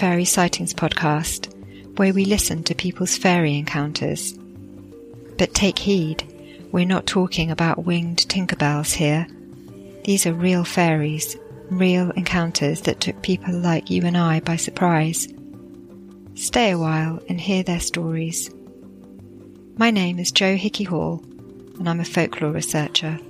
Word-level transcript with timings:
Fairy 0.00 0.24
Sightings 0.24 0.72
podcast, 0.72 1.52
where 1.98 2.14
we 2.14 2.24
listen 2.24 2.64
to 2.64 2.74
people's 2.74 3.18
fairy 3.18 3.58
encounters. 3.58 4.32
But 5.36 5.52
take 5.52 5.78
heed, 5.78 6.24
we're 6.72 6.86
not 6.86 7.04
talking 7.04 7.50
about 7.50 7.84
winged 7.84 8.26
Tinkerbells 8.26 8.94
here. 8.94 9.26
These 10.04 10.24
are 10.24 10.32
real 10.32 10.64
fairies, 10.64 11.36
real 11.68 12.12
encounters 12.12 12.80
that 12.80 13.00
took 13.00 13.20
people 13.20 13.52
like 13.52 13.90
you 13.90 14.06
and 14.06 14.16
I 14.16 14.40
by 14.40 14.56
surprise. 14.56 15.28
Stay 16.34 16.70
a 16.70 16.78
while 16.78 17.20
and 17.28 17.38
hear 17.38 17.62
their 17.62 17.78
stories. 17.78 18.50
My 19.76 19.90
name 19.90 20.18
is 20.18 20.32
Jo 20.32 20.56
Hickey 20.56 20.84
Hall, 20.84 21.22
and 21.78 21.86
I'm 21.86 22.00
a 22.00 22.06
folklore 22.06 22.52
researcher. 22.52 23.20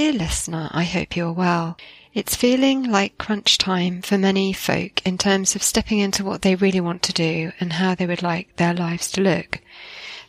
Dear 0.00 0.14
listener, 0.14 0.70
I 0.72 0.84
hope 0.84 1.14
you're 1.14 1.30
well. 1.30 1.76
It's 2.14 2.34
feeling 2.34 2.84
like 2.84 3.18
crunch 3.18 3.58
time 3.58 4.00
for 4.00 4.16
many 4.16 4.54
folk 4.54 5.06
in 5.06 5.18
terms 5.18 5.54
of 5.54 5.62
stepping 5.62 5.98
into 5.98 6.24
what 6.24 6.40
they 6.40 6.54
really 6.54 6.80
want 6.80 7.02
to 7.02 7.12
do 7.12 7.52
and 7.60 7.74
how 7.74 7.94
they 7.94 8.06
would 8.06 8.22
like 8.22 8.56
their 8.56 8.72
lives 8.72 9.10
to 9.10 9.20
look. 9.20 9.60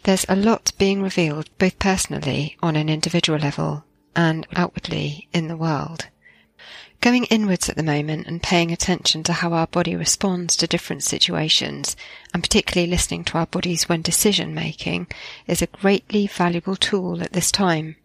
There's 0.03 0.25
a 0.27 0.35
lot 0.35 0.73
being 0.77 1.01
revealed 1.01 1.49
both 1.57 1.79
personally 1.79 2.57
on 2.61 2.75
an 2.75 2.89
individual 2.89 3.39
level 3.39 3.85
and 4.13 4.45
outwardly 4.57 5.29
in 5.31 5.47
the 5.47 5.55
world. 5.55 6.09
Going 6.99 7.23
inwards 7.27 7.69
at 7.69 7.77
the 7.77 7.81
moment 7.81 8.27
and 8.27 8.43
paying 8.43 8.73
attention 8.73 9.23
to 9.23 9.31
how 9.31 9.53
our 9.53 9.67
body 9.67 9.95
responds 9.95 10.57
to 10.57 10.67
different 10.67 11.01
situations, 11.01 11.95
and 12.33 12.43
particularly 12.43 12.91
listening 12.91 13.23
to 13.23 13.37
our 13.37 13.47
bodies 13.47 13.87
when 13.87 14.01
decision 14.01 14.53
making, 14.53 15.07
is 15.47 15.61
a 15.61 15.67
greatly 15.67 16.27
valuable 16.27 16.75
tool 16.75 17.23
at 17.23 17.31
this 17.31 17.53
time. 17.53 17.95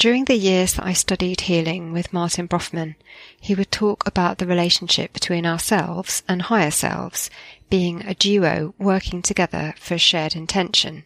During 0.00 0.24
the 0.24 0.34
years 0.34 0.72
that 0.72 0.86
I 0.86 0.94
studied 0.94 1.42
healing 1.42 1.92
with 1.92 2.10
Martin 2.10 2.48
Brofman, 2.48 2.94
he 3.38 3.54
would 3.54 3.70
talk 3.70 4.06
about 4.06 4.38
the 4.38 4.46
relationship 4.46 5.12
between 5.12 5.44
ourselves 5.44 6.22
and 6.26 6.40
higher 6.40 6.70
selves 6.70 7.28
being 7.68 8.06
a 8.06 8.14
duo 8.14 8.72
working 8.78 9.20
together 9.20 9.74
for 9.76 9.96
a 9.96 9.98
shared 9.98 10.34
intention, 10.34 11.04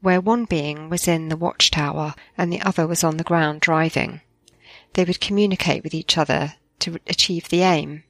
where 0.00 0.22
one 0.22 0.46
being 0.46 0.88
was 0.88 1.06
in 1.06 1.28
the 1.28 1.36
watchtower 1.36 2.14
and 2.38 2.50
the 2.50 2.62
other 2.62 2.86
was 2.86 3.04
on 3.04 3.18
the 3.18 3.24
ground 3.24 3.60
driving. 3.60 4.22
They 4.94 5.04
would 5.04 5.20
communicate 5.20 5.84
with 5.84 5.92
each 5.92 6.16
other 6.16 6.54
to 6.78 6.98
achieve 7.06 7.50
the 7.50 7.60
aim. 7.60 8.04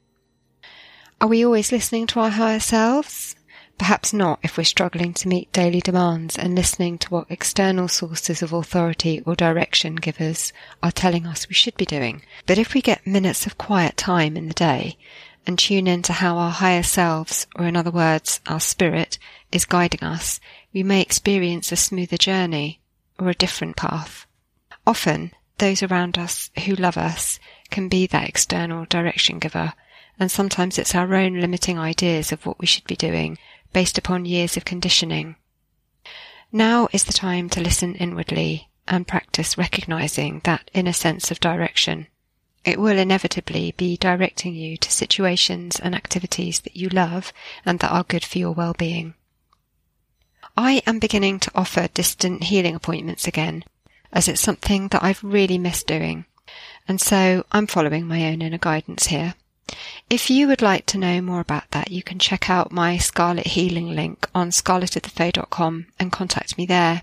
Are 1.19 1.27
we 1.27 1.43
always 1.43 1.73
listening 1.73 2.07
to 2.07 2.21
our 2.21 2.29
higher 2.29 2.61
selves? 2.61 3.35
Perhaps 3.77 4.13
not 4.13 4.39
if 4.41 4.57
we're 4.57 4.63
struggling 4.63 5.13
to 5.13 5.27
meet 5.27 5.51
daily 5.51 5.81
demands 5.81 6.37
and 6.37 6.55
listening 6.55 6.97
to 6.97 7.09
what 7.09 7.29
external 7.29 7.87
sources 7.87 8.41
of 8.41 8.53
authority 8.53 9.21
or 9.25 9.35
direction 9.35 9.95
givers 9.95 10.53
are 10.81 10.91
telling 10.91 11.27
us 11.27 11.49
we 11.49 11.55
should 11.55 11.75
be 11.75 11.85
doing. 11.85 12.21
But 12.45 12.57
if 12.57 12.73
we 12.73 12.81
get 12.81 13.05
minutes 13.05 13.45
of 13.45 13.57
quiet 13.57 13.97
time 13.97 14.37
in 14.37 14.47
the 14.47 14.53
day 14.53 14.97
and 15.45 15.59
tune 15.59 15.87
into 15.87 16.13
how 16.13 16.37
our 16.37 16.51
higher 16.51 16.83
selves, 16.83 17.47
or 17.55 17.65
in 17.65 17.75
other 17.75 17.91
words, 17.91 18.39
our 18.47 18.59
spirit, 18.59 19.19
is 19.51 19.65
guiding 19.65 20.03
us, 20.03 20.39
we 20.73 20.81
may 20.81 21.01
experience 21.01 21.71
a 21.71 21.75
smoother 21.75 22.17
journey 22.17 22.79
or 23.19 23.29
a 23.29 23.35
different 23.35 23.75
path. 23.75 24.25
Often, 24.87 25.31
those 25.57 25.83
around 25.83 26.17
us 26.17 26.49
who 26.65 26.75
love 26.75 26.97
us 26.97 27.39
can 27.69 27.89
be 27.89 28.07
that 28.07 28.27
external 28.27 28.85
direction 28.85 29.37
giver, 29.37 29.73
and 30.19 30.31
sometimes 30.31 30.79
it's 30.79 30.95
our 30.95 31.13
own 31.13 31.39
limiting 31.39 31.77
ideas 31.77 32.31
of 32.31 32.45
what 32.45 32.59
we 32.59 32.65
should 32.65 32.85
be 32.85 32.95
doing 32.95 33.37
based 33.75 33.97
upon 33.97 34.23
years 34.23 34.55
of 34.55 34.63
conditioning. 34.63 35.35
Now 36.49 36.87
is 36.93 37.03
the 37.03 37.11
time 37.11 37.49
to 37.49 37.59
listen 37.59 37.93
inwardly 37.95 38.69
and 38.87 39.05
practice 39.05 39.57
recognizing 39.57 40.39
that 40.45 40.71
inner 40.73 40.93
sense 40.93 41.29
of 41.29 41.41
direction. 41.41 42.07
It 42.63 42.79
will 42.79 42.97
inevitably 42.97 43.73
be 43.75 43.97
directing 43.97 44.55
you 44.55 44.77
to 44.77 44.89
situations 44.89 45.77
and 45.77 45.93
activities 45.93 46.61
that 46.61 46.77
you 46.77 46.87
love 46.87 47.33
and 47.65 47.79
that 47.79 47.91
are 47.91 48.05
good 48.05 48.23
for 48.23 48.37
your 48.37 48.53
well-being. 48.53 49.13
I 50.55 50.81
am 50.87 50.99
beginning 50.99 51.41
to 51.41 51.51
offer 51.53 51.89
distant 51.93 52.45
healing 52.45 52.75
appointments 52.75 53.27
again, 53.27 53.65
as 54.13 54.29
it's 54.29 54.39
something 54.39 54.87
that 54.87 55.03
I've 55.03 55.21
really 55.21 55.57
missed 55.57 55.85
doing, 55.85 56.23
and 56.87 57.01
so 57.01 57.45
I'm 57.51 57.67
following 57.67 58.07
my 58.07 58.25
own 58.27 58.41
inner 58.41 58.57
guidance 58.57 59.07
here. 59.07 59.33
If 60.09 60.29
you 60.29 60.47
would 60.47 60.61
like 60.61 60.85
to 60.87 60.99
know 60.99 61.21
more 61.21 61.39
about 61.39 61.71
that, 61.71 61.89
you 61.89 62.03
can 62.03 62.19
check 62.19 62.49
out 62.49 62.71
my 62.71 62.97
Scarlet 62.97 63.47
Healing 63.47 63.95
link 63.95 64.29
on 64.35 64.51
scarlettofthefae.com 64.51 65.87
and 65.99 66.11
contact 66.11 66.57
me 66.57 66.67
there. 66.67 67.01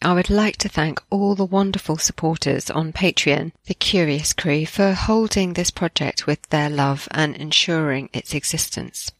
I 0.00 0.14
would 0.14 0.30
like 0.30 0.56
to 0.58 0.68
thank 0.68 1.02
all 1.10 1.34
the 1.34 1.44
wonderful 1.44 1.96
supporters 1.96 2.70
on 2.70 2.92
Patreon, 2.92 3.52
the 3.66 3.74
Curious 3.74 4.32
Crew, 4.32 4.64
for 4.66 4.92
holding 4.92 5.54
this 5.54 5.70
project 5.72 6.26
with 6.26 6.42
their 6.50 6.70
love 6.70 7.08
and 7.10 7.36
ensuring 7.36 8.10
its 8.12 8.32
existence. 8.32 9.10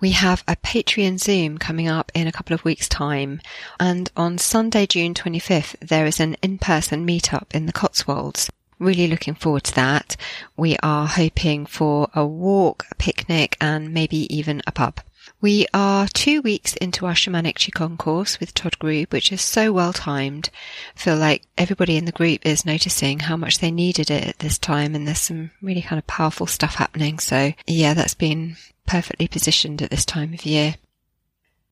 We 0.00 0.12
have 0.12 0.44
a 0.46 0.54
Patreon 0.54 1.18
Zoom 1.18 1.58
coming 1.58 1.88
up 1.88 2.12
in 2.14 2.28
a 2.28 2.32
couple 2.32 2.54
of 2.54 2.64
weeks' 2.64 2.88
time, 2.88 3.40
and 3.80 4.10
on 4.16 4.38
Sunday, 4.38 4.86
June 4.86 5.14
25th, 5.14 5.74
there 5.80 6.06
is 6.06 6.20
an 6.20 6.36
in-person 6.42 7.04
meetup 7.04 7.52
in 7.52 7.66
the 7.66 7.72
Cotswolds 7.72 8.50
Really 8.78 9.08
looking 9.08 9.34
forward 9.34 9.64
to 9.64 9.74
that. 9.74 10.16
We 10.56 10.76
are 10.82 11.06
hoping 11.06 11.66
for 11.66 12.08
a 12.14 12.24
walk, 12.24 12.86
a 12.90 12.94
picnic, 12.94 13.56
and 13.60 13.92
maybe 13.92 14.32
even 14.34 14.62
a 14.66 14.72
pub. 14.72 15.00
We 15.40 15.66
are 15.74 16.08
two 16.08 16.42
weeks 16.42 16.74
into 16.74 17.06
our 17.06 17.12
shamanic 17.12 17.54
qigong 17.54 17.98
course 17.98 18.40
with 18.40 18.54
Todd 18.54 18.78
Group, 18.78 19.12
which 19.12 19.30
is 19.30 19.42
so 19.42 19.72
well 19.72 19.92
timed. 19.92 20.50
Feel 20.94 21.16
like 21.16 21.42
everybody 21.56 21.96
in 21.96 22.06
the 22.06 22.12
group 22.12 22.44
is 22.44 22.64
noticing 22.64 23.20
how 23.20 23.36
much 23.36 23.58
they 23.58 23.70
needed 23.70 24.10
it 24.10 24.26
at 24.26 24.38
this 24.38 24.58
time, 24.58 24.94
and 24.94 25.06
there's 25.06 25.20
some 25.20 25.50
really 25.62 25.82
kind 25.82 25.98
of 25.98 26.06
powerful 26.06 26.46
stuff 26.46 26.76
happening. 26.76 27.18
So 27.18 27.52
yeah, 27.66 27.94
that's 27.94 28.14
been 28.14 28.56
perfectly 28.86 29.28
positioned 29.28 29.82
at 29.82 29.90
this 29.90 30.04
time 30.04 30.34
of 30.34 30.46
year. 30.46 30.76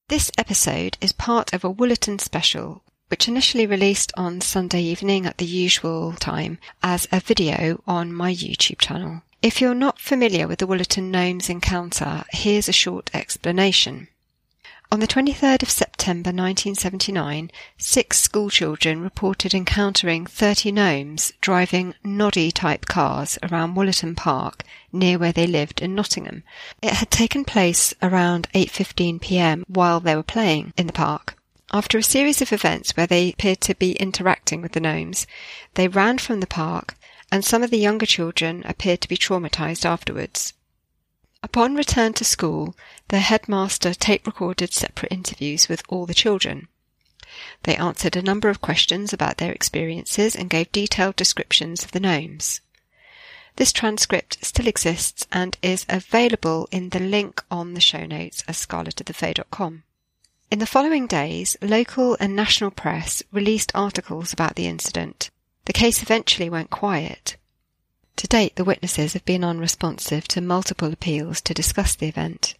This 0.08 0.30
episode 0.38 0.96
is 1.00 1.12
part 1.12 1.52
of 1.52 1.64
a 1.64 1.72
Wollaton 1.72 2.20
special 2.20 2.82
which 3.08 3.28
initially 3.28 3.66
released 3.66 4.12
on 4.16 4.40
Sunday 4.40 4.82
evening 4.82 5.26
at 5.26 5.38
the 5.38 5.44
usual 5.44 6.12
time 6.14 6.58
as 6.82 7.06
a 7.12 7.20
video 7.20 7.82
on 7.86 8.12
my 8.12 8.34
YouTube 8.34 8.78
channel. 8.78 9.22
If 9.42 9.60
you're 9.60 9.74
not 9.74 10.00
familiar 10.00 10.48
with 10.48 10.58
the 10.58 10.66
Wollaton 10.66 11.10
Gnomes 11.10 11.48
encounter, 11.48 12.24
here's 12.30 12.68
a 12.68 12.72
short 12.72 13.10
explanation. 13.14 14.08
On 14.92 15.00
the 15.00 15.06
23rd 15.08 15.62
of 15.62 15.70
September 15.70 16.28
1979, 16.28 17.50
six 17.76 18.20
schoolchildren 18.20 19.00
reported 19.02 19.52
encountering 19.52 20.26
30 20.26 20.70
gnomes 20.70 21.32
driving 21.40 21.94
noddy 22.04 22.52
type 22.52 22.86
cars 22.86 23.36
around 23.42 23.74
Wollaton 23.74 24.16
Park 24.16 24.62
near 24.92 25.18
where 25.18 25.32
they 25.32 25.46
lived 25.46 25.82
in 25.82 25.96
Nottingham. 25.96 26.44
It 26.80 26.92
had 26.94 27.10
taken 27.10 27.44
place 27.44 27.94
around 28.00 28.48
8:15 28.54 29.20
p.m. 29.20 29.64
while 29.66 29.98
they 29.98 30.14
were 30.14 30.22
playing 30.22 30.72
in 30.76 30.86
the 30.86 30.92
park. 30.92 31.36
After 31.72 31.98
a 31.98 32.02
series 32.02 32.40
of 32.40 32.52
events 32.52 32.96
where 32.96 33.08
they 33.08 33.30
appeared 33.30 33.60
to 33.62 33.74
be 33.74 33.92
interacting 33.92 34.62
with 34.62 34.72
the 34.72 34.80
gnomes, 34.80 35.26
they 35.74 35.88
ran 35.88 36.18
from 36.18 36.38
the 36.38 36.46
park, 36.46 36.94
and 37.32 37.44
some 37.44 37.62
of 37.64 37.70
the 37.70 37.78
younger 37.78 38.06
children 38.06 38.62
appeared 38.64 39.00
to 39.00 39.08
be 39.08 39.16
traumatized 39.16 39.84
afterwards. 39.84 40.52
Upon 41.42 41.74
return 41.74 42.12
to 42.14 42.24
school, 42.24 42.76
the 43.08 43.18
headmaster 43.18 43.94
tape 43.94 44.26
recorded 44.26 44.72
separate 44.72 45.12
interviews 45.12 45.68
with 45.68 45.82
all 45.88 46.06
the 46.06 46.14
children. 46.14 46.68
They 47.64 47.76
answered 47.76 48.14
a 48.14 48.22
number 48.22 48.48
of 48.48 48.60
questions 48.60 49.12
about 49.12 49.38
their 49.38 49.52
experiences 49.52 50.36
and 50.36 50.48
gave 50.48 50.70
detailed 50.70 51.16
descriptions 51.16 51.84
of 51.84 51.90
the 51.90 52.00
gnomes. 52.00 52.60
This 53.56 53.72
transcript 53.72 54.38
still 54.44 54.68
exists 54.68 55.26
and 55.32 55.56
is 55.62 55.84
available 55.88 56.68
in 56.70 56.90
the 56.90 57.00
link 57.00 57.42
on 57.50 57.74
the 57.74 57.80
show 57.80 58.06
notes 58.06 58.44
at 58.46 58.54
scarlettofthefae.com. 58.54 59.82
In 60.48 60.60
the 60.60 60.66
following 60.66 61.08
days, 61.08 61.56
local 61.60 62.16
and 62.20 62.36
national 62.36 62.70
press 62.70 63.20
released 63.32 63.72
articles 63.74 64.32
about 64.32 64.54
the 64.54 64.68
incident. 64.68 65.30
The 65.64 65.72
case 65.72 66.02
eventually 66.02 66.48
went 66.48 66.70
quiet. 66.70 67.36
To 68.14 68.28
date, 68.28 68.54
the 68.54 68.64
witnesses 68.64 69.14
have 69.14 69.24
been 69.24 69.42
unresponsive 69.42 70.28
to 70.28 70.40
multiple 70.40 70.92
appeals 70.92 71.40
to 71.42 71.52
discuss 71.52 71.96
the 71.96 72.06
event. 72.06 72.54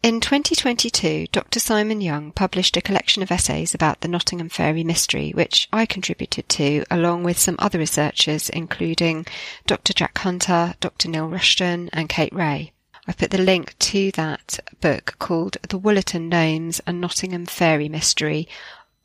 In 0.00 0.20
2022, 0.20 1.26
Dr. 1.32 1.58
Simon 1.58 2.00
Young 2.00 2.30
published 2.30 2.76
a 2.76 2.80
collection 2.80 3.24
of 3.24 3.32
essays 3.32 3.74
about 3.74 4.00
the 4.00 4.08
Nottingham 4.08 4.48
Fairy 4.48 4.84
mystery, 4.84 5.32
which 5.32 5.68
I 5.72 5.86
contributed 5.86 6.48
to, 6.50 6.84
along 6.88 7.24
with 7.24 7.36
some 7.36 7.56
other 7.58 7.80
researchers, 7.80 8.48
including 8.48 9.26
Dr. 9.66 9.92
Jack 9.92 10.18
Hunter, 10.18 10.74
Dr. 10.78 11.08
Neil 11.08 11.28
Rushton, 11.28 11.90
and 11.92 12.08
Kate 12.08 12.32
Ray. 12.32 12.70
I've 13.08 13.16
put 13.16 13.30
the 13.30 13.38
link 13.38 13.74
to 13.78 14.10
that 14.12 14.60
book 14.82 15.16
called 15.18 15.56
The 15.66 15.78
Wollaton 15.78 16.28
Gnomes 16.28 16.82
and 16.86 17.00
Nottingham 17.00 17.46
Fairy 17.46 17.88
Mystery 17.88 18.46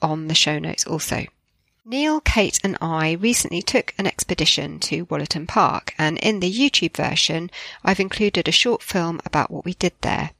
on 0.02 0.28
the 0.28 0.36
show 0.36 0.60
notes 0.60 0.86
also. 0.86 1.26
Neil, 1.86 2.20
Kate 2.20 2.60
and 2.66 2.78
I 2.82 3.14
recently 3.14 3.62
took 3.62 3.94
an 3.98 4.06
expedition 4.06 4.80
to 4.82 5.06
Wollaton 5.06 5.48
Park 5.48 5.94
and 5.98 6.18
in 6.18 6.42
the 6.42 6.52
YouTube 6.52 6.98
version 6.98 7.50
I've 7.82 8.02
included 8.02 8.50
a 8.50 8.52
short 8.52 8.84
film 8.84 9.22
about 9.26 9.50
what 9.50 9.64
we 9.64 9.74
did 9.74 9.94
there. 10.02 10.32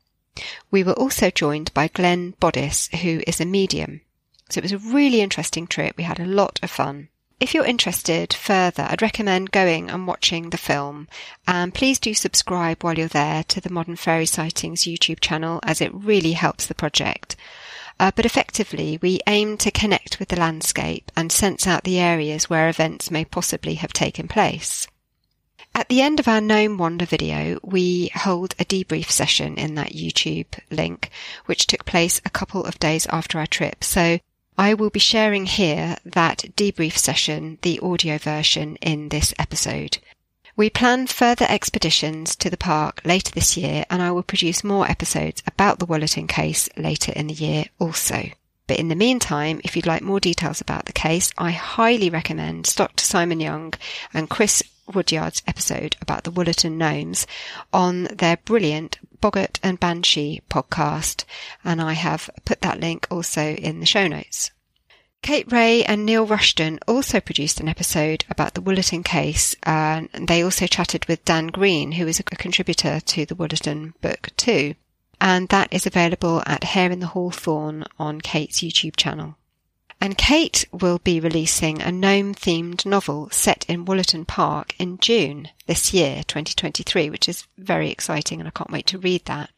We 0.70 0.84
were 0.84 0.94
also 0.94 1.32
joined 1.32 1.74
by 1.74 1.88
Glenn 1.88 2.34
Bodis 2.42 2.94
who 2.98 3.24
is 3.26 3.40
a 3.40 3.46
medium. 3.46 4.02
So 4.50 4.60
it 4.60 4.64
was 4.64 4.74
a 4.74 4.78
really 4.78 5.22
interesting 5.22 5.68
trip. 5.68 5.96
We 5.96 6.04
had 6.04 6.20
a 6.20 6.26
lot 6.26 6.60
of 6.62 6.70
fun. 6.70 7.08
If 7.40 7.54
you're 7.54 7.66
interested 7.66 8.34
further, 8.34 8.88
I'd 8.90 9.02
recommend 9.02 9.52
going 9.52 9.90
and 9.90 10.08
watching 10.08 10.50
the 10.50 10.58
film. 10.58 11.08
And 11.46 11.74
please 11.74 12.00
do 12.00 12.14
subscribe 12.14 12.84
while 12.84 12.98
you're 12.98 13.08
there 13.08 13.44
to 13.46 13.60
the 13.60 13.70
Modern 13.72 13.96
Fairy 13.96 14.26
Sightings 14.26 14.84
YouTube 14.84 15.20
channel 15.20 15.60
as 15.64 15.82
it 15.82 15.94
really 15.94 16.34
helps 16.34 16.66
the 16.66 16.76
project. 16.76 17.36
Uh, 18.00 18.12
but 18.16 18.26
effectively, 18.26 18.98
we 19.02 19.20
aim 19.28 19.58
to 19.58 19.72
connect 19.72 20.20
with 20.20 20.30
the 20.30 20.40
landscape 20.40 21.12
and 21.16 21.32
sense 21.32 21.68
out 21.68 21.84
the 21.84 22.00
areas 22.00 22.50
where 22.50 22.70
events 22.70 23.12
may 23.12 23.26
possibly 23.26 23.76
have 23.76 23.94
taken 23.94 24.28
place. 24.28 24.88
At 25.76 25.90
the 25.90 26.02
end 26.02 26.20
of 26.20 26.28
our 26.28 26.40
Gnome 26.40 26.78
Wander 26.78 27.06
video, 27.06 27.60
we 27.64 28.10
hold 28.14 28.54
a 28.60 28.66
debrief 28.66 29.10
session 29.10 29.56
in 29.58 29.76
that 29.76 29.94
YouTube 29.94 30.60
link, 30.70 31.10
which 31.46 31.66
took 31.66 31.86
place 31.86 32.22
a 32.24 32.30
couple 32.30 32.64
of 32.64 32.80
days 32.80 33.08
after 33.08 33.40
our 33.40 33.48
trip. 33.48 33.84
So 33.84 34.20
I 34.58 34.74
will 34.74 34.90
be 34.90 35.00
sharing 35.00 35.46
here 35.46 35.98
that 36.06 36.46
debrief 36.56 36.98
session, 36.98 37.58
the 37.62 37.80
audio 37.80 38.18
version 38.18 38.76
in 38.78 39.10
this 39.10 39.34
episode. 39.40 39.98
We 40.56 40.70
plan 40.70 41.08
further 41.08 41.48
expeditions 41.50 42.36
to 42.36 42.50
the 42.50 42.58
park 42.58 43.02
later 43.04 43.32
this 43.32 43.58
year 43.58 43.86
and 43.90 44.02
I 44.02 44.12
will 44.12 44.22
produce 44.22 44.64
more 44.64 44.90
episodes 44.90 45.42
about 45.48 45.80
the 45.80 45.88
Wollaton 45.88 46.30
case 46.30 46.70
later 46.78 47.12
in 47.16 47.28
the 47.28 47.34
year 47.34 47.66
also. 47.80 48.30
But 48.68 48.78
in 48.78 48.88
the 48.88 48.96
meantime, 48.96 49.60
if 49.64 49.76
you'd 49.76 49.88
like 49.88 50.04
more 50.04 50.20
details 50.20 50.62
about 50.62 50.86
the 50.86 50.94
case, 50.94 51.32
I 51.38 51.52
highly 51.52 52.10
recommend 52.10 52.74
Dr. 52.76 53.04
Simon 53.04 53.40
Young 53.40 53.74
and 54.14 54.30
Chris 54.30 54.62
Woodyard's 54.92 55.42
episode 55.48 55.96
about 56.02 56.24
the 56.24 56.32
Wollaton 56.32 56.78
Gnomes 56.78 57.26
on 57.72 58.04
their 58.06 58.38
brilliant 58.38 59.00
Boggart 59.22 59.60
and 59.64 59.80
Banshee 59.80 60.42
podcast, 60.50 61.24
and 61.64 61.82
I 61.82 61.94
have 61.94 62.30
put 62.46 62.62
that 62.62 62.80
link 62.80 63.08
also 63.10 63.54
in 63.56 63.80
the 63.80 63.86
show 63.86 64.08
notes. 64.08 64.52
Kate 65.22 65.50
Ray 65.50 65.86
and 65.86 66.06
Neil 66.06 66.26
Rushton 66.26 66.80
also 66.86 67.22
produced 67.22 67.62
an 67.62 67.70
episode 67.70 68.26
about 68.30 68.56
the 68.56 68.62
Wollaton 68.62 69.06
case, 69.06 69.56
and 69.64 70.10
they 70.28 70.44
also 70.44 70.68
chatted 70.68 71.06
with 71.06 71.24
Dan 71.24 71.48
Green, 71.48 71.94
who 71.94 72.06
is 72.08 72.20
a 72.20 72.24
contributor 72.24 73.00
to 73.00 73.26
the 73.26 73.36
Wollaton 73.36 73.94
book 74.02 74.32
too. 74.36 74.76
And 75.22 75.48
that 75.48 75.72
is 75.72 75.86
available 75.86 76.44
at 76.46 76.66
Hare 76.66 76.92
in 76.92 77.00
the 77.00 77.08
Hawthorn 77.08 77.86
on 77.98 78.20
Kate's 78.20 78.60
YouTube 78.60 78.98
channel. 78.98 79.38
And 80.04 80.18
Kate 80.18 80.66
will 80.74 81.00
be 81.00 81.22
releasing 81.22 81.82
a 81.82 81.90
gnome 81.90 82.36
themed 82.36 82.86
novel 82.86 83.30
set 83.30 83.64
in 83.70 83.86
Wollaton 83.86 84.28
Park 84.28 84.76
in 84.78 84.98
June 84.98 85.48
this 85.66 85.94
year, 85.94 86.26
2023, 86.28 87.10
which 87.10 87.30
is 87.30 87.48
very 87.58 87.90
exciting 87.90 88.42
and 88.42 88.48
I 88.50 88.52
can't 88.52 88.70
wait 88.70 88.86
to 88.88 88.98
read 88.98 89.24
that. 89.28 89.52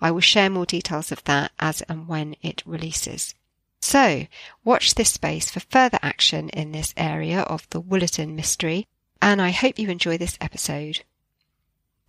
I 0.00 0.10
will 0.10 0.22
share 0.22 0.48
more 0.48 0.64
details 0.64 1.12
of 1.12 1.22
that 1.24 1.52
as 1.58 1.82
and 1.82 2.08
when 2.08 2.34
it 2.40 2.62
releases. 2.64 3.34
So, 3.82 4.26
watch 4.64 4.94
this 4.94 5.12
space 5.12 5.50
for 5.50 5.60
further 5.60 5.98
action 6.00 6.48
in 6.48 6.72
this 6.72 6.94
area 6.96 7.40
of 7.40 7.68
the 7.68 7.82
Wollaton 7.82 8.34
mystery, 8.34 8.86
and 9.20 9.42
I 9.42 9.50
hope 9.50 9.78
you 9.78 9.90
enjoy 9.90 10.16
this 10.16 10.38
episode. 10.40 11.04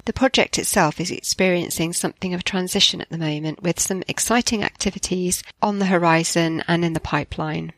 The 0.05 0.13
project 0.13 0.57
itself 0.57 1.01
is 1.01 1.11
experiencing 1.11 1.91
something 1.91 2.33
of 2.33 2.39
a 2.39 2.43
transition 2.43 3.01
at 3.01 3.09
the 3.09 3.17
moment 3.17 3.61
with 3.61 3.81
some 3.81 4.01
exciting 4.07 4.63
activities 4.63 5.43
on 5.61 5.79
the 5.79 5.87
horizon 5.87 6.63
and 6.69 6.85
in 6.85 6.93
the 6.93 7.01
pipeline. 7.01 7.73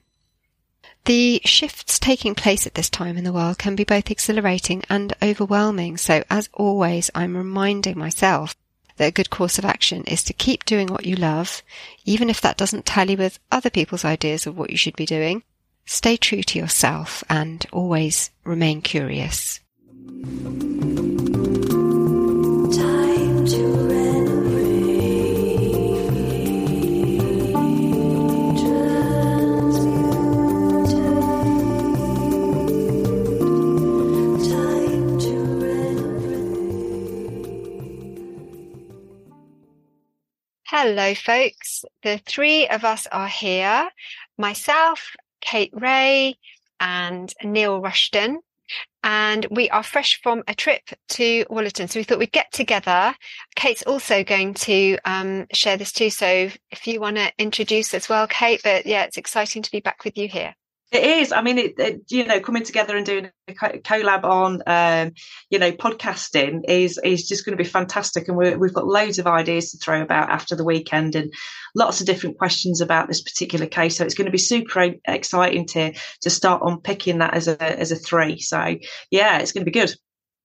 The 1.05 1.41
shifts 1.43 1.99
taking 1.99 2.33
place 2.33 2.65
at 2.65 2.75
this 2.75 2.89
time 2.89 3.17
in 3.17 3.25
the 3.25 3.33
world 3.33 3.57
can 3.57 3.75
be 3.75 3.83
both 3.83 4.09
exhilarating 4.09 4.83
and 4.89 5.13
overwhelming. 5.21 5.97
So 5.97 6.23
as 6.29 6.49
always, 6.53 7.11
I'm 7.13 7.35
reminding 7.35 7.97
myself 7.97 8.55
that 8.95 9.07
a 9.07 9.11
good 9.11 9.29
course 9.29 9.57
of 9.57 9.65
action 9.65 10.05
is 10.05 10.23
to 10.23 10.33
keep 10.33 10.63
doing 10.63 10.87
what 10.87 11.05
you 11.05 11.17
love, 11.17 11.61
even 12.05 12.29
if 12.29 12.39
that 12.41 12.57
doesn't 12.57 12.85
tally 12.85 13.17
with 13.17 13.39
other 13.51 13.69
people's 13.69 14.05
ideas 14.05 14.47
of 14.47 14.57
what 14.57 14.69
you 14.69 14.77
should 14.77 14.95
be 14.95 15.05
doing. 15.05 15.43
Stay 15.85 16.15
true 16.15 16.43
to 16.43 16.59
yourself 16.59 17.23
and 17.29 17.65
always 17.73 18.31
remain 18.45 18.81
curious. 18.81 19.59
Hello, 40.85 41.15
folks. 41.15 41.85
The 42.01 42.17
three 42.27 42.67
of 42.67 42.83
us 42.83 43.07
are 43.09 43.29
here 43.29 43.89
myself, 44.37 45.15
Kate 45.39 45.71
Ray, 45.71 46.35
and 46.77 47.33
Neil 47.41 47.79
Rushton. 47.79 48.39
And 49.01 49.47
we 49.49 49.69
are 49.69 49.81
fresh 49.81 50.19
from 50.21 50.43
a 50.45 50.53
trip 50.53 50.81
to 51.11 51.45
Wollaton. 51.45 51.89
So 51.89 52.01
we 52.01 52.03
thought 52.03 52.19
we'd 52.19 52.33
get 52.33 52.51
together. 52.51 53.15
Kate's 53.55 53.83
also 53.83 54.25
going 54.25 54.55
to 54.55 54.97
um, 55.05 55.45
share 55.53 55.77
this 55.77 55.93
too. 55.93 56.09
So 56.09 56.49
if 56.69 56.85
you 56.85 56.99
want 56.99 57.15
to 57.15 57.31
introduce 57.37 57.93
as 57.93 58.09
well, 58.09 58.27
Kate, 58.27 58.59
but 58.61 58.85
yeah, 58.85 59.03
it's 59.03 59.15
exciting 59.15 59.61
to 59.61 59.71
be 59.71 59.79
back 59.79 60.03
with 60.03 60.17
you 60.17 60.27
here. 60.27 60.53
It 60.93 61.03
is. 61.03 61.31
I 61.31 61.41
mean, 61.41 61.57
it, 61.57 61.79
it, 61.79 62.01
you 62.09 62.23
know, 62.23 62.39
coming 62.39 62.61
together 62.61 62.95
and 62.95 63.03
doing 63.03 63.31
a 63.47 63.53
collab 63.53 64.23
on, 64.23 64.61
um, 64.67 65.13
you 65.49 65.57
know, 65.57 65.71
podcasting 65.71 66.65
is 66.67 66.99
is 67.03 67.27
just 67.27 67.45
going 67.45 67.57
to 67.57 67.63
be 67.63 67.67
fantastic. 67.67 68.27
And 68.27 68.37
we 68.37 68.49
have 68.49 68.73
got 68.73 68.85
loads 68.85 69.17
of 69.17 69.25
ideas 69.25 69.71
to 69.71 69.79
throw 69.79 70.03
about 70.03 70.29
after 70.29 70.55
the 70.55 70.63
weekend, 70.63 71.15
and 71.15 71.33
lots 71.73 71.99
of 71.99 72.05
different 72.05 72.37
questions 72.37 72.79
about 72.79 73.07
this 73.07 73.23
particular 73.23 73.65
case. 73.65 73.97
So 73.97 74.05
it's 74.05 74.13
going 74.13 74.27
to 74.27 74.31
be 74.31 74.37
super 74.37 74.93
exciting 75.07 75.65
to 75.69 75.93
to 76.21 76.29
start 76.29 76.61
unpicking 76.63 77.17
that 77.17 77.33
as 77.33 77.47
a 77.47 77.59
as 77.59 77.91
a 77.91 77.95
three. 77.95 78.39
So 78.39 78.75
yeah, 79.09 79.39
it's 79.39 79.51
going 79.51 79.65
to 79.65 79.71
be 79.71 79.79
good. 79.79 79.95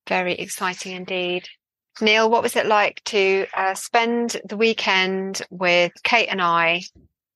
Very 0.09 0.33
exciting 0.33 0.97
indeed. 0.97 1.47
Neil, 2.01 2.31
what 2.31 2.43
was 2.43 2.57
it 2.57 2.65
like 2.65 3.03
to 3.05 3.47
uh, 3.55 3.75
spend 3.75 4.41
the 4.49 4.57
weekend 4.57 5.43
with 5.51 5.93
Kate 6.05 6.29
and 6.29 6.41
I, 6.41 6.85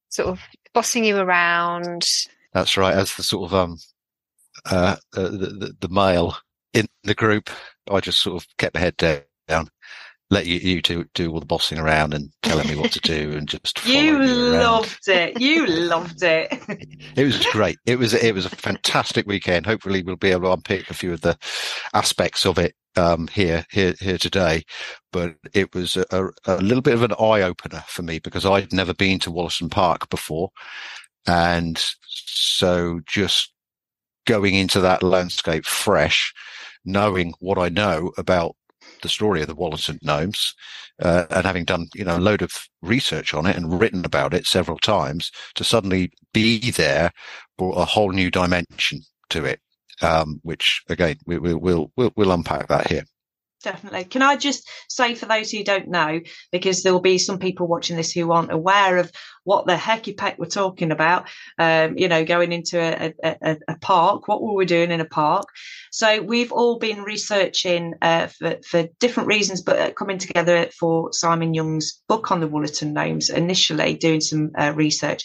sort 0.09 0.31
of 0.31 0.41
bossing 0.73 1.05
you 1.05 1.19
around? 1.19 2.07
That's 2.53 2.77
right. 2.77 2.95
As 2.95 3.15
the 3.15 3.23
sort 3.23 3.51
of 3.51 3.55
um, 3.55 3.79
uh, 4.67 4.97
the, 5.13 5.29
the, 5.29 5.77
the 5.81 5.89
male 5.89 6.37
in 6.73 6.87
the 7.05 7.15
group, 7.15 7.51
I 7.91 8.01
just 8.01 8.21
sort 8.21 8.43
of 8.43 8.49
kept 8.59 8.75
my 8.75 8.81
head 8.81 8.97
down, 8.97 9.69
let 10.31 10.47
you 10.47 10.59
you 10.59 10.81
two 10.81 11.05
do 11.15 11.31
all 11.31 11.41
the 11.41 11.47
bossing 11.47 11.79
around 11.79 12.15
and 12.15 12.31
telling 12.43 12.69
me 12.69 12.75
what 12.75 12.93
to 12.93 13.01
do, 13.01 13.33
and 13.33 13.49
just 13.49 13.85
you 13.87 14.23
loved 14.23 15.09
it. 15.09 15.41
You 15.41 15.67
loved 15.67 16.23
it. 16.23 16.49
it 17.17 17.25
was 17.25 17.45
great. 17.47 17.79
It 17.87 17.99
was 17.99 18.15
it 18.15 18.35
was 18.35 18.47
a 18.47 18.51
fantastic 18.51 19.27
weekend. 19.27 19.67
Hopefully, 19.67 20.03
we'll 20.03 20.17
be 20.17 20.31
able 20.31 20.43
to 20.43 20.53
unpick 20.53 20.91
a 20.91 20.95
few 20.95 21.13
of 21.13 21.21
the 21.21 21.37
aspects 21.95 22.47
of 22.47 22.59
it 22.59 22.75
um, 22.97 23.29
here 23.29 23.67
here 23.71 23.95
here 24.01 24.19
today. 24.19 24.65
But 25.13 25.35
it 25.53 25.75
was 25.75 25.97
a, 25.97 26.31
a 26.47 26.57
little 26.57 26.83
bit 26.83 26.95
of 26.95 27.03
an 27.03 27.13
eye 27.13 27.43
opener 27.43 27.85
for 27.87 28.03
me 28.03 28.19
because 28.19 28.47
I'd 28.47 28.73
never 28.73 28.95
been 28.95 29.19
to 29.21 29.31
Wollaton 29.31 29.71
Park 29.71 30.09
before, 30.09 30.51
and 31.27 31.83
so 32.07 33.01
just 33.07 33.53
going 34.27 34.55
into 34.55 34.81
that 34.81 35.03
landscape 35.03 35.65
fresh, 35.65 36.33
knowing 36.85 37.35
what 37.41 37.59
I 37.59 37.69
know 37.69 38.13
about 38.19 38.57
the 39.03 39.09
story 39.09 39.41
of 39.41 39.49
the 39.49 39.57
Wollaton 39.57 39.99
gnomes, 40.03 40.55
uh, 41.01 41.25
and 41.31 41.45
having 41.45 41.65
done 41.65 41.89
you 41.95 42.05
know 42.05 42.17
a 42.17 42.19
load 42.19 42.43
of 42.43 42.53
research 42.83 43.35
on 43.35 43.47
it 43.47 43.57
and 43.57 43.81
written 43.81 44.05
about 44.05 44.35
it 44.35 44.47
several 44.47 44.79
times, 44.79 45.31
to 45.55 45.65
suddenly 45.65 46.13
be 46.33 46.71
there 46.71 47.13
brought 47.59 47.77
a 47.77 47.85
whole 47.85 48.13
new 48.13 48.31
dimension 48.31 49.01
to 49.31 49.45
it. 49.45 49.61
Um, 50.01 50.41
which 50.43 50.83
again 50.89 51.17
we, 51.27 51.39
we, 51.39 51.55
we'll 51.55 51.93
we'll 51.97 52.13
we'll 52.17 52.33
unpack 52.33 52.69
that 52.69 52.89
here. 52.89 53.05
Definitely. 53.63 54.05
Can 54.05 54.23
I 54.23 54.37
just 54.37 54.69
say 54.89 55.15
for 55.15 55.27
those 55.27 55.51
who 55.51 55.63
don't 55.63 55.89
know, 55.89 56.21
because 56.51 56.83
there 56.83 56.93
will 56.93 57.01
be 57.01 57.19
some 57.19 57.39
people 57.39 57.69
watching 57.69 57.97
this 57.97 58.11
who 58.11 58.33
aren't 58.33 58.53
aware 58.53 58.99
of 58.99 59.13
what 59.45 59.67
the 59.67 59.75
hecky 59.75 60.17
peck 60.17 60.39
we're 60.39 60.47
talking 60.47 60.91
about, 60.91 61.29
um, 61.59 61.97
you 61.97 62.09
know, 62.09 62.25
going 62.25 62.53
into 62.53 62.79
a, 62.79 63.13
a, 63.23 63.57
a, 63.69 63.79
park, 63.79 64.29
what 64.29 64.43
were 64.43 64.55
we 64.55 64.65
doing 64.65 64.91
in 64.91 65.01
a 65.01 65.05
park? 65.05 65.47
So 65.91 66.23
we've 66.23 66.53
all 66.53 66.79
been 66.79 67.03
researching 67.03 67.95
uh, 68.01 68.29
for, 68.29 68.59
for, 68.67 68.89
different 68.99 69.29
reasons, 69.29 69.63
but 69.63 69.79
uh, 69.79 69.93
coming 69.93 70.19
together 70.19 70.69
for 70.79 71.13
Simon 71.13 71.55
Young's 71.55 72.03
book 72.09 72.31
on 72.31 72.41
the 72.41 72.49
Wollaton 72.49 72.93
gnomes, 72.93 73.31
initially 73.31 73.95
doing 73.95 74.21
some 74.21 74.51
uh, 74.57 74.73
research 74.75 75.23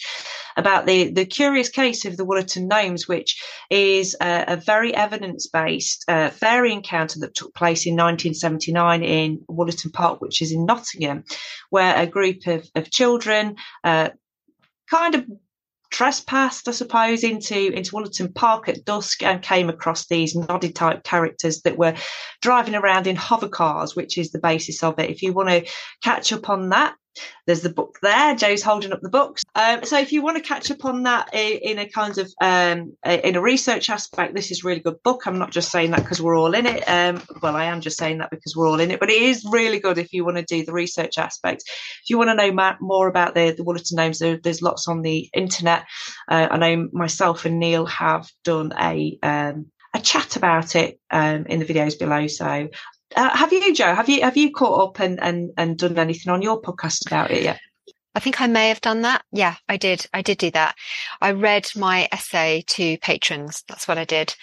about 0.58 0.86
the, 0.86 1.10
the 1.12 1.24
curious 1.24 1.68
case 1.68 2.04
of 2.04 2.16
the 2.16 2.26
Wollaton 2.26 2.66
gnomes, 2.66 3.06
which 3.06 3.40
is 3.70 4.16
a, 4.20 4.44
a 4.48 4.56
very 4.56 4.92
evidence 4.94 5.46
based 5.46 6.04
uh, 6.08 6.30
fairy 6.30 6.72
encounter 6.72 7.20
that 7.20 7.34
took 7.34 7.54
place 7.54 7.86
in 7.86 7.94
1979 7.94 9.04
in 9.04 9.38
Wollaton 9.48 9.92
Park, 9.92 10.20
which 10.20 10.42
is 10.42 10.50
in 10.50 10.66
Nottingham, 10.66 11.22
where 11.70 11.96
a 11.96 12.06
group 12.06 12.46
of, 12.48 12.68
of 12.74 12.90
children 12.90 13.54
uh, 13.84 14.07
kind 14.90 15.14
of 15.14 15.26
trespassed, 15.90 16.68
I 16.68 16.72
suppose, 16.72 17.24
into 17.24 17.72
into 17.72 17.92
Wollaton 17.92 18.34
Park 18.34 18.68
at 18.68 18.84
dusk 18.84 19.22
and 19.22 19.42
came 19.42 19.68
across 19.68 20.06
these 20.06 20.34
Noddy 20.34 20.70
type 20.70 21.02
characters 21.02 21.62
that 21.62 21.78
were 21.78 21.94
driving 22.42 22.74
around 22.74 23.06
in 23.06 23.16
hover 23.16 23.48
cars, 23.48 23.96
which 23.96 24.18
is 24.18 24.30
the 24.30 24.38
basis 24.38 24.82
of 24.82 24.98
it. 24.98 25.10
If 25.10 25.22
you 25.22 25.32
want 25.32 25.48
to 25.48 25.66
catch 26.02 26.32
up 26.32 26.48
on 26.48 26.68
that, 26.70 26.94
there's 27.46 27.62
the 27.62 27.70
book 27.70 27.98
there. 28.02 28.34
Jo's 28.34 28.62
holding 28.62 28.92
up 28.92 29.00
the 29.00 29.08
books. 29.08 29.42
Um, 29.54 29.84
so 29.84 29.98
if 29.98 30.12
you 30.12 30.22
want 30.22 30.36
to 30.36 30.42
catch 30.42 30.70
up 30.70 30.84
on 30.84 31.04
that 31.04 31.30
in, 31.32 31.78
a 31.78 31.88
kind 31.88 32.16
of 32.18 32.32
um, 32.40 32.96
in 33.04 33.36
a 33.36 33.40
research 33.40 33.90
aspect, 33.90 34.34
this 34.34 34.50
is 34.50 34.64
really 34.64 34.80
good 34.80 35.02
book. 35.02 35.26
I'm 35.26 35.38
not 35.38 35.50
just 35.50 35.70
saying 35.70 35.90
that 35.92 36.02
because 36.02 36.20
we're 36.20 36.38
all 36.38 36.54
in 36.54 36.66
it. 36.66 36.88
Um, 36.88 37.22
well, 37.42 37.56
I 37.56 37.64
am 37.64 37.80
just 37.80 37.98
saying 37.98 38.18
that 38.18 38.30
because 38.30 38.54
we're 38.56 38.68
all 38.68 38.80
in 38.80 38.90
it, 38.90 39.00
but 39.00 39.10
it 39.10 39.20
is 39.20 39.46
really 39.50 39.80
good 39.80 39.98
if 39.98 40.12
you 40.12 40.24
want 40.24 40.36
to 40.36 40.44
do 40.44 40.64
the 40.64 40.72
research 40.72 41.18
aspect. 41.18 41.64
If 41.66 42.10
you 42.10 42.18
want 42.18 42.30
to 42.30 42.34
know 42.34 42.76
more 42.80 43.08
about 43.08 43.34
the 43.34 43.54
the 43.56 43.64
Wollaton 43.64 43.94
names, 43.94 44.18
there, 44.18 44.38
there's 44.42 44.62
lots 44.62 44.88
on 44.88 45.02
the 45.02 45.28
internet. 45.32 45.84
Uh, 46.28 46.48
I 46.50 46.56
know 46.58 46.88
myself 46.92 47.44
and 47.44 47.58
Neil 47.58 47.86
have 47.86 48.28
done 48.44 48.72
a 48.78 49.18
um, 49.22 49.66
a 49.94 50.00
chat 50.00 50.36
about 50.36 50.76
it 50.76 51.00
um, 51.10 51.46
in 51.46 51.60
the 51.60 51.66
videos 51.66 51.98
below. 51.98 52.26
So 52.26 52.68
uh, 53.16 53.36
have 53.36 53.52
you, 53.52 53.74
Jo? 53.74 53.94
Have 53.94 54.08
you 54.08 54.22
have 54.22 54.36
you 54.36 54.52
caught 54.52 54.88
up 54.88 55.00
and, 55.00 55.20
and 55.22 55.50
and 55.56 55.78
done 55.78 55.98
anything 55.98 56.32
on 56.32 56.42
your 56.42 56.60
podcast 56.60 57.06
about 57.06 57.30
it 57.30 57.42
yet? 57.42 57.60
I 58.14 58.20
think 58.20 58.40
I 58.40 58.46
may 58.46 58.68
have 58.68 58.80
done 58.80 59.02
that. 59.02 59.22
Yeah, 59.32 59.56
I 59.68 59.76
did. 59.76 60.06
I 60.12 60.22
did 60.22 60.38
do 60.38 60.50
that. 60.50 60.74
I 61.20 61.32
read 61.32 61.68
my 61.76 62.08
essay 62.10 62.64
to 62.68 62.98
patrons. 62.98 63.64
That's 63.68 63.86
what 63.86 63.98
I 63.98 64.04
did. 64.04 64.34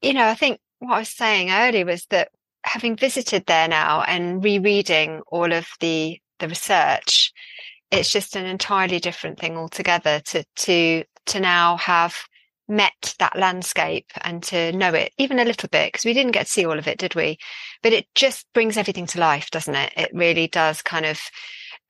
You 0.00 0.12
know, 0.14 0.26
I 0.26 0.34
think 0.34 0.58
what 0.80 0.96
I 0.96 0.98
was 0.98 1.08
saying 1.08 1.50
earlier 1.50 1.86
was 1.86 2.06
that 2.06 2.30
having 2.64 2.96
visited 2.96 3.46
there 3.46 3.68
now 3.68 4.02
and 4.02 4.42
rereading 4.42 5.22
all 5.28 5.52
of 5.52 5.68
the 5.80 6.18
the 6.38 6.48
research, 6.48 7.32
it's 7.90 8.10
just 8.10 8.34
an 8.34 8.46
entirely 8.46 8.98
different 8.98 9.38
thing 9.38 9.56
altogether 9.56 10.20
to 10.26 10.44
to 10.56 11.04
to 11.26 11.40
now 11.40 11.76
have 11.76 12.16
met 12.68 13.14
that 13.18 13.36
landscape 13.36 14.10
and 14.22 14.42
to 14.44 14.72
know 14.72 14.94
it 14.94 15.12
even 15.18 15.38
a 15.38 15.44
little 15.44 15.68
bit 15.68 15.92
because 15.92 16.04
we 16.04 16.14
didn't 16.14 16.32
get 16.32 16.46
to 16.46 16.52
see 16.52 16.64
all 16.64 16.78
of 16.78 16.88
it 16.88 16.98
did 16.98 17.14
we? 17.14 17.38
But 17.82 17.92
it 17.92 18.06
just 18.14 18.46
brings 18.54 18.76
everything 18.76 19.06
to 19.08 19.20
life 19.20 19.50
doesn't 19.50 19.74
it? 19.74 19.92
It 19.96 20.10
really 20.12 20.48
does 20.48 20.82
kind 20.82 21.06
of 21.06 21.20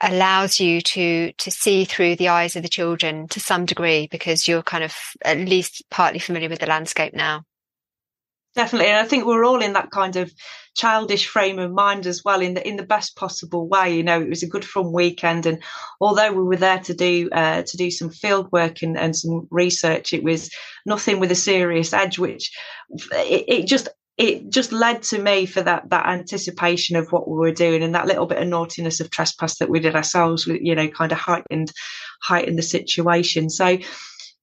allows 0.01 0.59
you 0.59 0.81
to 0.81 1.33
to 1.33 1.51
see 1.51 1.85
through 1.85 2.17
the 2.17 2.29
eyes 2.29 2.57
of 2.57 2.63
the 2.63 2.69
children 2.69 3.29
to 3.29 3.39
some 3.39 3.65
degree 3.65 4.09
because 4.11 4.49
you're 4.49 4.63
kind 4.63 4.83
of 4.83 4.95
at 5.25 5.39
least 5.39 5.85
partly 5.91 6.19
familiar 6.19 6.49
with 6.49 6.59
the 6.59 6.67
landscape 6.67 7.15
now 7.15 7.45
definitely 8.55 8.89
and 8.89 8.99
i 8.99 9.09
think 9.09 9.25
we're 9.25 9.45
all 9.45 9.63
in 9.63 9.73
that 9.73 9.91
kind 9.91 10.17
of 10.17 10.33
childish 10.75 11.27
frame 11.27 11.59
of 11.59 11.71
mind 11.71 12.07
as 12.07 12.23
well 12.25 12.41
in 12.41 12.55
the 12.55 12.67
in 12.67 12.77
the 12.77 12.83
best 12.83 13.17
possible 13.17 13.69
way 13.69 13.97
you 13.97 14.03
know 14.03 14.21
it 14.21 14.29
was 14.29 14.43
a 14.43 14.49
good 14.49 14.65
fun 14.65 14.93
weekend 14.93 15.47
and 15.47 15.63
although 16.01 16.33
we 16.33 16.43
were 16.43 16.57
there 16.57 16.79
to 16.79 16.95
do 16.95 17.29
uh, 17.33 17.63
to 17.63 17.77
do 17.77 17.91
some 17.91 18.11
field 18.11 18.49
work 18.53 18.83
and, 18.83 18.97
and 18.97 19.15
some 19.15 19.47
research 19.51 20.13
it 20.13 20.23
was 20.23 20.51
nothing 20.87 21.21
with 21.21 21.31
a 21.31 21.37
serious 21.37 21.93
edge 21.93 22.19
which 22.19 22.51
it, 23.13 23.45
it 23.49 23.67
just 23.67 23.89
it 24.19 24.51
just 24.51 24.73
led 24.73 25.03
to 25.03 25.19
me 25.19 25.47
for 25.47 25.63
that 25.63 25.89
that 25.91 26.07
anticipation 26.07 26.97
of 26.97 27.11
what 27.13 27.29
we 27.29 27.37
were 27.37 27.53
doing 27.53 27.83
and 27.83 27.95
that 27.95 28.07
little 28.07 28.27
bit 28.27 28.39
of 28.39 28.49
naughtiness 28.49 29.01
of 29.01 29.11
trespass 29.11 29.59
that 29.59 29.71
we 29.71 29.81
did 29.81 29.97
ourselves 29.97 30.47
you 30.47 30.75
know 30.75 30.89
kind 30.89 31.13
of 31.13 31.19
heightened 31.19 31.73
heightened 32.23 32.59
the 32.59 32.63
situation. 32.63 33.51
So 33.51 33.79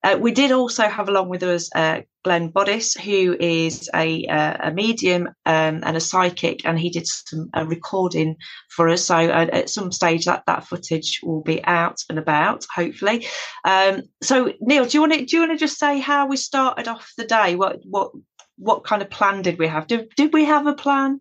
uh, 0.04 0.18
we 0.20 0.32
did 0.32 0.52
also 0.52 0.88
have 0.88 1.10
along 1.10 1.30
with 1.30 1.44
us 1.44 1.70
uh, 1.76 2.02
Glenn 2.24 2.52
Bodis, 2.52 2.98
who 2.98 3.36
is 3.40 3.90
a, 3.94 4.26
uh, 4.28 4.58
a 4.68 4.72
medium 4.72 5.28
um, 5.46 5.82
and 5.84 5.98
a 5.98 6.02
psychic, 6.02 6.66
and 6.66 6.80
he 6.80 6.90
did 6.90 7.06
some 7.06 7.50
recording 7.66 8.38
for 8.70 8.88
us. 8.90 9.06
So 9.06 9.16
uh, 9.16 9.48
at 9.52 9.70
some 9.70 9.92
stage, 9.92 10.26
that 10.26 10.44
that 10.48 10.66
footage 10.66 11.20
will 11.24 11.42
be 11.42 11.64
out 11.66 11.98
and 12.10 12.18
about, 12.18 12.66
hopefully. 12.74 13.28
Um, 13.66 14.04
so 14.22 14.54
Neil, 14.62 14.86
do 14.86 14.98
you 14.98 15.02
want 15.02 15.14
to 15.14 15.26
do 15.26 15.36
you 15.36 15.42
want 15.42 15.52
to 15.52 15.66
just 15.66 15.80
say 15.80 16.00
how 16.00 16.28
we 16.28 16.38
started 16.38 16.88
off 16.88 17.12
the 17.18 17.26
day? 17.26 17.56
What 17.56 17.80
what 17.84 18.12
what 18.58 18.84
kind 18.84 19.02
of 19.02 19.10
plan 19.10 19.42
did 19.42 19.60
we 19.60 19.68
have? 19.68 19.88
Did 19.88 20.10
did 20.16 20.34
we 20.34 20.46
have 20.46 20.68
a 20.68 20.74
plan? 20.74 21.20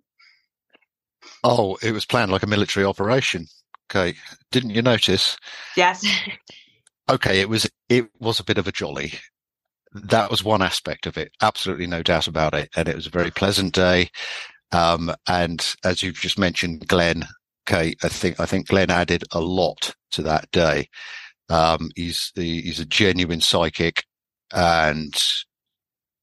Oh, 1.43 1.79
it 1.83 1.93
was 1.93 2.07
planned 2.07 2.31
like 2.31 2.45
a 2.45 2.49
military 2.49 2.87
operation. 2.87 3.47
Okay, 3.91 4.17
didn't 4.53 4.71
you 4.71 4.83
notice? 4.83 5.37
Yes. 5.77 6.05
okay, 7.09 7.41
it 7.41 7.49
was 7.49 7.69
it 7.88 8.07
was 8.19 8.41
a 8.41 8.45
bit 8.45 8.59
of 8.59 8.67
a 8.67 8.73
jolly. 8.73 9.15
That 9.93 10.31
was 10.31 10.45
one 10.45 10.62
aspect 10.62 11.07
of 11.07 11.17
it, 11.17 11.33
absolutely 11.41 11.87
no 11.87 12.03
doubt 12.03 12.27
about 12.29 12.55
it, 12.55 12.69
and 12.77 12.88
it 12.88 12.97
was 12.97 13.07
a 13.07 13.11
very 13.11 13.31
pleasant 13.31 13.75
day. 13.75 14.11
Um, 14.73 15.15
and 15.27 15.75
as 15.85 16.03
you've 16.03 16.17
just 16.21 16.38
mentioned, 16.38 16.87
Glenn, 16.88 17.27
Kate, 17.67 17.99
I 18.03 18.09
think 18.09 18.38
I 18.41 18.47
think 18.47 18.69
Glenn 18.69 18.91
added 18.91 19.25
a 19.33 19.41
lot 19.41 19.95
to 20.12 20.23
that 20.23 20.50
day. 20.50 20.88
Um, 21.49 21.91
he's 21.97 22.33
he's 22.35 22.81
a 22.81 22.85
genuine 22.85 23.41
psychic, 23.41 24.05
and 24.53 25.15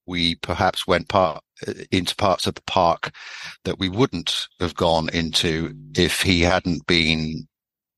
we 0.06 0.36
perhaps 0.36 0.86
went 0.88 1.10
part 1.10 1.44
into 1.92 2.16
parts 2.16 2.46
of 2.48 2.56
the 2.56 2.62
park 2.64 3.12
that 3.64 3.80
we 3.80 3.90
wouldn't 3.90 4.48
have 4.60 4.76
gone 4.76 5.10
into 5.10 5.74
if 5.96 6.22
he 6.22 6.42
hadn't 6.42 6.86
been 6.86 7.48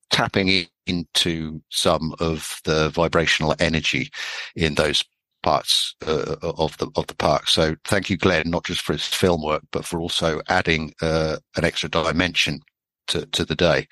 tapping 0.10 0.68
into 0.86 1.62
some 1.70 2.16
of 2.20 2.60
the 2.64 2.90
vibrational 2.90 3.56
energy 3.60 4.10
in 4.56 4.76
those 4.76 5.04
parts 5.44 5.96
uh, 6.06 6.36
of 6.42 6.78
the 6.78 6.90
of 6.96 7.08
the 7.08 7.16
park. 7.16 7.48
So 7.48 7.76
thank 7.86 8.10
you, 8.10 8.18
Glenn, 8.18 8.50
not 8.50 8.66
just 8.66 8.82
for 8.82 8.94
his 8.94 9.06
film 9.06 9.44
work, 9.44 9.64
but 9.72 9.86
for 9.86 10.00
also 10.00 10.42
adding 10.48 10.94
uh, 11.02 11.38
an 11.56 11.64
extra 11.64 11.90
dimension 11.90 12.62
to 13.08 13.26
to 13.28 13.46
the 13.46 13.56
day. 13.56 13.88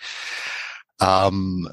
Um, 1.00 1.68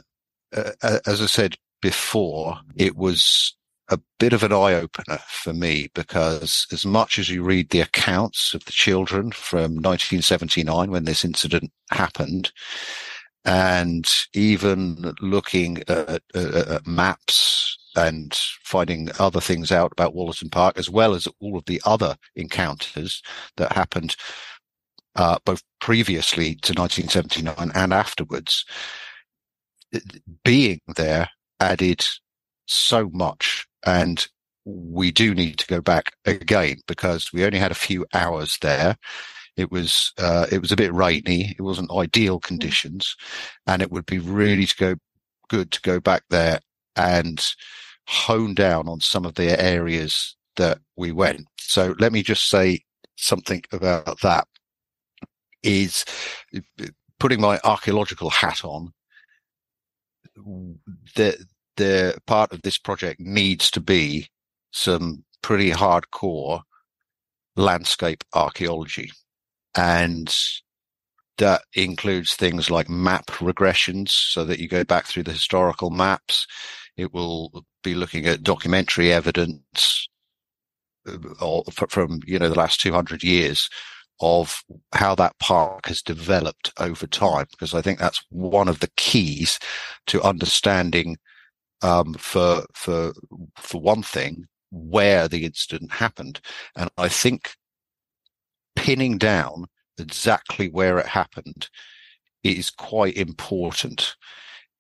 uh, 0.55 0.73
as 1.07 1.23
I 1.23 1.27
said 1.27 1.57
before, 1.81 2.59
it 2.77 2.97
was 2.97 3.57
a 3.89 3.99
bit 4.19 4.33
of 4.33 4.43
an 4.43 4.53
eye 4.53 4.75
opener 4.75 5.19
for 5.29 5.53
me 5.53 5.89
because 5.95 6.67
as 6.73 6.87
much 6.87 7.19
as 7.19 7.29
you 7.29 7.43
read 7.43 7.71
the 7.71 7.81
accounts 7.81 8.55
of 8.55 8.65
the 8.65 8.73
children 8.73 9.33
from 9.33 9.75
1979 9.75 10.91
when 10.91 11.05
this 11.05 11.25
incident 11.25 11.71
happened, 11.91 12.53
and 13.45 14.11
even 14.35 15.15
looking 15.21 15.79
at, 15.89 16.23
at, 16.35 16.87
maps 16.87 17.77
and 17.97 18.35
finding 18.63 19.11
other 19.19 19.41
things 19.41 19.73
out 19.73 19.93
about 19.93 20.15
Wollaton 20.15 20.51
Park, 20.51 20.79
as 20.79 20.89
well 20.89 21.15
as 21.15 21.29
all 21.41 21.57
of 21.57 21.65
the 21.67 21.81
other 21.85 22.17
encounters 22.37 23.23
that 23.57 23.73
happened 23.73 24.17
uh, 25.17 25.39
both 25.45 25.63
previously 25.81 26.55
to 26.57 26.73
1979 26.73 27.73
and 27.75 27.93
afterwards. 27.93 28.65
Being 30.45 30.81
there 30.97 31.29
added 31.61 32.05
so 32.67 33.11
much, 33.13 33.67
and 33.85 34.27
we 34.65 35.11
do 35.11 35.35
need 35.35 35.59
to 35.59 35.67
go 35.67 35.81
back 35.81 36.13
again 36.25 36.77
because 36.87 37.33
we 37.33 37.45
only 37.45 37.59
had 37.59 37.73
a 37.73 37.77
few 37.77 38.07
hours 38.15 38.57
there. 38.63 38.97
It 39.57 39.71
was 39.71 40.13
uh, 40.19 40.47
it 40.51 40.61
was 40.61 40.73
a 40.73 40.77
bit 40.77 40.95
rainy. 40.95 41.55
It 41.59 41.63
wasn't 41.63 41.91
ideal 41.93 42.41
mm. 42.41 42.43
conditions, 42.43 43.17
and 43.67 43.83
it 43.83 43.91
would 43.91 44.07
be 44.07 44.19
really 44.19 44.67
to 44.67 44.77
go 44.77 44.95
good 45.49 45.71
to 45.73 45.81
go 45.83 46.01
back 46.01 46.23
there 46.31 46.61
and 46.97 47.45
hone 48.07 48.55
down 48.55 48.89
on 48.89 49.01
some 49.01 49.25
of 49.25 49.35
the 49.35 49.61
areas 49.61 50.37
that 50.57 50.79
we 50.97 51.13
went. 51.13 51.47
So 51.59 51.95
let 51.99 52.13
me 52.13 52.23
just 52.23 52.49
say 52.49 52.81
something 53.17 53.63
about 53.73 54.21
that. 54.23 54.47
Is 55.63 56.05
putting 57.21 57.41
my 57.41 57.61
archaeological 57.63 58.31
hat 58.31 58.65
on. 58.65 58.93
The 61.15 61.47
the 61.77 62.19
part 62.27 62.53
of 62.53 62.63
this 62.63 62.79
project 62.79 63.21
needs 63.21 63.71
to 63.71 63.81
be 63.81 64.29
some 64.73 65.25
pretty 65.43 65.71
hardcore 65.71 66.63
landscape 67.57 68.25
archaeology. 68.35 69.11
And 69.77 70.35
that 71.39 71.63
includes 71.75 72.35
things 72.35 72.71
like 72.71 72.89
map 72.89 73.27
regressions 73.27 74.11
so 74.11 74.45
that 74.45 74.59
you 74.59 74.69
go 74.69 74.85
back 74.85 75.07
through 75.07 75.25
the 75.25 75.33
historical 75.33 75.91
maps. 75.91 76.47
It 76.97 77.13
will 77.13 77.65
be 77.83 77.95
looking 77.95 78.27
at 78.27 78.43
documentary 78.43 79.13
evidence 79.13 80.09
uh, 81.07 81.63
from, 81.89 82.21
you 82.27 82.39
know, 82.39 82.49
the 82.49 82.59
last 82.59 82.81
200 82.81 83.23
years 83.23 83.69
of 84.21 84.63
how 84.93 85.15
that 85.17 85.37
park 85.39 85.87
has 85.87 86.03
developed 86.03 86.73
over 86.79 87.07
time, 87.07 87.47
because 87.51 87.75
I 87.75 87.83
think 87.83 87.99
that's 87.99 88.25
one 88.31 88.69
of 88.69 88.81
the 88.81 88.91
keys 88.97 89.59
to 90.07 90.23
understanding, 90.23 91.17
um, 91.83 92.15
for, 92.15 92.65
for, 92.73 93.13
for 93.57 93.81
one 93.81 94.03
thing, 94.03 94.47
where 94.71 95.27
the 95.27 95.45
incident 95.45 95.91
happened. 95.91 96.41
And 96.77 96.89
I 96.99 97.09
think 97.09 97.57
pinning 98.77 99.19
down 99.19 99.67
exactly 99.99 100.69
where 100.69 100.99
it 100.99 101.07
happened 101.07 101.69
is 102.43 102.71
quite 102.71 103.17
important, 103.17 104.17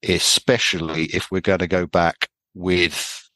especially 0.09 1.05
if 1.07 1.31
we're 1.31 1.41
going 1.41 1.61
to 1.61 1.67
go 1.67 1.87
back 1.87 2.29
with 2.55 3.31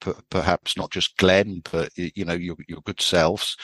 p- 0.00 0.12
perhaps 0.30 0.76
not 0.76 0.90
just 0.90 1.16
Glenn, 1.16 1.62
but 1.70 1.90
you 1.96 2.24
know 2.24 2.34
your 2.34 2.56
your 2.66 2.80
good 2.84 3.00
selves. 3.00 3.56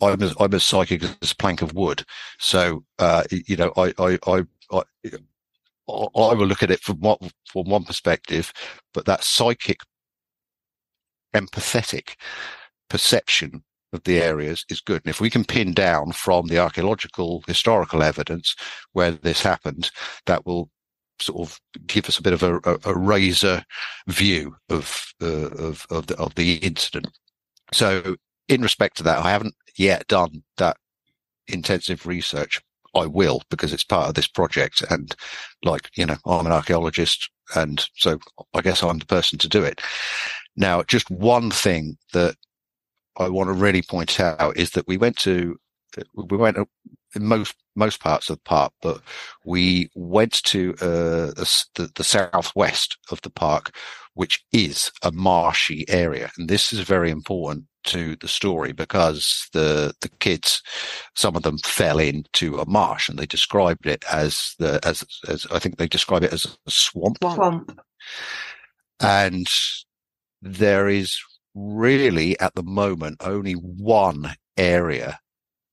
I'm 0.00 0.22
as 0.22 0.34
I'm 0.38 0.54
as 0.54 0.64
psychic 0.64 1.02
as 1.02 1.32
a 1.32 1.36
plank 1.36 1.62
of 1.62 1.74
wood, 1.74 2.04
so 2.38 2.84
uh, 2.98 3.24
you 3.30 3.56
know 3.56 3.72
I 3.76 3.92
I 3.98 4.18
I. 4.26 4.44
I 4.72 4.82
I 5.88 6.34
will 6.34 6.46
look 6.46 6.62
at 6.62 6.70
it 6.70 6.80
from 6.80 6.98
what 7.00 7.20
from 7.46 7.68
one 7.68 7.82
perspective, 7.82 8.52
but 8.94 9.06
that 9.06 9.24
psychic, 9.24 9.80
empathetic 11.34 12.14
perception 12.88 13.64
of 13.92 14.02
the 14.04 14.20
areas 14.20 14.64
is 14.68 14.80
good. 14.80 15.02
And 15.04 15.10
if 15.10 15.20
we 15.20 15.30
can 15.30 15.44
pin 15.44 15.72
down 15.72 16.12
from 16.12 16.46
the 16.46 16.58
archaeological 16.58 17.42
historical 17.46 18.02
evidence 18.02 18.54
where 18.92 19.12
this 19.12 19.42
happened, 19.42 19.90
that 20.26 20.46
will 20.46 20.70
sort 21.20 21.48
of 21.48 21.60
give 21.86 22.08
us 22.08 22.18
a 22.18 22.22
bit 22.22 22.32
of 22.32 22.42
a, 22.42 22.56
a, 22.64 22.78
a 22.84 22.98
razor 22.98 23.64
view 24.08 24.56
of, 24.68 25.12
uh, 25.22 25.50
of, 25.50 25.86
of 25.90 26.06
the, 26.06 26.16
of 26.16 26.34
the 26.34 26.54
incident. 26.56 27.08
So 27.72 28.16
in 28.48 28.62
respect 28.62 28.96
to 28.98 29.02
that, 29.04 29.24
I 29.24 29.30
haven't 29.30 29.54
yet 29.76 30.06
done 30.08 30.42
that 30.56 30.76
intensive 31.48 32.06
research. 32.06 32.60
I 32.94 33.06
will 33.06 33.42
because 33.50 33.72
it's 33.72 33.84
part 33.84 34.08
of 34.08 34.14
this 34.14 34.26
project. 34.26 34.82
And 34.90 35.14
like, 35.62 35.90
you 35.94 36.06
know, 36.06 36.16
I'm 36.26 36.46
an 36.46 36.52
archaeologist. 36.52 37.30
And 37.54 37.86
so 37.96 38.18
I 38.54 38.62
guess 38.62 38.82
I'm 38.82 38.98
the 38.98 39.06
person 39.06 39.38
to 39.38 39.48
do 39.48 39.62
it. 39.62 39.80
Now, 40.56 40.82
just 40.82 41.08
one 41.10 41.50
thing 41.50 41.96
that 42.12 42.34
I 43.20 43.28
want 43.28 43.48
to 43.48 43.54
really 43.54 43.82
point 43.82 44.18
out 44.20 44.56
is 44.56 44.70
that 44.70 44.88
we 44.88 44.96
went 44.96 45.16
to, 45.18 45.56
we 46.14 46.36
went 46.36 46.56
in 47.14 47.24
most 47.24 47.54
most 47.76 48.00
parts 48.00 48.28
of 48.30 48.36
the 48.36 48.42
park, 48.42 48.72
but 48.82 49.00
we 49.44 49.90
went 49.94 50.42
to 50.44 50.74
uh, 50.80 51.32
the, 51.74 51.90
the 51.94 52.04
southwest 52.04 52.98
of 53.10 53.20
the 53.22 53.30
park, 53.30 53.74
which 54.14 54.44
is 54.52 54.90
a 55.02 55.12
marshy 55.12 55.84
area, 55.88 56.30
and 56.36 56.48
this 56.48 56.72
is 56.72 56.80
very 56.80 57.10
important 57.10 57.64
to 57.82 58.16
the 58.16 58.28
story 58.28 58.72
because 58.72 59.48
the 59.52 59.94
the 60.00 60.08
kids, 60.20 60.62
some 61.14 61.36
of 61.36 61.42
them 61.42 61.58
fell 61.58 61.98
into 61.98 62.58
a 62.58 62.68
marsh, 62.68 63.08
and 63.08 63.18
they 63.18 63.26
described 63.26 63.86
it 63.86 64.04
as 64.10 64.54
the 64.58 64.80
as 64.84 65.04
as 65.28 65.46
I 65.50 65.58
think 65.58 65.78
they 65.78 65.88
describe 65.88 66.22
it 66.22 66.32
as 66.32 66.44
a 66.66 66.70
swamp. 66.70 67.18
Swamp. 67.20 67.80
And 69.00 69.46
there 70.42 70.88
is 70.88 71.18
really 71.54 72.38
at 72.40 72.54
the 72.54 72.62
moment 72.62 73.16
only 73.20 73.52
one 73.52 74.34
area 74.56 75.18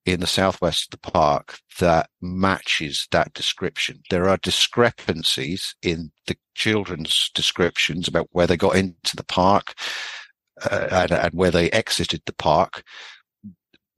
in 0.07 0.21
the 0.21 0.27
southwest 0.27 0.85
of 0.85 1.01
the 1.01 1.11
park 1.11 1.59
that 1.79 2.09
matches 2.21 3.07
that 3.11 3.33
description. 3.33 4.01
There 4.09 4.29
are 4.29 4.37
discrepancies 4.37 5.75
in 5.81 6.11
the 6.27 6.37
children's 6.55 7.29
descriptions 7.35 8.07
about 8.07 8.29
where 8.31 8.47
they 8.47 8.55
got 8.55 8.77
into 8.77 9.17
the 9.17 9.25
park 9.25 9.73
uh, 10.63 10.87
and, 10.91 11.11
and, 11.11 11.33
where 11.33 11.51
they 11.51 11.69
exited 11.71 12.21
the 12.25 12.33
park. 12.33 12.83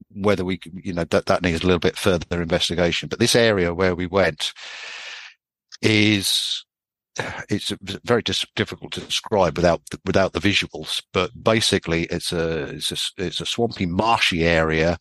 Whether 0.10 0.44
we, 0.44 0.60
you 0.84 0.94
know, 0.94 1.04
that, 1.04 1.28
that 1.28 1.44
needs 1.44 1.62
a 1.62 1.68
little 1.68 1.80
bit 1.80 1.96
further 1.96 2.42
investigation. 2.42 3.08
But 3.08 3.20
this 3.20 3.36
area 3.36 3.76
where 3.76 3.94
we 3.94 4.08
went 4.08 4.52
is 5.84 6.66
it's 7.50 7.74
very 7.82 8.22
dis- 8.22 8.46
difficult 8.56 8.92
to 8.94 9.02
describe 9.02 9.58
without 9.58 9.82
the, 9.92 10.00
without 10.06 10.34
the 10.34 10.40
visuals. 10.40 11.02
But 11.14 11.32
basically, 11.42 12.04
it's 12.06 12.32
a 12.32 12.76
it's 12.76 12.92
a 12.92 13.24
it's 13.24 13.42
a 13.42 13.46
swampy, 13.46 13.86
marshy 13.86 14.46
area 14.46 14.98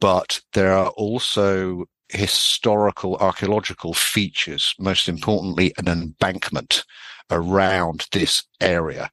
but 0.00 0.40
there 0.52 0.72
are 0.72 0.90
also 0.90 1.84
historical 2.08 3.16
archaeological 3.16 3.94
features, 3.94 4.74
most 4.78 5.08
importantly, 5.08 5.72
an 5.76 5.88
embankment 5.88 6.84
around 7.30 8.06
this 8.12 8.44
area. 8.60 9.10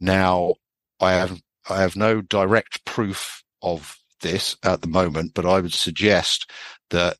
Now, 0.00 0.54
I 1.00 1.12
have, 1.12 1.40
I 1.70 1.80
have 1.80 1.96
no 1.96 2.20
direct 2.20 2.84
proof 2.84 3.42
of 3.62 3.96
this 4.20 4.56
at 4.62 4.82
the 4.82 4.88
moment, 4.88 5.32
but 5.34 5.46
I 5.46 5.60
would 5.60 5.72
suggest 5.72 6.50
that 6.90 7.16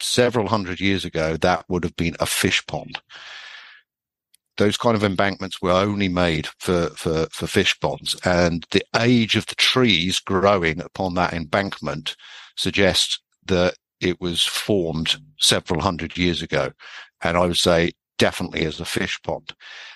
several 0.00 0.48
hundred 0.48 0.80
years 0.80 1.04
ago, 1.04 1.36
that 1.38 1.64
would 1.68 1.84
have 1.84 1.96
been 1.96 2.16
a 2.20 2.26
fish 2.26 2.64
pond 2.66 3.00
those 4.56 4.76
kind 4.76 4.96
of 4.96 5.04
embankments 5.04 5.60
were 5.60 5.70
only 5.72 6.08
made 6.08 6.48
for, 6.58 6.88
for, 6.90 7.26
for 7.30 7.46
fish 7.46 7.78
ponds. 7.80 8.16
And 8.24 8.64
the 8.70 8.82
age 8.98 9.36
of 9.36 9.46
the 9.46 9.54
trees 9.54 10.18
growing 10.18 10.80
upon 10.80 11.14
that 11.14 11.34
embankment 11.34 12.16
suggests 12.56 13.20
that 13.46 13.74
it 14.00 14.20
was 14.20 14.42
formed 14.42 15.16
several 15.38 15.80
hundred 15.80 16.16
years 16.16 16.42
ago. 16.42 16.72
And 17.22 17.36
I 17.36 17.46
would 17.46 17.56
say 17.56 17.92
definitely 18.18 18.64
as 18.64 18.80
a 18.80 18.84
fish 18.84 19.20
pond. 19.22 19.52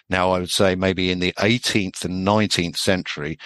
Now, 0.09 0.33
I 0.33 0.41
would 0.41 0.51
say 0.51 0.75
maybe 0.75 1.11
in 1.11 1.21
the 1.21 1.33
18th 1.39 2.05
and 2.05 2.27
19th 2.27 2.77
century, 2.77 3.39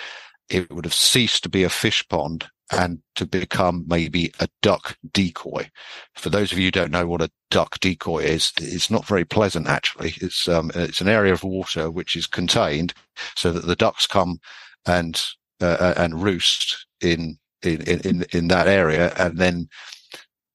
it 0.48 0.70
would 0.70 0.85
have 0.85 0.94
ceased 0.94 1.42
to 1.42 1.48
be 1.48 1.62
a 1.62 1.70
fish 1.70 2.07
pond 2.09 2.46
and 2.70 3.00
to 3.14 3.26
become 3.26 3.85
maybe 3.87 4.33
a 4.40 4.48
duck 4.62 4.96
decoy. 5.12 5.70
For 6.14 6.30
those 6.30 6.50
of 6.50 6.59
you 6.59 6.66
who 6.66 6.70
don't 6.72 6.90
know 6.90 7.07
what 7.07 7.22
a 7.22 7.30
duck 7.50 7.78
decoy 7.80 8.20
is, 8.20 8.52
it's 8.59 8.90
not 8.90 9.07
very 9.07 9.24
pleasant 9.24 9.68
actually. 9.68 10.14
It's 10.20 10.48
um, 10.48 10.70
it's 10.74 11.00
an 11.00 11.09
area 11.09 11.33
of 11.33 11.44
water 11.44 11.90
which 11.90 12.16
is 12.16 12.26
contained 12.26 12.94
so 13.37 13.52
that 13.52 13.66
the 13.66 13.76
ducks 13.76 14.07
come 14.07 14.38
and 14.87 15.22
uh, 15.61 15.76
uh 15.78 15.94
and 15.96 16.22
roost 16.22 16.87
in, 17.00 17.38
in 17.62 17.83
in 17.83 18.26
in 18.33 18.48
that 18.48 18.66
area, 18.66 19.12
and 19.16 19.38
then 19.38 19.68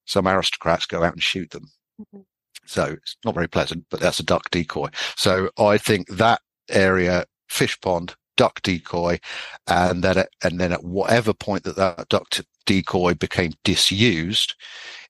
some 0.05 0.27
aristocrats 0.27 0.85
go 0.85 1.03
out 1.03 1.13
and 1.13 1.23
shoot 1.23 1.51
them. 1.51 1.69
Mm-hmm. 2.01 2.21
So 2.65 2.83
it's 2.83 3.17
not 3.25 3.35
very 3.35 3.47
pleasant, 3.47 3.85
but 3.89 3.99
that's 3.99 4.19
a 4.19 4.23
duck 4.23 4.49
decoy. 4.51 4.89
So 5.15 5.49
I 5.57 5.77
think 5.77 6.07
that 6.09 6.41
area, 6.69 7.25
fish 7.47 7.79
pond, 7.81 8.15
duck 8.39 8.61
decoy, 8.61 9.19
and 9.67 10.01
then 10.01 10.17
at, 10.17 10.29
and 10.41 10.61
then 10.61 10.71
at 10.71 10.85
whatever 10.85 11.33
point 11.33 11.65
that 11.65 11.75
that 11.75 12.07
duck 12.07 12.33
decoy 12.65 13.13
became 13.13 13.51
disused, 13.65 14.55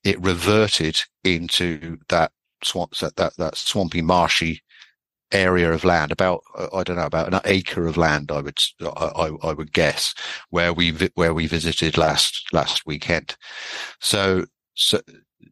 it 0.04 0.20
reverted 0.20 1.00
into 1.24 2.00
that 2.10 2.32
swamp 2.64 2.98
that 2.98 3.16
that, 3.18 3.38
that 3.38 3.56
swampy 3.56 4.02
marshy 4.02 4.64
area 5.32 5.72
of 5.72 5.84
land 5.84 6.12
about 6.12 6.42
I 6.74 6.84
don't 6.84 6.96
know 6.96 7.06
about 7.06 7.32
an 7.32 7.40
acre 7.46 7.86
of 7.86 7.98
land 7.98 8.32
I 8.32 8.42
would 8.42 8.58
I, 8.82 9.32
I 9.44 9.54
would 9.54 9.74
guess 9.74 10.16
where 10.50 10.74
we 10.74 10.92
where 11.14 11.36
we 11.36 11.46
visited 11.46 12.00
last 12.00 12.48
last 12.52 12.88
weekend. 12.88 13.38
So 14.00 14.46
so 14.74 15.02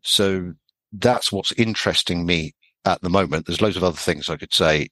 so 0.01 0.53
that's 0.91 1.31
what's 1.31 1.51
interesting 1.51 2.25
me 2.25 2.55
at 2.85 3.01
the 3.01 3.09
moment. 3.09 3.45
There's 3.45 3.61
loads 3.61 3.77
of 3.77 3.83
other 3.83 3.97
things 3.97 4.31
I 4.31 4.37
could 4.37 4.53
say 4.53 4.87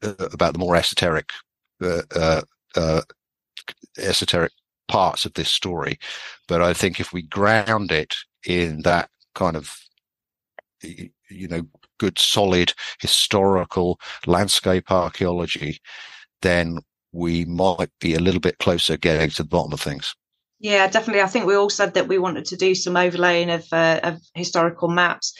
uh, 0.00 0.14
about 0.32 0.52
the 0.52 0.60
more 0.60 0.76
esoteric 0.76 1.30
uh, 1.80 2.42
uh, 2.76 3.02
esoteric 3.98 4.52
parts 4.88 5.24
of 5.24 5.34
this 5.34 5.50
story. 5.50 5.98
But 6.48 6.62
I 6.62 6.74
think 6.74 7.00
if 7.00 7.12
we 7.12 7.22
ground 7.22 7.92
it 7.92 8.14
in 8.46 8.82
that 8.82 9.08
kind 9.34 9.56
of, 9.56 9.76
you 10.82 11.48
know, 11.48 11.62
good, 11.98 12.18
solid 12.18 12.72
historical 13.00 14.00
landscape 14.26 14.90
archaeology, 14.90 15.80
then 16.42 16.78
we 17.12 17.44
might 17.44 17.90
be 18.00 18.14
a 18.14 18.20
little 18.20 18.40
bit 18.40 18.58
closer 18.58 18.96
getting 18.96 19.30
to 19.30 19.42
the 19.42 19.48
bottom 19.48 19.72
of 19.72 19.80
things. 19.80 20.14
Yeah, 20.60 20.86
definitely. 20.88 21.22
I 21.22 21.26
think 21.26 21.46
we 21.46 21.54
all 21.54 21.70
said 21.70 21.94
that 21.94 22.08
we 22.08 22.18
wanted 22.18 22.44
to 22.46 22.56
do 22.56 22.74
some 22.74 22.96
overlaying 22.96 23.50
of, 23.50 23.66
uh, 23.72 24.00
of 24.02 24.20
historical 24.34 24.88
maps 24.88 25.34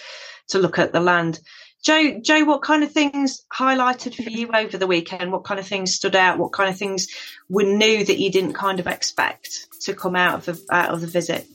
to 0.49 0.59
look 0.59 0.79
at 0.79 0.93
the 0.93 1.01
land. 1.01 1.41
Jo, 1.83 2.21
Jo, 2.21 2.45
what 2.45 2.61
kind 2.61 2.85
of 2.85 2.93
things 2.93 3.43
highlighted 3.51 4.15
for 4.15 4.29
you 4.29 4.51
over 4.53 4.77
the 4.77 4.87
weekend? 4.87 5.33
What 5.33 5.45
kind 5.45 5.59
of 5.59 5.67
things 5.67 5.95
stood 5.95 6.15
out? 6.15 6.39
What 6.39 6.53
kind 6.53 6.69
of 6.69 6.77
things 6.77 7.09
were 7.49 7.63
new 7.63 8.05
that 8.05 8.19
you 8.19 8.31
didn't 8.31 8.53
kind 8.53 8.81
of 8.81 8.87
expect 8.87 9.67
to 9.85 9.95
come 9.95 10.15
out 10.15 10.47
of 10.47 10.67
the, 10.67 10.67
out 10.71 10.93
of 10.93 11.01
the 11.01 11.07
visit? 11.07 11.47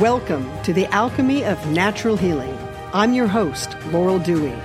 Welcome 0.00 0.50
to 0.62 0.72
the 0.72 0.86
Alchemy 0.86 1.44
of 1.44 1.66
Natural 1.66 2.16
Healing. 2.16 2.56
I'm 2.94 3.12
your 3.12 3.26
host, 3.26 3.76
Laurel 3.92 4.18
Dewey. 4.18 4.56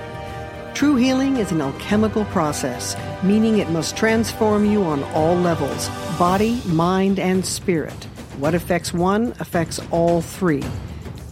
True 0.72 0.96
healing 0.96 1.36
is 1.36 1.52
an 1.52 1.60
alchemical 1.60 2.24
process, 2.26 2.96
meaning 3.22 3.58
it 3.58 3.68
must 3.68 3.98
transform 3.98 4.64
you 4.64 4.82
on 4.82 5.04
all 5.12 5.36
levels 5.36 5.90
body, 6.18 6.62
mind, 6.68 7.18
and 7.18 7.44
spirit. 7.44 8.06
What 8.38 8.54
affects 8.54 8.92
one 8.92 9.32
affects 9.38 9.80
all 9.92 10.20
three. 10.20 10.62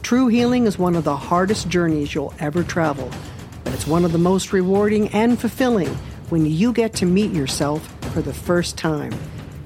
True 0.03 0.29
healing 0.29 0.67
is 0.67 0.79
one 0.79 0.95
of 0.95 1.03
the 1.03 1.17
hardest 1.17 1.69
journeys 1.69 2.15
you'll 2.15 2.33
ever 2.39 2.63
travel, 2.63 3.11
but 3.65 3.75
it's 3.75 3.87
one 3.87 4.05
of 4.05 4.13
the 4.13 4.19
most 4.19 4.53
rewarding 4.53 5.09
and 5.09 5.39
fulfilling 5.39 5.89
when 6.29 6.47
you 6.47 6.73
get 6.73 6.95
to 6.95 7.07
meet 7.07 7.33
yourself 7.33 7.87
for 8.13 8.23
the 8.23 8.33
first 8.33 8.79
time. 8.79 9.13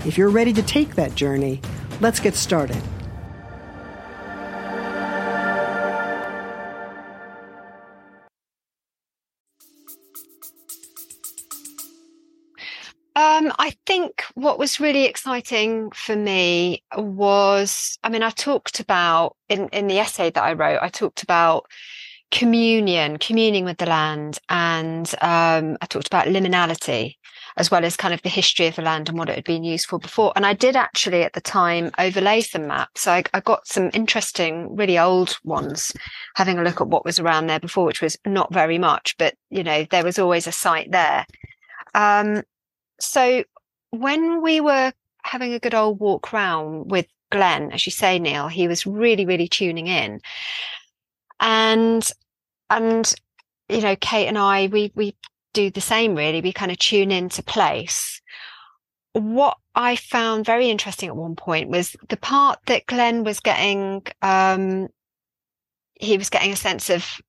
If 0.07 0.17
you're 0.17 0.31
ready 0.31 0.55
to 0.55 0.63
take 0.63 0.95
that 0.95 1.15
journey, 1.15 1.61
let's 2.01 2.21
get 2.21 2.35
started. 2.35 2.83
Um, 13.37 13.53
I 13.59 13.75
think 13.85 14.25
what 14.35 14.59
was 14.59 14.81
really 14.81 15.05
exciting 15.05 15.91
for 15.91 16.17
me 16.17 16.83
was, 16.97 17.99
I 18.03 18.09
mean, 18.09 18.23
I 18.23 18.31
talked 18.31 18.81
about 18.81 19.37
in, 19.51 19.69
in 19.69 19.89
the 19.89 19.99
essay 19.99 20.31
that 20.31 20.43
I 20.43 20.55
wrote, 20.55 20.79
I 20.81 20.89
talked 20.89 21.23
about 21.23 21.67
communion, 22.31 23.19
communing 23.19 23.67
with 23.67 23.77
the 23.77 23.87
land, 23.87 24.39
and 24.49 25.07
um, 25.21 25.77
I 25.83 25.87
talked 25.87 26.07
about 26.07 26.29
liminality 26.29 27.17
as 27.59 27.71
well 27.71 27.85
as 27.85 27.97
kind 27.97 28.13
of 28.13 28.21
the 28.23 28.29
history 28.29 28.67
of 28.67 28.77
the 28.77 28.83
land 28.83 29.09
and 29.09 29.19
what 29.19 29.31
it 29.31 29.35
had 29.35 29.45
been 29.45 29.65
used 29.65 29.87
for 29.87 29.99
before. 29.99 30.33
And 30.37 30.45
I 30.45 30.53
did 30.53 30.77
actually 30.77 31.23
at 31.23 31.33
the 31.33 31.41
time 31.41 31.91
overlay 31.99 32.43
some 32.43 32.67
maps. 32.67 33.07
I, 33.07 33.23
I 33.33 33.41
got 33.41 33.67
some 33.67 33.91
interesting, 33.95 34.77
really 34.77 34.99
old 34.99 35.39
ones, 35.43 35.93
having 36.35 36.59
a 36.59 36.63
look 36.63 36.83
at 36.83 36.89
what 36.89 37.07
was 37.07 37.19
around 37.19 37.47
there 37.47 37.61
before, 37.61 37.87
which 37.87 38.03
was 38.03 38.19
not 38.27 38.53
very 38.53 38.77
much, 38.77 39.15
but 39.19 39.35
you 39.51 39.65
know, 39.65 39.87
there 39.91 40.05
was 40.05 40.19
always 40.19 40.47
a 40.47 40.53
site 40.53 40.91
there. 40.93 41.25
Um, 41.95 42.43
so 43.01 43.45
when 43.91 44.43
we 44.43 44.61
were 44.61 44.93
having 45.23 45.53
a 45.53 45.59
good 45.59 45.75
old 45.75 45.99
walk 45.99 46.33
round 46.33 46.91
with 46.91 47.07
Glen, 47.31 47.73
as 47.73 47.87
you 47.87 47.93
say, 47.93 48.19
Neil. 48.19 48.49
He 48.49 48.69
was 48.69 48.87
really, 48.87 49.27
really 49.27 49.49
tuning 49.49 49.87
in. 49.87 50.21
And, 51.41 52.09
and, 52.71 53.15
you 53.69 53.81
know, 53.81 53.97
Kate 53.97 54.29
and 54.29 54.39
I, 54.39 54.69
we, 54.69 54.93
we 54.95 55.17
do 55.53 55.71
the 55.71 55.81
same 55.81 56.15
really. 56.15 56.41
We 56.41 56.53
kind 56.53 56.71
of 56.71 56.79
tune 56.79 57.11
into 57.11 57.43
place. 57.43 58.21
What 59.13 59.57
I 59.75 59.97
found 59.97 60.47
very 60.47 60.71
interesting 60.71 61.09
at 61.09 61.17
one 61.17 61.37
point 61.37 61.69
was 61.69 61.97
the 62.09 62.17
part 62.17 62.59
that 62.67 62.87
Glen 62.87 63.25
was 63.25 63.41
getting, 63.41 64.03
um, 64.23 64.89
he 65.95 66.19
was 66.19 66.31
getting 66.31 66.53
a 66.53 66.57
sense 66.57 66.91
of 66.91 67.21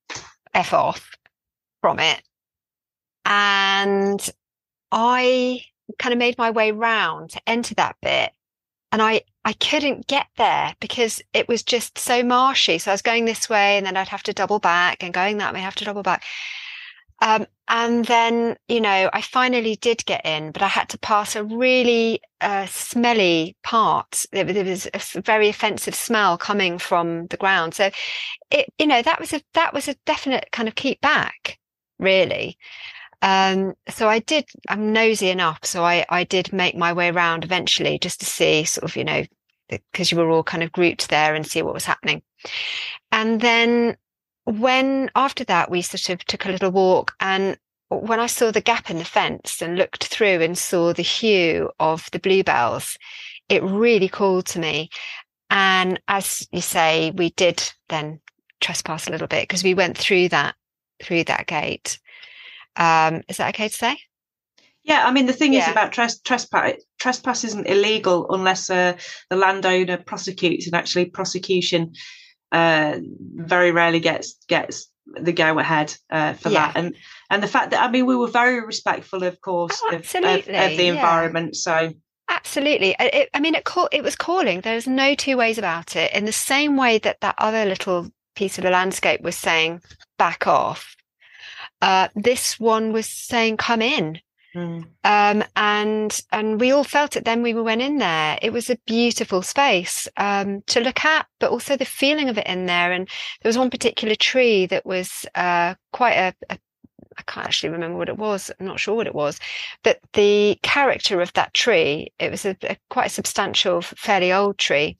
F 0.53 0.73
off 0.73 1.09
from 1.81 1.99
it. 1.99 2.21
And 3.25 4.29
I 4.91 5.61
kind 5.99 6.13
of 6.13 6.19
made 6.19 6.37
my 6.37 6.51
way 6.51 6.71
round 6.71 7.31
to 7.31 7.41
enter 7.47 7.75
that 7.75 7.95
bit 8.01 8.31
and 8.91 9.01
I 9.01 9.21
I 9.45 9.53
couldn't 9.53 10.07
get 10.07 10.27
there 10.37 10.75
because 10.79 11.21
it 11.33 11.47
was 11.47 11.63
just 11.63 11.97
so 11.97 12.23
marshy. 12.23 12.77
So 12.77 12.91
I 12.91 12.93
was 12.93 13.01
going 13.01 13.25
this 13.25 13.49
way, 13.49 13.77
and 13.77 13.85
then 13.85 13.95
I'd 13.95 14.09
have 14.09 14.23
to 14.23 14.33
double 14.33 14.59
back, 14.59 15.03
and 15.03 15.13
going 15.13 15.37
that 15.37 15.53
way, 15.53 15.59
I 15.59 15.63
have 15.63 15.75
to 15.75 15.85
double 15.85 16.03
back. 16.03 16.23
Um, 17.21 17.47
and 17.67 18.05
then, 18.05 18.57
you 18.67 18.79
know, 18.79 19.09
I 19.11 19.21
finally 19.21 19.75
did 19.77 20.05
get 20.05 20.25
in, 20.25 20.51
but 20.51 20.61
I 20.61 20.67
had 20.67 20.89
to 20.89 20.99
pass 20.99 21.35
a 21.35 21.43
really 21.43 22.21
uh, 22.41 22.67
smelly 22.67 23.57
part. 23.63 24.25
There, 24.31 24.43
there, 24.43 24.63
was 24.63 24.87
a 24.93 25.21
very 25.21 25.49
offensive 25.49 25.95
smell 25.95 26.37
coming 26.37 26.77
from 26.77 27.27
the 27.27 27.37
ground. 27.37 27.73
So, 27.73 27.89
it, 28.51 28.71
you 28.77 28.85
know, 28.85 29.01
that 29.01 29.19
was 29.19 29.33
a 29.33 29.41
that 29.53 29.73
was 29.73 29.87
a 29.87 29.95
definite 30.05 30.49
kind 30.51 30.67
of 30.67 30.75
keep 30.75 31.01
back, 31.01 31.57
really. 31.99 32.57
Um, 33.21 33.73
so 33.89 34.07
I 34.07 34.19
did, 34.19 34.45
I'm 34.69 34.93
nosy 34.93 35.29
enough. 35.29 35.65
So 35.65 35.83
I, 35.83 36.05
I 36.09 36.23
did 36.23 36.53
make 36.53 36.75
my 36.75 36.93
way 36.93 37.09
around 37.09 37.43
eventually 37.43 37.97
just 37.99 38.19
to 38.19 38.25
see 38.25 38.63
sort 38.63 38.83
of, 38.83 38.95
you 38.95 39.03
know, 39.03 39.23
because 39.69 40.11
you 40.11 40.17
were 40.17 40.29
all 40.29 40.43
kind 40.43 40.63
of 40.63 40.71
grouped 40.71 41.09
there 41.09 41.35
and 41.35 41.45
see 41.45 41.61
what 41.61 41.73
was 41.73 41.85
happening. 41.85 42.21
And 43.11 43.41
then 43.41 43.97
when 44.45 45.09
after 45.15 45.43
that, 45.45 45.69
we 45.69 45.81
sort 45.81 46.09
of 46.09 46.25
took 46.25 46.45
a 46.45 46.51
little 46.51 46.71
walk 46.71 47.13
and 47.19 47.57
when 47.89 48.19
I 48.19 48.27
saw 48.27 48.51
the 48.51 48.61
gap 48.61 48.89
in 48.89 48.97
the 48.97 49.05
fence 49.05 49.61
and 49.61 49.77
looked 49.77 50.05
through 50.05 50.41
and 50.41 50.57
saw 50.57 50.93
the 50.93 51.03
hue 51.03 51.69
of 51.79 52.09
the 52.11 52.19
bluebells, 52.19 52.97
it 53.49 53.63
really 53.63 54.09
called 54.09 54.45
to 54.47 54.59
me. 54.59 54.89
And 55.49 55.99
as 56.07 56.47
you 56.51 56.61
say, 56.61 57.11
we 57.11 57.29
did 57.31 57.63
then 57.87 58.19
trespass 58.59 59.07
a 59.07 59.11
little 59.11 59.27
bit 59.27 59.43
because 59.43 59.63
we 59.63 59.73
went 59.73 59.97
through 59.97 60.29
that 60.29 60.55
through 61.01 61.23
that 61.25 61.47
gate. 61.47 61.99
Um, 62.77 63.23
is 63.27 63.37
that 63.37 63.49
okay 63.55 63.67
to 63.67 63.73
say? 63.73 63.97
Yeah, 64.83 65.03
I 65.05 65.11
mean 65.11 65.25
the 65.25 65.33
thing 65.33 65.53
yeah. 65.53 65.65
is 65.65 65.71
about 65.71 65.91
tres- 65.91 66.21
trespass. 66.21 66.73
Trespass 66.99 67.43
isn't 67.43 67.67
illegal 67.67 68.27
unless 68.29 68.69
uh, 68.69 68.97
the 69.29 69.35
landowner 69.35 69.97
prosecutes, 69.97 70.65
and 70.65 70.75
actually 70.75 71.05
prosecution 71.05 71.93
uh, 72.51 72.97
very 73.35 73.71
rarely 73.71 73.99
gets 73.99 74.35
gets 74.47 74.89
the 75.05 75.33
go 75.33 75.59
ahead 75.59 75.93
uh, 76.09 76.33
for 76.33 76.49
yeah. 76.49 76.67
that. 76.67 76.77
And 76.77 76.95
and 77.29 77.43
the 77.43 77.47
fact 77.47 77.71
that 77.71 77.83
I 77.83 77.91
mean 77.91 78.05
we 78.05 78.15
were 78.15 78.27
very 78.27 78.65
respectful, 78.65 79.23
of 79.23 79.41
course, 79.41 79.77
oh, 79.83 79.95
of, 79.95 80.01
of, 80.01 80.25
of, 80.25 80.45
the 80.45 80.53
yeah. 80.53 80.93
environment. 80.93 81.57
So 81.57 81.91
Absolutely. 82.29 82.95
It, 82.99 83.29
I 83.33 83.39
mean, 83.39 83.55
it, 83.55 83.63
call, 83.63 83.87
it 83.91 84.03
was 84.03 84.15
calling. 84.15 84.61
There's 84.61 84.87
no 84.87 85.15
two 85.15 85.37
ways 85.37 85.57
about 85.57 85.95
it. 85.95 86.13
In 86.13 86.25
the 86.25 86.33
same 86.33 86.75
way 86.75 86.97
that 86.99 87.21
that 87.21 87.35
other 87.37 87.65
little 87.65 88.09
piece 88.35 88.57
of 88.57 88.63
the 88.63 88.69
landscape 88.69 89.21
was 89.21 89.35
saying, 89.35 89.81
back 90.17 90.45
off, 90.45 90.95
uh, 91.81 92.09
this 92.15 92.59
one 92.59 92.93
was 92.93 93.07
saying, 93.07 93.57
"Come 93.57 93.81
in." 93.81 94.19
Mm. 94.55 94.87
Um, 95.03 95.43
and 95.55 96.21
and 96.31 96.59
we 96.59 96.71
all 96.71 96.83
felt 96.83 97.15
it 97.15 97.25
then 97.25 97.43
we 97.43 97.53
went 97.53 97.81
in 97.81 97.99
there. 97.99 98.39
It 98.41 98.51
was 98.51 98.69
a 98.69 98.79
beautiful 98.87 99.41
space 99.43 100.07
um, 100.17 100.63
to 100.67 100.79
look 100.79 101.05
at, 101.05 101.27
but 101.39 101.51
also 101.51 101.77
the 101.77 101.85
feeling 101.85 102.27
of 102.29 102.37
it 102.37 102.47
in 102.47 102.65
there. 102.65 102.91
And 102.91 103.07
there 103.41 103.49
was 103.49 103.57
one 103.57 103.69
particular 103.69 104.15
tree 104.15 104.65
that 104.67 104.85
was 104.85 105.25
uh, 105.35 105.75
quite 105.91 106.15
a, 106.15 106.33
a 106.49 106.57
I 107.17 107.23
can't 107.23 107.47
actually 107.47 107.69
remember 107.69 107.97
what 107.97 108.09
it 108.09 108.17
was. 108.17 108.51
I'm 108.59 108.65
not 108.65 108.79
sure 108.79 108.95
what 108.95 109.07
it 109.07 109.15
was, 109.15 109.39
but 109.83 109.99
the 110.13 110.57
character 110.63 111.21
of 111.21 111.33
that 111.33 111.53
tree, 111.53 112.11
it 112.19 112.31
was 112.31 112.45
a, 112.45 112.55
a, 112.63 112.77
quite 112.89 113.07
a 113.07 113.09
substantial, 113.09 113.81
fairly 113.81 114.31
old 114.31 114.57
tree. 114.57 114.97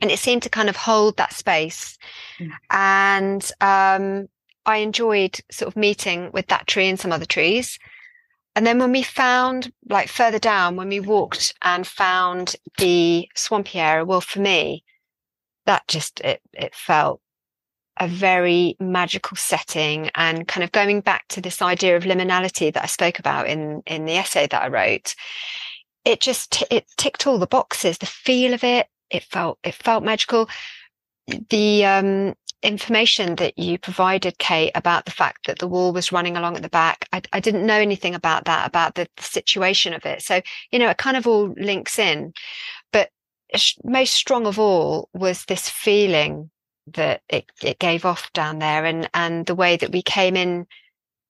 And 0.00 0.10
it 0.10 0.18
seemed 0.18 0.42
to 0.44 0.50
kind 0.50 0.68
of 0.68 0.76
hold 0.76 1.16
that 1.16 1.32
space. 1.32 1.98
Mm. 2.38 2.50
And 2.70 3.52
um, 3.60 4.28
I 4.68 4.76
enjoyed 4.76 5.40
sort 5.50 5.68
of 5.68 5.76
meeting 5.76 6.30
with 6.34 6.48
that 6.48 6.66
tree 6.66 6.88
and 6.88 7.00
some 7.00 7.10
other 7.10 7.24
trees. 7.24 7.78
And 8.54 8.66
then 8.66 8.78
when 8.78 8.92
we 8.92 9.02
found, 9.02 9.72
like 9.88 10.08
further 10.08 10.38
down, 10.38 10.76
when 10.76 10.90
we 10.90 11.00
walked 11.00 11.54
and 11.62 11.86
found 11.86 12.54
the 12.76 13.26
swampy 13.34 13.78
area, 13.78 14.04
well, 14.04 14.20
for 14.20 14.40
me, 14.40 14.84
that 15.64 15.88
just, 15.88 16.20
it, 16.20 16.42
it 16.52 16.74
felt 16.74 17.22
a 17.98 18.06
very 18.06 18.76
magical 18.78 19.38
setting 19.38 20.10
and 20.14 20.46
kind 20.46 20.62
of 20.62 20.72
going 20.72 21.00
back 21.00 21.26
to 21.28 21.40
this 21.40 21.62
idea 21.62 21.96
of 21.96 22.02
liminality 22.02 22.70
that 22.70 22.82
I 22.84 22.88
spoke 22.88 23.18
about 23.18 23.48
in, 23.48 23.82
in 23.86 24.04
the 24.04 24.16
essay 24.16 24.46
that 24.48 24.62
I 24.62 24.68
wrote. 24.68 25.14
It 26.04 26.20
just, 26.20 26.52
t- 26.52 26.66
it 26.70 26.84
ticked 26.98 27.26
all 27.26 27.38
the 27.38 27.46
boxes, 27.46 27.96
the 27.96 28.06
feel 28.06 28.52
of 28.52 28.62
it. 28.64 28.86
It 29.08 29.22
felt, 29.22 29.58
it 29.64 29.74
felt 29.74 30.04
magical. 30.04 30.46
The, 31.48 31.86
um, 31.86 32.34
information 32.62 33.36
that 33.36 33.58
you 33.58 33.78
provided, 33.78 34.38
Kate, 34.38 34.72
about 34.74 35.04
the 35.04 35.10
fact 35.10 35.46
that 35.46 35.58
the 35.58 35.68
wall 35.68 35.92
was 35.92 36.12
running 36.12 36.36
along 36.36 36.56
at 36.56 36.62
the 36.62 36.68
back. 36.68 37.08
I, 37.12 37.22
I 37.32 37.40
didn't 37.40 37.66
know 37.66 37.78
anything 37.78 38.14
about 38.14 38.46
that, 38.46 38.66
about 38.66 38.94
the, 38.94 39.08
the, 39.16 39.22
situation 39.22 39.94
of 39.94 40.04
it. 40.04 40.22
So, 40.22 40.40
you 40.72 40.78
know, 40.78 40.88
it 40.88 40.98
kind 40.98 41.16
of 41.16 41.26
all 41.26 41.54
links 41.56 41.98
in. 41.98 42.32
But 42.92 43.10
most 43.84 44.14
strong 44.14 44.46
of 44.46 44.58
all 44.58 45.08
was 45.12 45.44
this 45.44 45.68
feeling 45.68 46.50
that 46.94 47.22
it, 47.28 47.50
it 47.62 47.78
gave 47.78 48.04
off 48.04 48.32
down 48.32 48.58
there 48.58 48.84
and, 48.84 49.08
and 49.14 49.46
the 49.46 49.54
way 49.54 49.76
that 49.76 49.92
we 49.92 50.02
came 50.02 50.36
in 50.36 50.66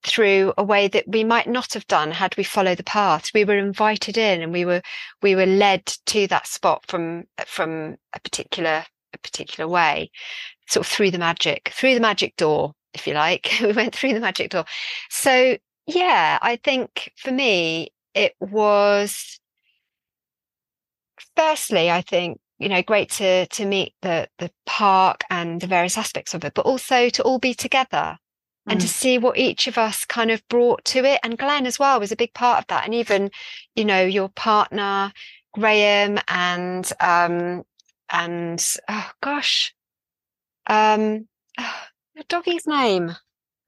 through 0.04 0.54
a 0.56 0.62
way 0.62 0.88
that 0.88 1.08
we 1.08 1.24
might 1.24 1.48
not 1.48 1.74
have 1.74 1.86
done 1.88 2.12
had 2.12 2.36
we 2.36 2.44
followed 2.44 2.78
the 2.78 2.84
path. 2.84 3.30
We 3.34 3.44
were 3.44 3.58
invited 3.58 4.16
in 4.16 4.42
and 4.42 4.52
we 4.52 4.64
were, 4.64 4.82
we 5.22 5.34
were 5.34 5.46
led 5.46 5.86
to 6.06 6.26
that 6.28 6.46
spot 6.46 6.84
from, 6.86 7.24
from 7.44 7.96
a 8.14 8.20
particular, 8.20 8.84
a 9.14 9.18
particular 9.18 9.68
way 9.68 10.10
sort 10.68 10.86
of 10.86 10.92
through 10.92 11.10
the 11.10 11.18
magic, 11.18 11.70
through 11.74 11.94
the 11.94 12.00
magic 12.00 12.36
door, 12.36 12.74
if 12.92 13.06
you 13.06 13.14
like. 13.14 13.50
we 13.60 13.72
went 13.72 13.94
through 13.94 14.14
the 14.14 14.20
magic 14.20 14.50
door. 14.50 14.64
So 15.10 15.56
yeah, 15.86 16.38
I 16.42 16.56
think 16.56 17.12
for 17.16 17.32
me, 17.32 17.88
it 18.14 18.34
was 18.40 19.40
firstly, 21.34 21.90
I 21.90 22.02
think, 22.02 22.38
you 22.58 22.68
know, 22.68 22.82
great 22.82 23.10
to 23.12 23.46
to 23.46 23.64
meet 23.64 23.94
the 24.02 24.28
the 24.38 24.50
park 24.66 25.22
and 25.30 25.60
the 25.60 25.66
various 25.66 25.96
aspects 25.96 26.34
of 26.34 26.44
it, 26.44 26.54
but 26.54 26.66
also 26.66 27.08
to 27.08 27.22
all 27.22 27.38
be 27.38 27.54
together 27.54 28.18
and 28.66 28.80
to 28.80 28.86
mm. 28.86 28.90
see 28.90 29.16
what 29.16 29.38
each 29.38 29.66
of 29.66 29.78
us 29.78 30.04
kind 30.04 30.30
of 30.30 30.46
brought 30.48 30.84
to 30.84 31.04
it. 31.04 31.20
And 31.22 31.38
Glen 31.38 31.64
as 31.64 31.78
well 31.78 32.00
was 32.00 32.12
a 32.12 32.16
big 32.16 32.34
part 32.34 32.58
of 32.58 32.66
that. 32.66 32.84
And 32.84 32.94
even, 32.94 33.30
you 33.74 33.84
know, 33.84 34.02
your 34.02 34.28
partner, 34.28 35.12
Graham 35.54 36.18
and 36.28 36.90
um 37.00 37.64
and 38.10 38.64
oh 38.88 39.10
gosh, 39.22 39.74
um, 40.66 41.26
oh, 41.58 41.82
your 42.14 42.24
doggy's 42.28 42.66
name? 42.66 43.14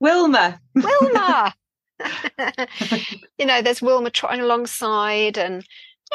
Wilma. 0.00 0.60
Wilma. 0.74 1.54
you 3.38 3.46
know, 3.46 3.62
there's 3.62 3.82
Wilma 3.82 4.10
trotting 4.10 4.40
alongside, 4.40 5.38
and 5.38 5.64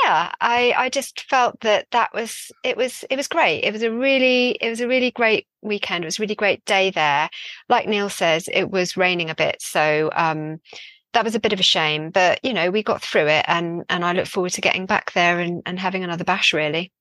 yeah, 0.04 0.32
I 0.42 0.74
I 0.78 0.90
just 0.90 1.22
felt 1.22 1.60
that 1.62 1.88
that 1.92 2.14
was 2.14 2.52
it 2.64 2.78
was 2.78 3.06
it 3.10 3.16
was 3.16 3.28
great. 3.28 3.62
It 3.62 3.74
was 3.74 3.84
a 3.84 3.92
really 3.92 4.52
it 4.52 4.70
was 4.70 4.82
a 4.82 4.88
really 4.88 5.12
great 5.12 5.48
weekend. 5.62 6.04
It 6.04 6.08
was 6.08 6.20
a 6.20 6.22
really 6.22 6.36
great 6.36 6.66
day 6.66 6.90
there. 6.92 7.30
Like 7.70 7.88
Neil 7.88 8.10
says, 8.10 8.50
it 8.52 8.72
was 8.72 8.98
raining 8.98 9.30
a 9.30 9.36
bit, 9.36 9.62
so 9.62 10.10
um, 10.14 10.60
that 11.14 11.24
was 11.24 11.36
a 11.36 11.40
bit 11.40 11.54
of 11.54 11.60
a 11.60 11.64
shame. 11.64 12.10
But 12.10 12.44
you 12.44 12.54
know, 12.54 12.72
we 12.72 12.84
got 12.84 13.02
through 13.02 13.28
it, 13.28 13.46
and 13.48 13.84
and 13.90 14.04
I 14.04 14.14
look 14.14 14.28
forward 14.28 14.54
to 14.54 14.62
getting 14.62 14.86
back 14.86 15.14
there 15.14 15.40
and 15.40 15.62
and 15.66 15.80
having 15.80 16.04
another 16.04 16.24
bash. 16.24 16.54
Really. 16.54 16.92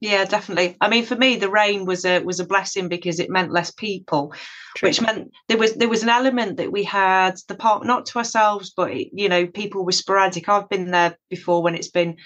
Yeah, 0.00 0.24
definitely. 0.24 0.78
I 0.80 0.88
mean, 0.88 1.04
for 1.04 1.14
me, 1.14 1.36
the 1.36 1.50
rain 1.50 1.84
was 1.84 2.06
a 2.06 2.20
was 2.20 2.40
a 2.40 2.46
blessing 2.46 2.88
because 2.88 3.20
it 3.20 3.28
meant 3.28 3.52
less 3.52 3.70
people, 3.70 4.32
True. 4.76 4.88
which 4.88 5.00
meant 5.00 5.30
there 5.48 5.58
was 5.58 5.74
there 5.74 5.90
was 5.90 6.02
an 6.02 6.08
element 6.08 6.56
that 6.56 6.72
we 6.72 6.84
had 6.84 7.36
the 7.48 7.54
park 7.54 7.84
not 7.84 8.06
to 8.06 8.18
ourselves, 8.18 8.72
but 8.74 8.94
you 8.96 9.28
know, 9.28 9.46
people 9.46 9.84
were 9.84 9.92
sporadic. 9.92 10.48
I've 10.48 10.70
been 10.70 10.90
there 10.90 11.18
before 11.28 11.62
when 11.62 11.74
it's 11.74 11.90
been 11.90 12.16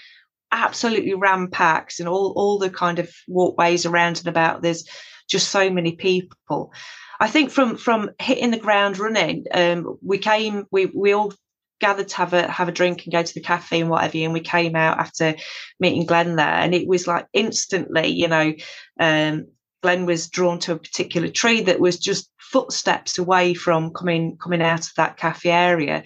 absolutely 0.53 1.15
ram 1.15 1.49
packed 1.51 1.99
and 1.99 2.07
all 2.07 2.33
all 2.37 2.57
the 2.59 2.69
kind 2.69 2.97
of 2.97 3.11
walkways 3.27 3.85
around 3.85 4.19
and 4.19 4.27
about. 4.27 4.61
There's 4.61 4.87
just 5.27 5.49
so 5.49 5.69
many 5.69 5.97
people. 5.97 6.71
I 7.19 7.27
think 7.27 7.51
from 7.51 7.75
from 7.75 8.11
hitting 8.21 8.51
the 8.51 8.57
ground 8.57 8.99
running, 8.99 9.45
um, 9.53 9.97
we 10.01 10.17
came 10.17 10.65
we 10.71 10.85
we 10.85 11.13
all 11.13 11.33
gathered 11.79 12.09
to 12.09 12.15
have 12.17 12.33
a 12.33 12.49
have 12.49 12.67
a 12.67 12.71
drink 12.73 13.03
and 13.03 13.13
go 13.13 13.23
to 13.23 13.33
the 13.33 13.41
cafe 13.41 13.81
and 13.81 13.89
whatever. 13.89 14.17
And 14.17 14.33
we 14.33 14.41
came 14.41 14.75
out 14.75 14.99
after 14.99 15.35
meeting 15.79 16.05
Glen 16.05 16.35
there, 16.35 16.45
and 16.45 16.73
it 16.73 16.87
was 16.87 17.07
like 17.07 17.27
instantly, 17.33 18.07
you 18.07 18.27
know, 18.27 18.53
um, 18.99 19.47
Glen 19.83 20.05
was 20.05 20.29
drawn 20.29 20.59
to 20.59 20.73
a 20.73 20.79
particular 20.79 21.29
tree 21.29 21.61
that 21.61 21.79
was 21.79 21.99
just 21.99 22.31
footsteps 22.39 23.17
away 23.17 23.53
from 23.53 23.91
coming 23.93 24.37
coming 24.37 24.61
out 24.61 24.87
of 24.87 24.91
that 24.97 25.17
cafe 25.17 25.51
area. 25.51 26.03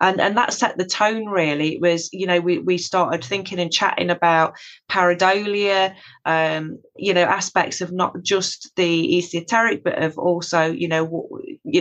And 0.00 0.20
and 0.20 0.36
that 0.36 0.52
set 0.52 0.76
the 0.76 0.84
tone 0.84 1.26
really. 1.26 1.74
It 1.74 1.80
was 1.80 2.10
you 2.12 2.26
know 2.26 2.40
we, 2.40 2.58
we 2.58 2.78
started 2.78 3.24
thinking 3.24 3.58
and 3.58 3.72
chatting 3.72 4.10
about 4.10 4.54
pareidolia 4.90 5.94
um, 6.24 6.78
you 6.96 7.14
know 7.14 7.22
aspects 7.22 7.80
of 7.80 7.92
not 7.92 8.22
just 8.22 8.70
the 8.76 9.18
esoteric 9.18 9.82
but 9.84 10.02
of 10.02 10.18
also 10.18 10.70
you 10.70 10.88
know 10.88 11.28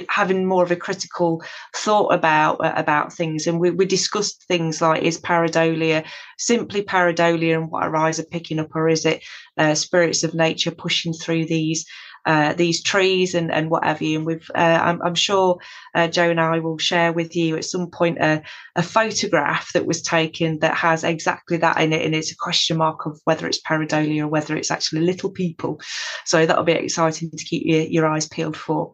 having 0.09 0.45
more 0.45 0.63
of 0.63 0.71
a 0.71 0.75
critical 0.75 1.43
thought 1.75 2.13
about 2.13 2.63
uh, 2.63 2.73
about 2.75 3.13
things. 3.13 3.47
And 3.47 3.59
we, 3.59 3.71
we 3.71 3.85
discussed 3.85 4.43
things 4.47 4.81
like 4.81 5.03
is 5.03 5.19
pareidolia 5.19 6.05
simply 6.37 6.83
pareidolia 6.83 7.55
and 7.55 7.69
what 7.69 7.83
our 7.83 7.95
eyes 7.95 8.19
are 8.19 8.25
picking 8.25 8.59
up 8.59 8.75
or 8.75 8.87
is 8.87 9.05
it 9.05 9.23
uh, 9.57 9.75
spirits 9.75 10.23
of 10.23 10.33
nature 10.33 10.71
pushing 10.71 11.13
through 11.13 11.45
these 11.45 11.85
uh, 12.25 12.53
these 12.53 12.81
trees 12.81 13.35
and, 13.35 13.51
and 13.51 13.69
what 13.69 13.83
have 13.83 14.01
you. 14.01 14.17
And 14.17 14.25
we've, 14.25 14.49
uh, 14.55 14.79
I'm, 14.81 15.01
I'm, 15.03 15.15
sure 15.15 15.59
uh, 15.93 16.07
Jo 16.07 16.29
and 16.29 16.41
I 16.41 16.59
will 16.59 16.77
share 16.77 17.13
with 17.13 17.35
you 17.35 17.55
at 17.55 17.65
some 17.65 17.91
point 17.91 18.17
a, 18.19 18.41
a, 18.75 18.81
photograph 18.81 19.71
that 19.73 19.85
was 19.85 20.01
taken 20.01 20.59
that 20.59 20.75
has 20.75 21.03
exactly 21.03 21.57
that 21.57 21.79
in 21.79 21.93
it. 21.93 22.03
And 22.03 22.15
it's 22.15 22.31
a 22.31 22.35
question 22.35 22.77
mark 22.77 23.05
of 23.05 23.19
whether 23.25 23.47
it's 23.47 23.61
pareidolia 23.61 24.23
or 24.23 24.27
whether 24.27 24.57
it's 24.57 24.71
actually 24.71 25.01
little 25.01 25.29
people. 25.29 25.79
So 26.25 26.45
that'll 26.45 26.63
be 26.63 26.71
exciting 26.71 27.29
to 27.29 27.45
keep 27.45 27.63
your, 27.65 27.81
your 27.81 28.07
eyes 28.07 28.27
peeled 28.27 28.57
for. 28.57 28.93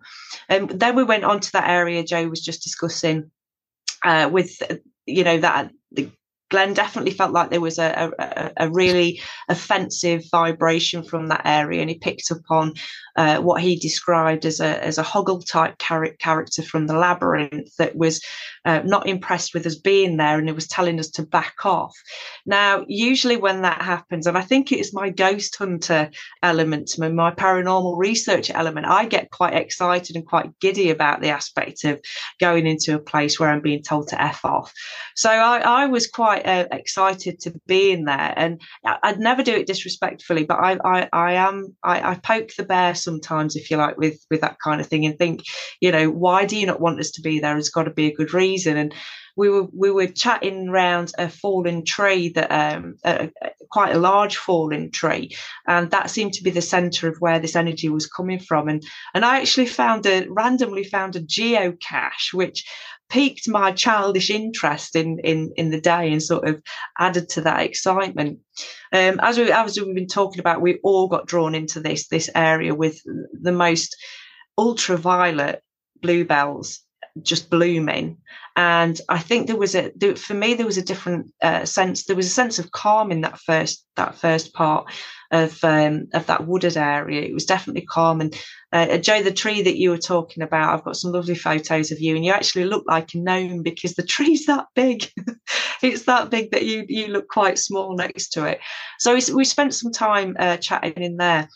And 0.49 0.71
um, 0.71 0.77
then 0.77 0.95
we 0.95 1.03
went 1.03 1.23
on 1.23 1.39
to 1.39 1.51
that 1.53 1.69
area 1.69 2.03
Joe 2.03 2.27
was 2.27 2.41
just 2.41 2.63
discussing 2.63 3.31
uh, 4.03 4.29
with, 4.31 4.61
you 5.05 5.23
know, 5.23 5.37
that 5.39 5.71
the 5.91 6.11
Glenn 6.51 6.73
definitely 6.73 7.11
felt 7.11 7.31
like 7.31 7.49
there 7.49 7.61
was 7.61 7.79
a, 7.79 8.11
a, 8.19 8.51
a, 8.65 8.69
really 8.69 9.21
offensive 9.47 10.23
vibration 10.29 11.01
from 11.01 11.27
that 11.27 11.43
area, 11.45 11.79
and 11.79 11.89
he 11.89 11.97
picked 11.97 12.29
up 12.29 12.41
on 12.49 12.73
uh, 13.15 13.39
what 13.39 13.61
he 13.61 13.77
described 13.77 14.45
as 14.45 14.59
a 14.59 14.83
as 14.83 14.97
a 14.97 15.03
Hoggle 15.03 15.43
type 15.45 15.75
char- 15.79 16.15
character 16.19 16.61
from 16.61 16.87
the 16.87 16.97
labyrinth 16.97 17.75
that 17.77 17.95
was 17.95 18.21
uh, 18.65 18.81
not 18.83 19.07
impressed 19.07 19.53
with 19.53 19.65
us 19.65 19.75
being 19.75 20.17
there, 20.17 20.37
and 20.37 20.49
it 20.49 20.55
was 20.55 20.67
telling 20.67 20.99
us 20.99 21.09
to 21.11 21.23
back 21.23 21.65
off. 21.65 21.95
Now, 22.45 22.83
usually 22.87 23.37
when 23.37 23.61
that 23.61 23.81
happens, 23.81 24.27
and 24.27 24.37
I 24.37 24.41
think 24.41 24.71
it's 24.71 24.93
my 24.93 25.09
ghost 25.09 25.55
hunter 25.55 26.11
element, 26.43 26.99
my 26.99 27.31
paranormal 27.31 27.97
research 27.97 28.49
element, 28.49 28.87
I 28.87 29.05
get 29.05 29.31
quite 29.31 29.53
excited 29.53 30.17
and 30.17 30.25
quite 30.27 30.59
giddy 30.59 30.89
about 30.89 31.21
the 31.21 31.29
aspect 31.29 31.85
of 31.85 32.01
going 32.41 32.67
into 32.67 32.93
a 32.93 32.99
place 32.99 33.39
where 33.39 33.49
I'm 33.49 33.61
being 33.61 33.83
told 33.83 34.09
to 34.09 34.21
f 34.21 34.43
off. 34.43 34.73
So 35.15 35.29
I, 35.29 35.59
I 35.59 35.85
was 35.85 36.07
quite 36.07 36.40
uh, 36.45 36.67
excited 36.71 37.39
to 37.41 37.53
be 37.67 37.91
in 37.91 38.05
there, 38.05 38.33
and 38.35 38.61
I'd 38.85 39.19
never 39.19 39.43
do 39.43 39.53
it 39.53 39.67
disrespectfully, 39.67 40.45
but 40.45 40.59
I 40.59 40.77
I, 40.83 41.09
I 41.11 41.33
am 41.33 41.75
I, 41.83 42.11
I 42.11 42.15
poke 42.15 42.53
the 42.55 42.63
bear 42.63 42.95
sometimes, 42.95 43.55
if 43.55 43.71
you 43.71 43.77
like, 43.77 43.97
with 43.97 44.25
with 44.29 44.41
that 44.41 44.57
kind 44.63 44.81
of 44.81 44.87
thing, 44.87 45.05
and 45.05 45.17
think, 45.17 45.43
you 45.79 45.91
know, 45.91 46.09
why 46.09 46.45
do 46.45 46.57
you 46.57 46.65
not 46.65 46.81
want 46.81 46.99
us 46.99 47.11
to 47.11 47.21
be 47.21 47.39
there? 47.39 47.57
It's 47.57 47.69
got 47.69 47.83
to 47.83 47.91
be 47.91 48.07
a 48.07 48.15
good 48.15 48.33
reason. 48.33 48.77
And 48.77 48.93
we 49.37 49.49
were 49.49 49.67
we 49.73 49.91
were 49.91 50.07
chatting 50.07 50.69
around 50.69 51.13
a 51.17 51.29
fallen 51.29 51.85
tree 51.85 52.29
that 52.29 52.51
um, 52.51 52.95
a 53.03 53.29
quite 53.69 53.95
a 53.95 53.99
large 53.99 54.37
fallen 54.37 54.91
tree, 54.91 55.35
and 55.67 55.89
that 55.91 56.09
seemed 56.09 56.33
to 56.33 56.43
be 56.43 56.51
the 56.51 56.61
centre 56.61 57.07
of 57.07 57.17
where 57.19 57.39
this 57.39 57.55
energy 57.55 57.89
was 57.89 58.07
coming 58.07 58.39
from. 58.39 58.67
And 58.67 58.83
and 59.13 59.23
I 59.25 59.39
actually 59.39 59.67
found 59.67 60.05
a 60.05 60.27
randomly 60.29 60.83
found 60.83 61.15
a 61.15 61.21
geocache 61.21 62.33
which 62.33 62.65
piqued 63.11 63.47
my 63.47 63.71
childish 63.73 64.29
interest 64.29 64.95
in 64.95 65.19
in 65.19 65.51
in 65.57 65.69
the 65.69 65.81
day 65.81 66.11
and 66.11 66.23
sort 66.23 66.47
of 66.47 66.61
added 66.97 67.27
to 67.29 67.41
that 67.41 67.61
excitement. 67.61 68.39
Um, 68.93 69.19
as 69.21 69.37
we 69.37 69.51
as 69.51 69.79
we've 69.79 69.93
been 69.93 70.07
talking 70.07 70.39
about, 70.39 70.61
we 70.61 70.79
all 70.81 71.07
got 71.07 71.27
drawn 71.27 71.53
into 71.53 71.81
this 71.81 72.07
this 72.07 72.29
area 72.33 72.73
with 72.73 73.01
the 73.33 73.51
most 73.51 73.95
ultraviolet 74.57 75.61
bluebells 76.01 76.81
just 77.21 77.49
blooming 77.49 78.17
and 78.55 79.01
i 79.09 79.17
think 79.17 79.47
there 79.47 79.57
was 79.57 79.75
a 79.75 79.91
for 80.15 80.33
me 80.33 80.53
there 80.53 80.65
was 80.65 80.77
a 80.77 80.83
different 80.83 81.31
uh, 81.41 81.65
sense 81.65 82.05
there 82.05 82.15
was 82.15 82.27
a 82.27 82.29
sense 82.29 82.59
of 82.59 82.71
calm 82.71 83.11
in 83.11 83.21
that 83.21 83.39
first 83.39 83.85
that 83.95 84.15
first 84.15 84.53
part 84.53 84.85
of 85.31 85.63
um, 85.63 86.07
of 86.13 86.25
that 86.27 86.47
wooded 86.47 86.77
area 86.77 87.21
it 87.21 87.33
was 87.33 87.45
definitely 87.45 87.85
calm 87.85 88.21
and 88.21 88.35
uh, 88.73 88.97
Jo, 88.97 89.21
the 89.21 89.33
tree 89.33 89.61
that 89.61 89.77
you 89.77 89.89
were 89.89 89.97
talking 89.97 90.43
about, 90.43 90.73
I've 90.73 90.85
got 90.85 90.95
some 90.95 91.11
lovely 91.11 91.35
photos 91.35 91.91
of 91.91 91.99
you, 91.99 92.15
and 92.15 92.23
you 92.23 92.31
actually 92.31 92.65
look 92.65 92.85
like 92.87 93.13
a 93.13 93.17
gnome 93.17 93.63
because 93.63 93.95
the 93.95 94.03
tree's 94.07 94.45
that 94.45 94.67
big. 94.75 95.09
it's 95.81 96.03
that 96.03 96.29
big 96.29 96.51
that 96.51 96.65
you 96.65 96.85
you 96.87 97.07
look 97.07 97.27
quite 97.27 97.59
small 97.59 97.95
next 97.95 98.29
to 98.29 98.45
it. 98.45 98.59
So 98.99 99.13
we, 99.13 99.21
we 99.33 99.45
spent 99.45 99.73
some 99.73 99.91
time 99.91 100.35
uh, 100.39 100.57
chatting 100.57 101.03
in 101.03 101.17
there. 101.17 101.49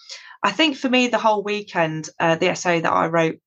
I 0.43 0.51
think 0.51 0.75
for 0.75 0.89
me, 0.89 1.07
the 1.07 1.17
whole 1.17 1.41
weekend, 1.41 2.09
uh, 2.19 2.35
the 2.35 2.49
essay 2.49 2.81
that 2.81 2.91
I 2.91 3.07
wrote 3.07 3.39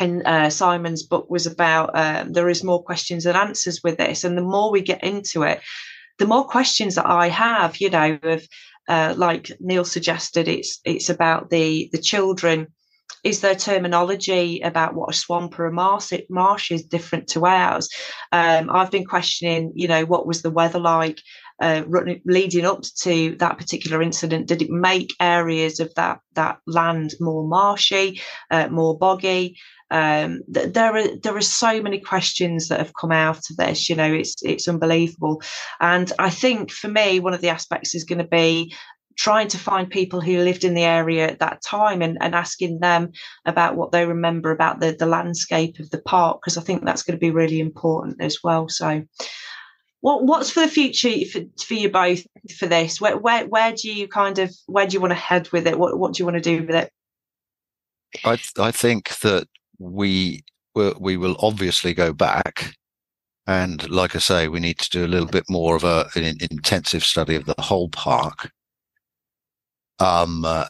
in 0.00 0.24
uh, 0.26 0.50
Simon's 0.50 1.02
book 1.02 1.30
was 1.30 1.46
about 1.46 1.90
um, 1.94 2.32
there 2.32 2.48
is 2.48 2.64
more 2.64 2.82
questions 2.82 3.24
than 3.24 3.36
answers 3.36 3.82
with 3.82 3.98
this, 3.98 4.24
and 4.24 4.36
the 4.36 4.42
more 4.42 4.70
we 4.70 4.82
get 4.82 5.02
into 5.02 5.42
it, 5.42 5.60
the 6.18 6.26
more 6.26 6.46
questions 6.46 6.94
that 6.96 7.06
I 7.06 7.28
have. 7.28 7.80
You 7.80 7.90
know, 7.90 8.18
of 8.22 8.46
uh, 8.88 9.14
like 9.16 9.50
Neil 9.60 9.84
suggested, 9.84 10.48
it's 10.48 10.80
it's 10.84 11.10
about 11.10 11.50
the 11.50 11.88
the 11.92 11.98
children 11.98 12.68
is 13.26 13.40
there 13.40 13.56
terminology 13.56 14.60
about 14.60 14.94
what 14.94 15.10
a 15.10 15.18
swamp 15.18 15.58
or 15.58 15.66
a 15.66 15.72
marsh, 15.72 16.12
marsh 16.30 16.70
is 16.70 16.84
different 16.84 17.26
to 17.28 17.44
ours? 17.44 17.88
Um, 18.30 18.70
I've 18.70 18.92
been 18.92 19.04
questioning, 19.04 19.72
you 19.74 19.88
know, 19.88 20.04
what 20.04 20.26
was 20.26 20.42
the 20.42 20.50
weather 20.50 20.78
like 20.78 21.20
uh, 21.60 21.82
leading 22.24 22.64
up 22.64 22.82
to 23.02 23.36
that 23.36 23.58
particular 23.58 24.02
incident? 24.02 24.46
Did 24.46 24.62
it 24.62 24.70
make 24.70 25.14
areas 25.20 25.80
of 25.80 25.94
that 25.94 26.20
that 26.34 26.58
land 26.66 27.14
more 27.20 27.46
marshy, 27.46 28.20
uh, 28.50 28.68
more 28.68 28.98
boggy? 28.98 29.58
Um, 29.90 30.42
th- 30.52 30.72
there 30.72 30.96
are 30.96 31.16
there 31.18 31.36
are 31.36 31.42
so 31.42 31.80
many 31.80 32.00
questions 32.00 32.68
that 32.68 32.78
have 32.78 32.94
come 33.00 33.12
out 33.12 33.48
of 33.50 33.56
this. 33.56 33.88
You 33.88 33.96
know, 33.96 34.12
it's 34.12 34.34
it's 34.42 34.68
unbelievable, 34.68 35.42
and 35.80 36.12
I 36.18 36.30
think 36.30 36.70
for 36.70 36.88
me, 36.88 37.20
one 37.20 37.34
of 37.34 37.40
the 37.40 37.50
aspects 37.50 37.94
is 37.94 38.04
going 38.04 38.18
to 38.18 38.24
be 38.28 38.74
trying 39.16 39.48
to 39.48 39.58
find 39.58 39.88
people 39.88 40.20
who 40.20 40.38
lived 40.38 40.62
in 40.62 40.74
the 40.74 40.84
area 40.84 41.26
at 41.26 41.38
that 41.38 41.62
time 41.62 42.02
and, 42.02 42.18
and 42.20 42.34
asking 42.34 42.80
them 42.80 43.10
about 43.46 43.74
what 43.74 43.90
they 43.90 44.04
remember 44.04 44.50
about 44.50 44.78
the, 44.80 44.94
the 44.98 45.06
landscape 45.06 45.78
of 45.78 45.88
the 45.90 46.02
park, 46.02 46.38
because 46.40 46.58
I 46.58 46.60
think 46.60 46.84
that's 46.84 47.02
going 47.02 47.16
to 47.16 47.26
be 47.26 47.30
really 47.30 47.58
important 47.58 48.20
as 48.20 48.38
well. 48.44 48.68
So, 48.68 49.02
what 50.00 50.24
what's 50.24 50.50
for 50.50 50.60
the 50.60 50.68
future 50.68 51.24
for, 51.30 51.40
for 51.62 51.74
you 51.74 51.90
both 51.90 52.26
for 52.58 52.66
this? 52.66 53.00
Where, 53.00 53.16
where 53.16 53.46
where 53.46 53.72
do 53.72 53.92
you 53.92 54.08
kind 54.08 54.38
of 54.38 54.54
where 54.66 54.86
do 54.86 54.94
you 54.94 55.00
want 55.00 55.12
to 55.12 55.16
head 55.16 55.50
with 55.52 55.66
it? 55.66 55.78
What 55.78 55.98
what 55.98 56.14
do 56.14 56.20
you 56.20 56.24
want 56.26 56.36
to 56.36 56.40
do 56.40 56.66
with 56.66 56.74
it? 56.74 56.92
I 58.24 58.38
I 58.58 58.70
think 58.70 59.18
that 59.20 59.48
we 59.78 60.44
we 60.74 61.16
will 61.16 61.36
obviously 61.40 61.94
go 61.94 62.12
back 62.12 62.74
and 63.46 63.88
like 63.88 64.16
I 64.16 64.18
say, 64.18 64.48
we 64.48 64.60
need 64.60 64.78
to 64.78 64.90
do 64.90 65.04
a 65.04 65.08
little 65.08 65.28
bit 65.28 65.44
more 65.48 65.76
of 65.76 65.84
a, 65.84 66.08
an 66.16 66.36
intensive 66.50 67.04
study 67.04 67.36
of 67.36 67.46
the 67.46 67.54
whole 67.58 67.88
park. 67.88 68.50
Um, 70.00 70.44
uh, 70.44 70.66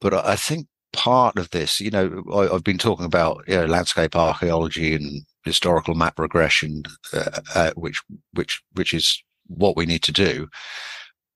but 0.00 0.14
I 0.14 0.36
think 0.36 0.66
part 0.92 1.38
of 1.38 1.50
this, 1.50 1.78
you 1.78 1.90
know, 1.90 2.24
I, 2.34 2.52
have 2.52 2.64
been 2.64 2.78
talking 2.78 3.04
about 3.04 3.44
you 3.46 3.56
know, 3.56 3.66
landscape 3.66 4.16
archaeology 4.16 4.94
and 4.94 5.22
historical 5.46 5.94
map 5.94 6.18
regression, 6.18 6.82
uh, 7.12 7.40
uh, 7.54 7.70
which 7.76 8.02
which 8.32 8.62
which 8.72 8.92
is 8.92 9.22
what 9.46 9.76
we 9.76 9.86
need 9.86 10.02
to 10.02 10.12
do. 10.12 10.48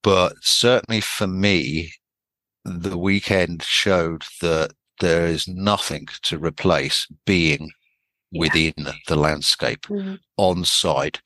But 0.03 0.35
certainly 0.43 1.01
for 1.01 1.27
me, 1.27 1.93
the 2.65 2.99
weekend 2.99 3.63
showed 3.63 4.25
that 4.41 4.73
there 5.01 5.27
is 5.27 5.49
nothing 5.49 6.09
to 6.23 6.39
replace 6.39 7.07
being 7.25 7.71
yeah. 8.31 8.41
within 8.41 8.75
the 9.09 9.17
landscape 9.17 9.83
mm-hmm. 9.83 10.17
on 10.37 10.65
site 10.65 11.21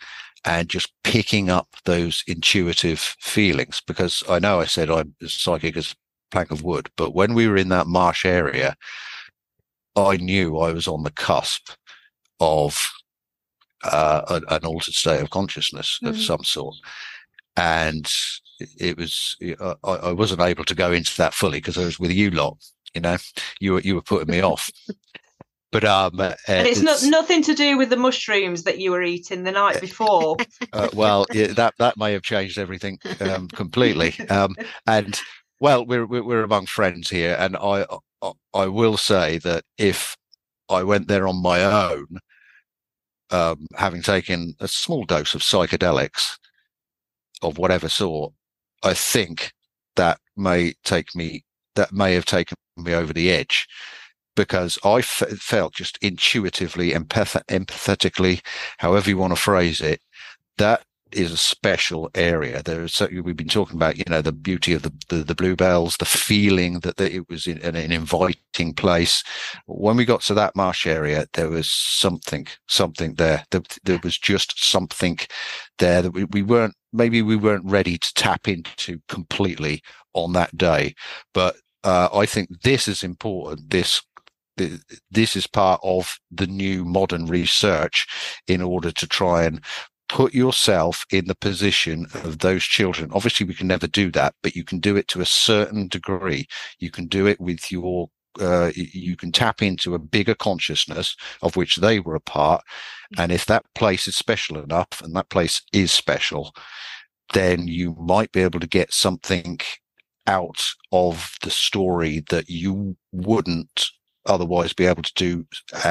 and 0.45 0.69
just 0.69 0.93
picking 1.03 1.51
up 1.51 1.69
those 1.85 2.23
intuitive 2.27 2.99
feelings. 3.21 3.81
Because 3.87 4.23
I 4.29 4.39
know 4.39 4.61
I 4.61 4.67
said 4.67 4.91
I'm 4.91 5.15
as 5.23 5.35
psychic 5.35 5.77
as 5.77 5.93
a 5.93 5.95
plank 6.31 6.51
of 6.51 6.63
wood, 6.63 6.91
but 6.97 7.15
when 7.15 7.35
we 7.35 7.49
were 7.49 7.57
in 7.57 7.71
that 7.71 7.87
marsh 7.87 8.25
area, 8.25 8.77
I 9.97 10.17
knew 10.17 10.59
I 10.59 10.73
was 10.73 10.89
on 10.89 11.05
the 11.05 11.13
cusp 11.13 11.71
of 12.41 12.79
uh, 13.85 14.41
an 14.49 14.65
altered 14.65 14.95
state 14.95 15.21
of 15.21 15.31
consciousness 15.31 15.99
mm-hmm. 15.99 16.15
of 16.15 16.21
some 16.21 16.45
sort. 16.45 16.77
And 17.57 18.11
it 18.79 18.97
was, 18.97 19.37
I, 19.61 19.75
I 19.85 20.13
wasn't 20.13 20.41
able 20.41 20.65
to 20.65 20.75
go 20.75 20.93
into 20.93 21.17
that 21.19 21.35
fully 21.35 21.59
because 21.59 21.79
I 21.79 21.85
was 21.85 22.01
with 22.01 22.11
you 22.11 22.31
lot, 22.31 22.59
you 22.95 23.01
know, 23.01 23.17
you 23.61 23.75
were, 23.75 23.81
you 23.81 23.95
were 23.95 24.03
putting 24.03 24.31
me 24.31 24.43
off. 24.43 24.71
But 25.75 25.83
um, 25.83 26.21
uh, 26.21 26.35
and 26.47 26.69
it's, 26.69 26.79
it's, 26.79 27.03
not 27.03 27.03
nothing 27.11 27.43
to 27.43 27.53
do 27.53 27.77
with 27.77 27.91
the 27.91 27.97
mushrooms 27.97 28.63
that 28.63 28.79
you 28.79 28.93
were 28.93 29.03
eating 29.03 29.43
the 29.43 29.51
night 29.51 29.81
before. 29.81 30.37
uh, 30.73 30.89
well, 30.95 31.27
yeah, 31.33 31.49
that 31.49 31.75
that 31.81 31.97
may 31.97 32.13
have 32.13 32.23
changed 32.23 32.59
everything 32.59 33.01
um, 33.19 33.49
completely. 33.49 34.15
Um, 34.29 34.55
and 34.87 35.21
well, 35.59 35.85
we're 35.85 36.07
we're 36.07 36.45
among 36.45 36.67
friends 36.67 37.11
here, 37.11 37.35
and 37.41 37.57
I 37.57 37.87
I 38.55 38.67
will 38.67 38.97
say 38.97 39.39
that 39.39 39.65
if 39.77 40.17
I 40.75 40.83
went 40.83 41.09
there 41.09 41.27
on 41.27 41.43
my 41.43 41.65
own, 41.65 42.19
um, 43.31 43.67
having 43.77 44.03
taken 44.03 44.55
a 44.61 44.69
small 44.69 45.05
dose 45.05 45.35
of 45.35 45.41
psychedelics 45.41 46.37
of 47.43 47.59
whatever 47.59 47.89
sort, 47.89 48.33
I 48.83 48.95
think 48.95 49.53
that 49.97 50.19
may 50.37 50.75
take 50.85 51.15
me 51.15 51.45
that 51.75 51.93
may 51.93 52.15
have 52.15 52.25
taken 52.25 52.57
me 52.77 52.95
over 52.95 53.13
the 53.13 53.31
edge 53.31 53.67
because 54.37 54.79
I 54.85 54.99
f- 54.99 55.39
felt 55.39 55.75
just 55.75 55.99
intuitively, 56.01 56.93
empath- 56.93 57.45
empathetically, 57.47 58.45
however 58.79 59.11
you 59.11 59.19
want 59.19 59.33
to 59.33 59.41
phrase 59.41 59.81
it, 59.81 60.01
that 60.59 60.85
is 61.15 61.33
a 61.33 61.37
special 61.37 62.11
area. 62.15 62.63
There 62.63 62.83
is 62.83 62.95
so 62.95 63.09
we've 63.23 63.37
been 63.37 63.49
talking 63.49 63.77
about, 63.77 63.97
you 63.97 64.05
know, 64.09 64.23
the 64.23 64.33
beauty 64.33 64.73
of 64.73 64.83
the 64.83 64.93
the, 65.09 65.17
the 65.17 65.35
bluebells, 65.35 65.97
the 65.97 66.05
feeling 66.05 66.81
that, 66.81 66.97
that 66.97 67.13
it 67.13 67.29
was 67.29 67.47
in, 67.47 67.59
an 67.59 67.77
inviting 67.93 68.75
place. 68.75 69.23
When 69.67 69.97
we 69.97 70.05
got 70.05 70.23
to 70.23 70.35
that 70.35 70.57
marsh 70.57 70.87
area, 70.87 71.27
there 71.33 71.49
was 71.49 71.71
something, 71.71 72.47
something 72.69 73.15
there. 73.15 73.45
There, 73.51 73.63
there 73.85 74.01
was 74.03 74.19
just 74.19 74.65
something 74.65 75.19
there 75.79 76.03
that 76.03 76.13
we, 76.13 76.25
we 76.25 76.43
weren't 76.43 76.75
maybe 76.93 77.23
we 77.23 77.37
weren't 77.37 77.71
ready 77.71 77.99
to 77.99 78.15
tap 78.15 78.49
into 78.49 79.01
completely 79.09 79.83
on 80.15 80.33
that 80.33 80.57
day. 80.57 80.95
But 81.33 81.57
uh, 81.83 82.09
I 82.15 82.27
think 82.27 82.63
this 82.63 82.89
is 82.89 83.03
important. 83.03 83.71
This 83.71 84.03
this 85.11 85.35
is 85.35 85.47
part 85.47 85.81
of 85.83 86.17
the 86.31 86.47
new 86.47 86.85
modern 86.85 87.27
research 87.27 88.07
in 88.47 88.63
order 88.63 88.93
to 88.93 89.07
try 89.07 89.43
and 89.43 89.61
put 90.15 90.33
yourself 90.33 91.05
in 91.11 91.27
the 91.27 91.35
position 91.35 92.07
of 92.23 92.39
those 92.39 92.63
children. 92.63 93.11
Obviously, 93.13 93.45
we 93.45 93.53
can 93.53 93.67
never 93.67 93.89
do 93.89 94.13
that, 94.13 94.33
but 94.45 94.55
you 94.55 94.63
can 94.63 94.79
do 94.79 94.95
it 94.97 95.09
to 95.09 95.21
a 95.21 95.27
certain 95.27 95.89
degree. 95.89 96.47
You 96.79 96.93
can 96.93 97.09
do 97.09 97.27
it 97.27 97.41
with 97.41 97.73
your 97.73 98.09
uh, 98.41 98.71
you 98.75 99.17
can 99.17 99.33
tap 99.33 99.61
into 99.61 99.95
a 99.95 99.99
bigger 99.99 100.35
consciousness 100.35 101.17
of 101.43 101.57
which 101.57 101.77
they 101.77 101.99
were 101.99 102.15
a 102.15 102.21
part. 102.21 102.63
And 103.19 103.33
if 103.33 103.47
that 103.47 103.65
place 103.75 104.07
is 104.07 104.17
special 104.17 104.59
enough, 104.59 105.03
and 105.03 105.15
that 105.17 105.31
place 105.31 105.63
is 105.73 105.91
special, 105.91 106.53
then 107.33 107.67
you 107.67 107.97
might 107.99 108.31
be 108.31 108.41
able 108.41 108.61
to 108.61 108.69
get 108.69 108.93
something 108.93 109.59
out 110.29 110.65
of 110.93 111.35
the 111.43 111.51
story 111.51 112.25
that 112.31 112.49
you 112.49 112.97
wouldn't 113.11 113.87
otherwise 114.27 114.73
be 114.73 114.87
able 114.87 115.03
to 115.03 115.15
do, 115.17 115.47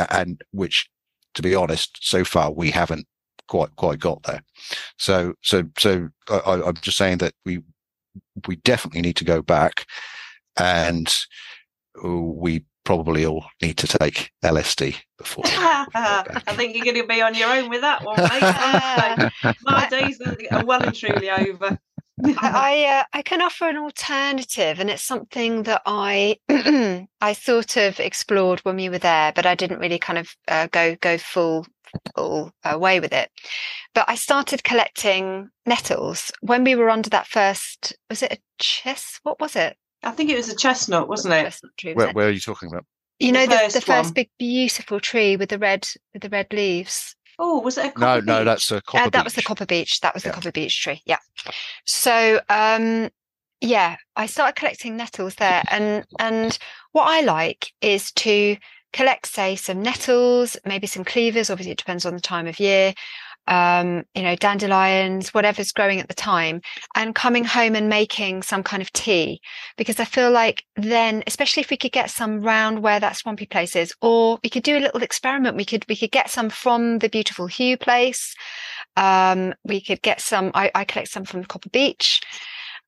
and 0.09 0.41
which, 0.51 0.89
to 1.33 1.41
be 1.41 1.55
honest, 1.55 1.97
so 2.01 2.23
far 2.23 2.51
we 2.51 2.71
haven't 2.71 3.05
quite 3.47 3.75
quite 3.75 3.99
got 3.99 4.23
there. 4.23 4.43
So 4.97 5.33
so 5.41 5.63
so 5.77 6.09
I, 6.29 6.61
I'm 6.65 6.75
just 6.75 6.97
saying 6.97 7.19
that 7.19 7.33
we 7.45 7.61
we 8.47 8.57
definitely 8.57 9.01
need 9.01 9.15
to 9.17 9.25
go 9.25 9.41
back, 9.41 9.85
and 10.57 11.13
we 12.03 12.65
probably 12.83 13.25
all 13.25 13.45
need 13.61 13.77
to 13.77 13.87
take 13.87 14.31
LSD 14.43 14.95
before. 15.17 15.43
I 15.47 16.41
think 16.55 16.75
you're 16.75 16.83
going 16.83 17.01
to 17.01 17.07
be 17.07 17.21
on 17.21 17.33
your 17.33 17.49
own 17.49 17.69
with 17.69 17.81
that 17.81 18.03
one, 18.03 18.17
mate. 18.17 19.55
My 19.63 19.87
days 19.89 20.19
are 20.51 20.65
well 20.65 20.83
and 20.83 20.93
truly 20.93 21.29
over. 21.29 21.77
I 22.23 22.85
uh, 22.99 23.03
I 23.13 23.21
can 23.23 23.41
offer 23.41 23.67
an 23.67 23.77
alternative, 23.77 24.79
and 24.79 24.89
it's 24.89 25.03
something 25.03 25.63
that 25.63 25.81
I 25.85 26.37
I 27.21 27.33
sort 27.33 27.77
of 27.77 27.99
explored 27.99 28.59
when 28.59 28.75
we 28.75 28.89
were 28.89 28.99
there, 28.99 29.31
but 29.33 29.45
I 29.45 29.55
didn't 29.55 29.79
really 29.79 29.99
kind 29.99 30.19
of 30.19 30.35
uh, 30.47 30.67
go 30.67 30.95
go 30.95 31.17
full 31.17 31.65
full 32.15 32.51
away 32.63 32.99
with 32.99 33.13
it. 33.13 33.31
But 33.95 34.05
I 34.07 34.15
started 34.15 34.63
collecting 34.63 35.49
nettles 35.65 36.31
when 36.41 36.63
we 36.63 36.75
were 36.75 36.89
under 36.89 37.09
that 37.09 37.27
first. 37.27 37.95
Was 38.09 38.21
it 38.21 38.33
a 38.33 38.37
chess? 38.59 39.19
What 39.23 39.39
was 39.39 39.55
it? 39.55 39.75
I 40.03 40.11
think 40.11 40.29
it 40.29 40.37
was 40.37 40.49
a 40.49 40.55
chestnut, 40.55 41.07
wasn't 41.07 41.33
it? 41.33 41.43
Chestnut 41.43 41.71
tree, 41.77 41.93
where, 41.93 42.11
where, 42.11 42.27
are 42.27 42.31
you 42.31 42.39
talking 42.39 42.69
about? 42.69 42.85
You 43.19 43.31
know 43.31 43.45
the, 43.45 43.59
the, 43.67 43.79
the 43.79 43.81
first 43.81 44.13
big 44.13 44.29
beautiful 44.37 44.99
tree 44.99 45.35
with 45.35 45.49
the 45.49 45.57
red 45.57 45.87
with 46.13 46.21
the 46.21 46.29
red 46.29 46.51
leaves. 46.51 47.15
Oh, 47.39 47.59
was 47.59 47.77
it 47.77 47.93
a 47.95 47.99
no? 47.99 48.19
No, 48.19 48.43
that's 48.43 48.71
a 48.71 48.81
copper. 48.81 49.05
Uh, 49.05 49.09
that 49.09 49.23
was 49.23 49.33
the 49.33 49.41
copper 49.41 49.65
beech. 49.65 50.01
That 50.01 50.13
was 50.13 50.23
yeah. 50.23 50.31
the 50.31 50.35
copper 50.35 50.51
beech 50.51 50.81
tree. 50.81 51.01
Yeah. 51.05 51.17
So, 51.85 52.39
um, 52.49 53.09
yeah, 53.61 53.95
I 54.15 54.25
started 54.25 54.55
collecting 54.55 54.97
nettles 54.97 55.35
there, 55.35 55.63
and 55.69 56.05
and 56.19 56.57
what 56.91 57.05
I 57.07 57.21
like 57.21 57.71
is 57.81 58.11
to 58.13 58.57
collect, 58.91 59.25
say, 59.25 59.55
some 59.55 59.81
nettles, 59.81 60.55
maybe 60.65 60.87
some 60.87 61.03
cleavers. 61.03 61.49
Obviously, 61.49 61.71
it 61.71 61.77
depends 61.77 62.05
on 62.05 62.13
the 62.13 62.21
time 62.21 62.47
of 62.47 62.59
year 62.59 62.93
um, 63.47 64.03
you 64.15 64.23
know, 64.23 64.35
dandelions, 64.35 65.33
whatever's 65.33 65.71
growing 65.71 65.99
at 65.99 66.07
the 66.07 66.13
time, 66.13 66.61
and 66.95 67.15
coming 67.15 67.43
home 67.43 67.75
and 67.75 67.89
making 67.89 68.43
some 68.43 68.63
kind 68.63 68.81
of 68.81 68.91
tea. 68.93 69.41
Because 69.77 69.99
I 69.99 70.05
feel 70.05 70.31
like 70.31 70.63
then, 70.75 71.23
especially 71.27 71.61
if 71.61 71.69
we 71.69 71.77
could 71.77 71.91
get 71.91 72.09
some 72.09 72.41
round 72.41 72.81
where 72.81 72.99
that 72.99 73.17
swampy 73.17 73.45
place 73.45 73.75
is, 73.75 73.93
or 74.01 74.39
we 74.43 74.49
could 74.49 74.63
do 74.63 74.77
a 74.77 74.79
little 74.79 75.03
experiment. 75.03 75.57
We 75.57 75.65
could 75.65 75.85
we 75.89 75.95
could 75.95 76.11
get 76.11 76.29
some 76.29 76.49
from 76.49 76.99
the 76.99 77.09
beautiful 77.09 77.47
Hugh 77.47 77.77
place. 77.77 78.35
Um, 78.95 79.53
we 79.63 79.81
could 79.81 80.01
get 80.01 80.21
some. 80.21 80.51
I, 80.53 80.71
I 80.73 80.85
collect 80.85 81.09
some 81.09 81.25
from 81.25 81.43
Copper 81.43 81.69
Beech, 81.69 82.21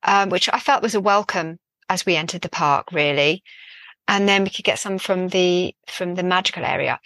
um, 0.03 0.29
which 0.29 0.49
I 0.51 0.59
felt 0.59 0.83
was 0.83 0.95
a 0.95 1.01
welcome 1.01 1.59
as 1.89 2.05
we 2.05 2.15
entered 2.15 2.41
the 2.41 2.49
park, 2.49 2.91
really. 2.91 3.43
And 4.07 4.27
then 4.27 4.43
we 4.43 4.49
could 4.51 4.65
get 4.65 4.79
some 4.79 4.99
from 4.99 5.29
the 5.29 5.75
from 5.87 6.15
the 6.15 6.23
magical 6.23 6.63
area 6.63 6.99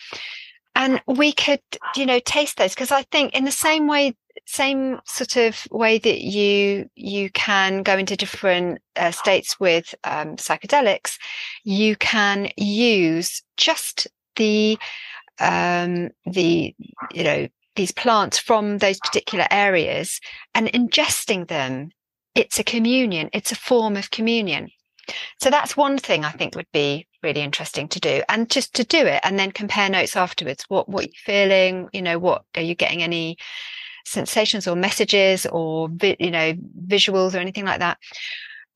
and 0.79 0.99
we 1.05 1.31
could 1.31 1.61
you 1.95 2.05
know 2.05 2.19
taste 2.19 2.57
those 2.57 2.73
because 2.73 2.91
i 2.91 3.03
think 3.03 3.35
in 3.35 3.45
the 3.45 3.51
same 3.51 3.87
way 3.87 4.15
same 4.47 4.99
sort 5.05 5.35
of 5.35 5.67
way 5.69 5.99
that 5.99 6.21
you 6.21 6.89
you 6.95 7.29
can 7.31 7.83
go 7.83 7.95
into 7.95 8.15
different 8.15 8.79
uh, 8.95 9.11
states 9.11 9.59
with 9.59 9.93
um, 10.05 10.37
psychedelics 10.37 11.17
you 11.63 11.95
can 11.97 12.49
use 12.57 13.43
just 13.57 14.07
the 14.37 14.77
um, 15.39 16.09
the 16.25 16.73
you 17.13 17.23
know 17.23 17.47
these 17.79 17.91
plants 17.93 18.37
from 18.37 18.79
those 18.79 18.99
particular 18.99 19.47
areas 19.51 20.19
and 20.53 20.67
ingesting 20.67 21.47
them. 21.47 21.91
It's 22.35 22.59
a 22.59 22.63
communion. 22.63 23.29
It's 23.31 23.53
a 23.53 23.55
form 23.55 23.95
of 23.95 24.11
communion. 24.11 24.69
So 25.41 25.49
that's 25.49 25.77
one 25.77 25.97
thing 25.97 26.25
I 26.25 26.31
think 26.31 26.55
would 26.55 26.71
be 26.73 27.07
really 27.23 27.41
interesting 27.41 27.87
to 27.89 27.99
do 27.99 28.21
and 28.29 28.49
just 28.49 28.73
to 28.75 28.83
do 28.83 28.99
it 28.99 29.21
and 29.23 29.37
then 29.37 29.51
compare 29.51 29.89
notes 29.89 30.15
afterwards. 30.15 30.65
What, 30.67 30.89
what 30.89 31.05
you're 31.05 31.13
feeling, 31.25 31.89
you 31.93 32.01
know, 32.01 32.19
what 32.19 32.43
are 32.55 32.61
you 32.61 32.75
getting 32.75 33.03
any 33.03 33.37
sensations 34.05 34.67
or 34.67 34.75
messages 34.75 35.45
or, 35.45 35.89
you 36.01 36.31
know, 36.31 36.53
visuals 36.87 37.35
or 37.35 37.37
anything 37.37 37.65
like 37.65 37.79
that. 37.79 37.97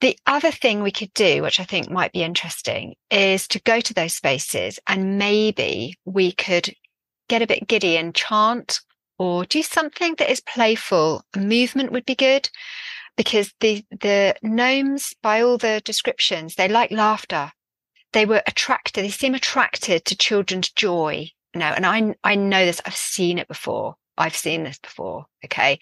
The 0.02 0.18
other 0.26 0.52
thing 0.52 0.82
we 0.82 0.92
could 0.92 1.14
do, 1.14 1.42
which 1.42 1.60
I 1.60 1.64
think 1.64 1.90
might 1.90 2.12
be 2.12 2.24
interesting, 2.24 2.96
is 3.10 3.48
to 3.50 3.62
go 3.62 3.80
to 3.80 3.94
those 3.94 4.14
spaces 4.14 4.80
and 4.88 5.18
maybe 5.18 5.98
we 6.06 6.32
could 6.34 6.74
get 7.30 7.42
a 7.42 7.48
bit 7.48 7.68
giddy 7.68 7.98
and 7.98 8.14
chant 8.14 8.82
or 9.18 9.46
do 9.46 9.64
something 9.64 10.16
that 10.18 10.30
is 10.30 10.42
playful. 10.42 11.24
Movement 11.36 11.92
would 11.92 12.06
be 12.06 12.16
good 12.16 12.50
because 13.16 13.54
the 13.60 13.86
the 14.02 14.36
gnomes, 14.42 15.14
by 15.22 15.42
all 15.42 15.58
the 15.58 15.82
descriptions, 15.86 16.56
they 16.56 16.68
like 16.68 16.92
laughter. 16.92 17.52
They 18.14 18.26
were 18.26 18.42
attracted. 18.48 19.04
They 19.04 19.10
seem 19.10 19.36
attracted 19.36 20.06
to 20.06 20.18
children's 20.18 20.72
joy. 20.72 21.30
Know, 21.56 21.66
and 21.66 21.86
I 21.86 22.16
I 22.24 22.36
know 22.36 22.66
this. 22.66 22.82
I've 22.86 22.96
seen 22.96 23.38
it 23.38 23.48
before. 23.48 23.96
I've 24.18 24.36
seen 24.36 24.64
this 24.64 24.80
before. 24.80 25.26
Okay, 25.46 25.80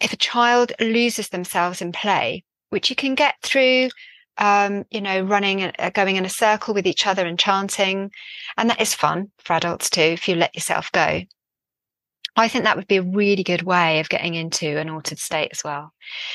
if 0.00 0.12
a 0.12 0.16
child 0.16 0.72
loses 0.80 1.28
themselves 1.28 1.82
in 1.82 1.92
play, 1.92 2.44
which 2.70 2.88
you 2.88 2.96
can 2.96 3.14
get 3.14 3.34
through 3.42 3.90
um, 4.38 4.84
you 4.90 5.00
know, 5.00 5.22
running, 5.22 5.64
uh, 5.64 5.90
going 5.90 6.16
in 6.16 6.24
a 6.24 6.30
circle 6.30 6.74
with 6.74 6.86
each 6.86 7.06
other 7.06 7.26
and 7.26 7.38
chanting. 7.38 8.10
And 8.56 8.70
that 8.70 8.80
is 8.80 8.94
fun 8.94 9.30
for 9.38 9.54
adults 9.54 9.90
too, 9.90 10.00
if 10.00 10.28
you 10.28 10.34
let 10.34 10.54
yourself 10.54 10.92
go. 10.92 11.22
I 12.36 12.48
think 12.48 12.64
that 12.64 12.76
would 12.76 12.86
be 12.86 12.98
a 12.98 13.02
really 13.02 13.42
good 13.42 13.62
way 13.62 13.98
of 13.98 14.10
getting 14.10 14.34
into 14.34 14.78
an 14.78 14.90
altered 14.90 15.18
state 15.18 15.48
as 15.52 15.64
well. 15.64 15.92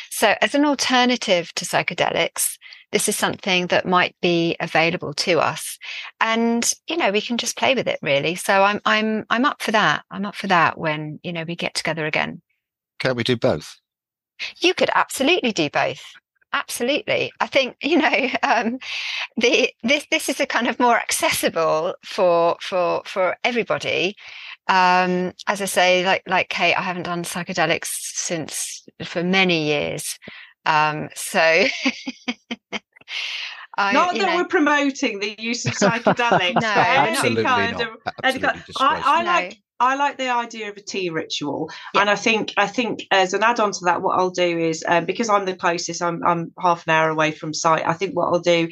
So, 0.09 0.33
as 0.41 0.55
an 0.55 0.65
alternative 0.65 1.53
to 1.55 1.65
psychedelics, 1.65 2.57
this 2.91 3.07
is 3.07 3.15
something 3.15 3.67
that 3.67 3.85
might 3.85 4.15
be 4.21 4.55
available 4.59 5.13
to 5.13 5.39
us, 5.39 5.77
and 6.19 6.73
you 6.87 6.97
know 6.97 7.11
we 7.11 7.21
can 7.21 7.37
just 7.37 7.57
play 7.57 7.75
with 7.75 7.87
it 7.87 7.99
really. 8.01 8.35
So, 8.35 8.63
I'm 8.63 8.81
I'm 8.83 9.25
I'm 9.29 9.45
up 9.45 9.61
for 9.61 9.71
that. 9.71 10.03
I'm 10.09 10.25
up 10.25 10.35
for 10.35 10.47
that 10.47 10.77
when 10.77 11.19
you 11.23 11.31
know 11.33 11.43
we 11.47 11.55
get 11.55 11.75
together 11.75 12.05
again. 12.05 12.41
Can 12.99 13.15
we 13.15 13.23
do 13.23 13.37
both? 13.37 13.77
You 14.59 14.73
could 14.73 14.89
absolutely 14.95 15.51
do 15.51 15.69
both. 15.69 16.03
Absolutely, 16.53 17.31
I 17.39 17.45
think 17.45 17.77
you 17.83 17.99
know 17.99 18.29
um, 18.43 18.79
the 19.37 19.71
this 19.83 20.07
this 20.09 20.29
is 20.29 20.39
a 20.39 20.47
kind 20.47 20.67
of 20.67 20.79
more 20.79 20.97
accessible 20.97 21.93
for 22.03 22.57
for 22.59 23.03
for 23.05 23.37
everybody 23.43 24.15
um, 24.67 25.33
as 25.47 25.61
I 25.61 25.65
say, 25.65 26.05
like 26.05 26.23
like 26.27 26.49
Kate, 26.49 26.75
I 26.75 26.81
haven't 26.81 27.03
done 27.03 27.23
psychedelics 27.23 27.89
since 27.91 28.87
for 29.03 29.23
many 29.23 29.65
years. 29.65 30.17
Um, 30.65 31.09
so 31.15 31.39
I, 33.77 33.93
not 33.93 34.13
that 34.13 34.27
know, 34.27 34.35
we're 34.35 34.45
promoting 34.45 35.19
the 35.19 35.35
use 35.39 35.65
of 35.65 35.73
psychedelics. 35.75 36.61
no, 36.61 36.67
absolutely 36.67 37.43
kind 37.43 37.77
not. 37.77 37.87
Of, 37.87 37.97
absolutely 38.23 38.61
I, 38.79 39.01
I 39.05 39.23
no. 39.23 39.31
like 39.31 39.57
I 39.79 39.95
like 39.95 40.17
the 40.17 40.29
idea 40.29 40.69
of 40.69 40.77
a 40.77 40.81
tea 40.81 41.09
ritual, 41.09 41.71
yeah. 41.95 42.01
and 42.01 42.09
I 42.09 42.15
think 42.15 42.53
I 42.57 42.67
think 42.67 43.07
as 43.09 43.33
an 43.33 43.43
add-on 43.43 43.71
to 43.71 43.85
that, 43.85 44.01
what 44.01 44.19
I'll 44.19 44.29
do 44.29 44.57
is 44.57 44.85
um, 44.87 45.05
because 45.05 45.27
I'm 45.27 45.45
the 45.45 45.55
closest, 45.55 46.01
I'm 46.01 46.23
I'm 46.23 46.53
half 46.59 46.85
an 46.85 46.91
hour 46.91 47.09
away 47.09 47.31
from 47.31 47.53
site. 47.53 47.85
I 47.85 47.93
think 47.93 48.15
what 48.15 48.27
I'll 48.27 48.39
do 48.39 48.69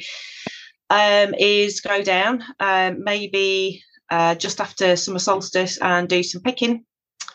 um, 0.88 1.34
is 1.38 1.80
go 1.80 2.02
down, 2.02 2.44
um, 2.60 3.02
maybe 3.02 3.82
uh, 4.10 4.34
just 4.34 4.60
after 4.60 4.96
summer 4.96 5.18
solstice 5.18 5.78
and 5.78 6.08
do 6.08 6.22
some 6.22 6.42
picking. 6.42 6.84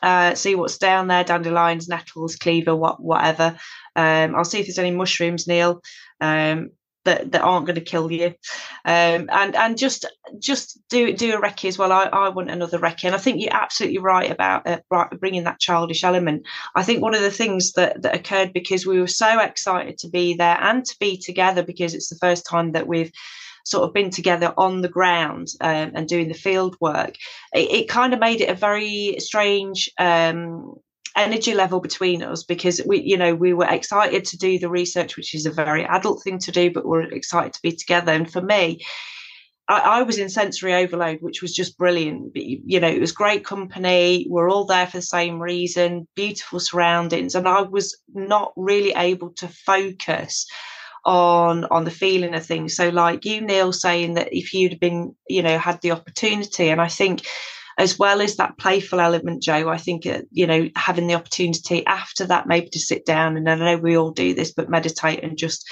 Uh, 0.02 0.36
see 0.36 0.56
what's 0.56 0.78
down 0.78 1.08
there: 1.08 1.24
dandelions, 1.24 1.88
nettles, 1.88 2.36
cleaver, 2.36 2.76
what 2.76 3.02
whatever. 3.02 3.58
Um, 3.96 4.36
I'll 4.36 4.44
see 4.44 4.60
if 4.60 4.68
there's 4.68 4.80
any 4.80 4.92
mushrooms, 4.92 5.48
Neil. 5.48 5.82
Um, 6.22 6.72
that, 7.06 7.32
that 7.32 7.42
aren't 7.42 7.66
going 7.68 7.76
to 7.76 7.82
kill 7.82 8.12
you 8.12 8.34
um, 8.84 9.30
and 9.32 9.56
and 9.56 9.78
just 9.78 10.06
just 10.40 10.80
do 10.90 11.14
do 11.14 11.36
a 11.36 11.42
recce 11.42 11.68
as 11.68 11.78
well 11.78 11.92
I, 11.92 12.06
I 12.06 12.30
want 12.30 12.50
another 12.50 12.80
recce 12.80 13.06
and 13.06 13.16
I 13.16 13.20
think 13.20 13.42
you're 13.42 13.56
absolutely 13.56 14.00
right 14.00 14.30
about 14.30 14.68
uh, 14.68 14.80
bringing 15.20 15.44
that 15.44 15.60
childish 15.60 16.04
element 16.04 16.46
I 16.76 16.84
think 16.84 17.02
one 17.02 17.16
of 17.16 17.22
the 17.22 17.32
things 17.32 17.74
that 17.74 18.02
that 18.02 18.16
occurred 18.16 18.54
because 18.54 18.86
we 18.86 19.00
were 19.00 19.08
so 19.08 19.40
excited 19.40 19.98
to 20.00 20.10
be 20.10 20.34
there 20.34 20.58
and 20.60 20.84
to 20.84 20.96
be 21.00 21.18
together 21.18 21.64
because 21.64 21.94
it's 21.94 22.10
the 22.10 22.18
first 22.18 22.46
time 22.46 22.74
that 22.74 22.88
we've 22.88 23.12
sort 23.66 23.84
of 23.84 23.94
been 23.94 24.12
together 24.12 24.54
on 24.58 24.82
the 24.82 24.90
ground 24.90 25.50
um, 25.60 25.92
and 25.96 26.08
doing 26.08 26.30
the 26.30 26.34
field 26.34 26.78
work, 26.80 27.16
it, 27.54 27.72
it, 27.72 27.90
kind 27.90 28.14
of 28.14 28.20
made 28.20 28.40
it 28.40 28.50
a 28.50 28.56
very 28.56 29.16
strange 29.20 29.90
um, 30.00 30.76
energy 31.16 31.54
level 31.54 31.80
between 31.80 32.22
us 32.22 32.44
because 32.44 32.82
we 32.86 33.02
you 33.02 33.18
know 33.18 33.34
we 33.34 33.54
were 33.54 33.68
excited 33.68 34.26
to 34.26 34.38
do 34.38 34.60
the 34.60 34.70
research 34.70 35.16
which 35.16 35.34
is 35.34 35.46
a 35.46 35.52
very 35.52 35.86
adult 35.86 36.22
thing 36.22 36.38
to 36.38 36.52
do 36.52 36.70
but 36.72 36.86
we're 36.86 37.02
excited 37.02 37.54
to 37.54 37.62
be 37.62 37.72
together. 37.72 38.12
And 38.12 38.32
for 38.32 38.42
me 38.42 38.86
I, 39.68 39.80
I 39.80 40.02
was 40.04 40.18
in 40.18 40.30
sensory 40.30 40.74
overload 40.76 41.20
which 41.22 41.42
was 41.42 41.54
just 41.54 41.78
brilliant. 41.78 42.32
You 42.36 42.80
know 42.80 42.90
it 42.90 43.00
was 43.00 43.14
great 43.14 43.46
company. 43.46 44.28
We're 44.30 44.50
all 44.50 44.66
there 44.66 44.88
for 44.88 44.98
the 44.98 45.04
same 45.04 45.42
reason 45.42 46.08
beautiful 46.16 46.60
surroundings. 46.60 47.34
And 47.34 47.48
i 47.48 47.62
was 47.62 47.98
not 48.14 48.52
really 48.58 48.94
able 48.94 49.30
to 49.36 49.48
focus 49.48 50.46
on 51.06 51.66
on 51.66 51.84
the 51.84 51.92
feeling 51.92 52.34
of 52.34 52.46
things 52.46 52.76
so 52.76 52.90
like 52.90 53.26
you 53.26 53.40
neil 53.42 53.72
saying 53.72 54.16
that 54.16 54.28
if 54.32 54.54
you'd 54.54 54.80
been 54.80 55.16
you 55.30 55.44
know 55.44 55.58
had 55.58 55.80
the 55.82 55.92
opportunity 55.92 56.70
and 56.70 56.82
i 56.82 56.88
think 56.88 57.22
as 57.78 58.00
well 58.00 58.22
as 58.22 58.38
that 58.38 58.58
playful 58.58 59.00
element, 59.00 59.44
Jo, 59.44 59.70
I 59.70 59.78
think, 59.78 60.06
uh, 60.06 60.22
you 60.32 60.48
know, 60.48 60.70
having 60.76 61.08
the 61.08 61.16
opportunity 61.16 61.86
after 61.86 62.26
that, 62.26 62.48
maybe 62.48 62.70
to 62.70 62.80
sit 62.80 63.06
down 63.06 63.36
and 63.36 63.50
I 63.50 63.56
know 63.56 63.78
we 63.78 63.98
all 63.98 64.12
do 64.12 64.34
this, 64.34 64.54
but 64.54 64.70
meditate 64.70 65.24
and 65.24 65.38
just, 65.38 65.68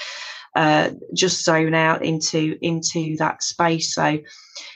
uh, 0.54 0.90
just 1.14 1.44
zone 1.44 1.74
out 1.74 2.04
into, 2.04 2.56
into 2.60 3.16
that 3.16 3.42
space. 3.42 3.94
So 3.94 4.18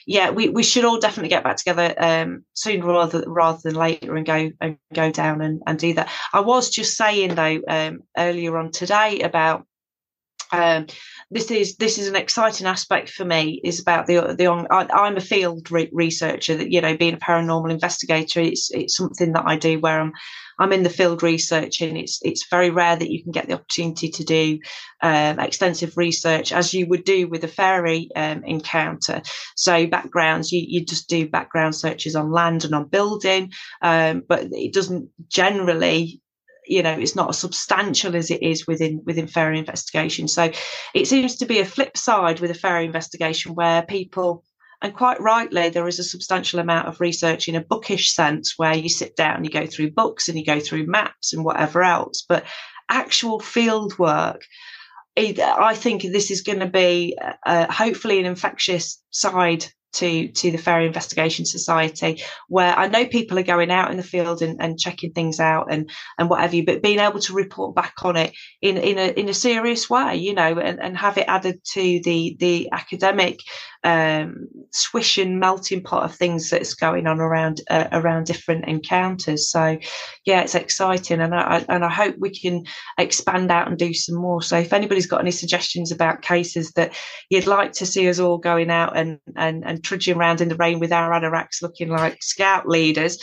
yeah, 0.06 0.30
we, 0.30 0.48
we 0.48 0.62
should 0.62 0.86
all 0.86 0.98
definitely 0.98 1.28
get 1.28 1.44
back 1.44 1.56
together, 1.56 1.94
um, 1.98 2.44
sooner 2.54 2.86
rather, 2.86 3.22
rather 3.26 3.60
than 3.62 3.74
later 3.74 4.16
and 4.16 4.26
go, 4.26 4.50
and 4.60 4.78
go 4.94 5.10
down 5.12 5.42
and, 5.42 5.62
and 5.66 5.78
do 5.78 5.94
that. 5.94 6.10
I 6.32 6.40
was 6.40 6.70
just 6.70 6.96
saying 6.96 7.34
though, 7.34 7.60
um, 7.68 8.00
earlier 8.16 8.56
on 8.56 8.72
today 8.72 9.20
about, 9.20 9.66
um, 10.52 10.86
this 11.30 11.50
is 11.50 11.76
this 11.76 11.98
is 11.98 12.08
an 12.08 12.16
exciting 12.16 12.66
aspect 12.66 13.10
for 13.10 13.24
me 13.24 13.60
is 13.62 13.80
about 13.80 14.06
the 14.06 14.34
the 14.36 14.46
on 14.46 14.66
I, 14.70 15.06
am 15.06 15.16
a 15.16 15.20
field 15.20 15.70
re- 15.70 15.90
researcher 15.92 16.56
that 16.56 16.70
you 16.70 16.80
know 16.80 16.96
being 16.96 17.14
a 17.14 17.18
paranormal 17.18 17.70
investigator 17.70 18.40
it's 18.40 18.70
it's 18.70 18.96
something 18.96 19.32
that 19.32 19.44
I 19.46 19.56
do 19.56 19.78
where 19.78 20.00
I'm 20.00 20.12
I'm 20.58 20.72
in 20.72 20.82
the 20.82 20.90
field 20.90 21.22
researching. 21.22 21.96
It's 21.96 22.18
it's 22.22 22.48
very 22.48 22.70
rare 22.70 22.96
that 22.96 23.10
you 23.10 23.22
can 23.22 23.32
get 23.32 23.46
the 23.46 23.54
opportunity 23.54 24.08
to 24.10 24.24
do 24.24 24.58
um, 25.02 25.38
extensive 25.38 25.96
research 25.96 26.52
as 26.52 26.74
you 26.74 26.86
would 26.88 27.04
do 27.04 27.28
with 27.28 27.44
a 27.44 27.48
fairy 27.48 28.08
um, 28.16 28.42
encounter. 28.44 29.22
So 29.56 29.86
backgrounds 29.86 30.50
you, 30.50 30.64
you 30.66 30.84
just 30.84 31.08
do 31.08 31.28
background 31.28 31.74
searches 31.74 32.16
on 32.16 32.32
land 32.32 32.64
and 32.64 32.74
on 32.74 32.88
building 32.88 33.52
um, 33.82 34.22
but 34.28 34.48
it 34.52 34.72
doesn't 34.72 35.10
generally 35.28 36.20
you 36.68 36.82
know 36.82 36.92
it's 36.92 37.16
not 37.16 37.30
as 37.30 37.38
substantial 37.38 38.14
as 38.16 38.30
it 38.30 38.42
is 38.42 38.66
within 38.66 39.02
within 39.04 39.26
fairy 39.26 39.58
investigation. 39.58 40.28
So 40.28 40.50
it 40.94 41.06
seems 41.06 41.36
to 41.36 41.46
be 41.46 41.58
a 41.60 41.64
flip 41.64 41.96
side 41.96 42.40
with 42.40 42.50
a 42.50 42.54
fairy 42.54 42.84
investigation 42.84 43.54
where 43.54 43.82
people 43.82 44.44
and 44.80 44.94
quite 44.94 45.20
rightly 45.20 45.70
there 45.70 45.88
is 45.88 45.98
a 45.98 46.04
substantial 46.04 46.60
amount 46.60 46.88
of 46.88 47.00
research 47.00 47.48
in 47.48 47.56
a 47.56 47.64
bookish 47.64 48.12
sense 48.12 48.54
where 48.56 48.76
you 48.76 48.88
sit 48.88 49.16
down 49.16 49.44
you 49.44 49.50
go 49.50 49.66
through 49.66 49.90
books 49.90 50.28
and 50.28 50.38
you 50.38 50.44
go 50.44 50.60
through 50.60 50.86
maps 50.86 51.32
and 51.32 51.44
whatever 51.44 51.82
else. 51.82 52.24
But 52.28 52.44
actual 52.90 53.40
field 53.40 53.98
work 53.98 54.42
I 55.18 55.74
think 55.74 56.02
this 56.02 56.30
is 56.30 56.42
going 56.42 56.60
to 56.60 56.68
be 56.68 57.18
uh, 57.44 57.72
hopefully 57.72 58.20
an 58.20 58.26
infectious 58.26 59.02
side 59.10 59.66
to 59.94 60.28
to 60.28 60.50
the 60.50 60.58
Fairy 60.58 60.86
Investigation 60.86 61.44
Society, 61.44 62.22
where 62.48 62.74
I 62.76 62.88
know 62.88 63.06
people 63.06 63.38
are 63.38 63.44
going 63.44 63.70
out 63.70 63.90
in 63.90 63.96
the 63.96 64.02
field 64.02 64.42
and, 64.42 64.60
and 64.60 64.78
checking 64.78 65.12
things 65.12 65.40
out 65.40 65.72
and 65.72 65.90
and 66.18 66.28
whatever 66.28 66.56
you, 66.56 66.64
but 66.64 66.82
being 66.82 66.98
able 66.98 67.20
to 67.20 67.32
report 67.32 67.74
back 67.74 67.94
on 68.04 68.16
it 68.16 68.32
in 68.60 68.76
in 68.76 68.98
a 68.98 69.08
in 69.18 69.28
a 69.28 69.34
serious 69.34 69.88
way, 69.88 70.16
you 70.16 70.34
know, 70.34 70.58
and, 70.58 70.80
and 70.80 70.96
have 70.96 71.18
it 71.18 71.28
added 71.28 71.62
to 71.72 72.00
the 72.04 72.36
the 72.38 72.68
academic 72.72 73.38
um, 73.84 74.48
melting 75.26 75.82
pot 75.82 76.04
of 76.04 76.14
things 76.14 76.50
that's 76.50 76.74
going 76.74 77.06
on 77.06 77.20
around 77.20 77.60
uh, 77.70 77.88
around 77.92 78.26
different 78.26 78.66
encounters. 78.66 79.50
So, 79.50 79.78
yeah, 80.24 80.42
it's 80.42 80.54
exciting, 80.54 81.20
and 81.20 81.34
I 81.34 81.64
and 81.68 81.84
I 81.84 81.88
hope 81.88 82.16
we 82.18 82.30
can 82.30 82.64
expand 82.98 83.50
out 83.50 83.68
and 83.68 83.78
do 83.78 83.94
some 83.94 84.16
more. 84.16 84.42
So, 84.42 84.58
if 84.58 84.72
anybody's 84.72 85.06
got 85.06 85.20
any 85.20 85.30
suggestions 85.30 85.92
about 85.92 86.22
cases 86.22 86.72
that 86.72 86.92
you'd 87.30 87.46
like 87.46 87.72
to 87.72 87.86
see 87.86 88.08
us 88.08 88.18
all 88.18 88.38
going 88.38 88.70
out 88.70 88.96
and 88.96 89.20
and 89.36 89.64
and 89.64 89.77
trudging 89.82 90.16
around 90.16 90.40
in 90.40 90.48
the 90.48 90.56
rain 90.56 90.78
with 90.78 90.92
our 90.92 91.10
anoraks 91.10 91.62
looking 91.62 91.88
like 91.88 92.22
scout 92.22 92.68
leaders. 92.68 93.18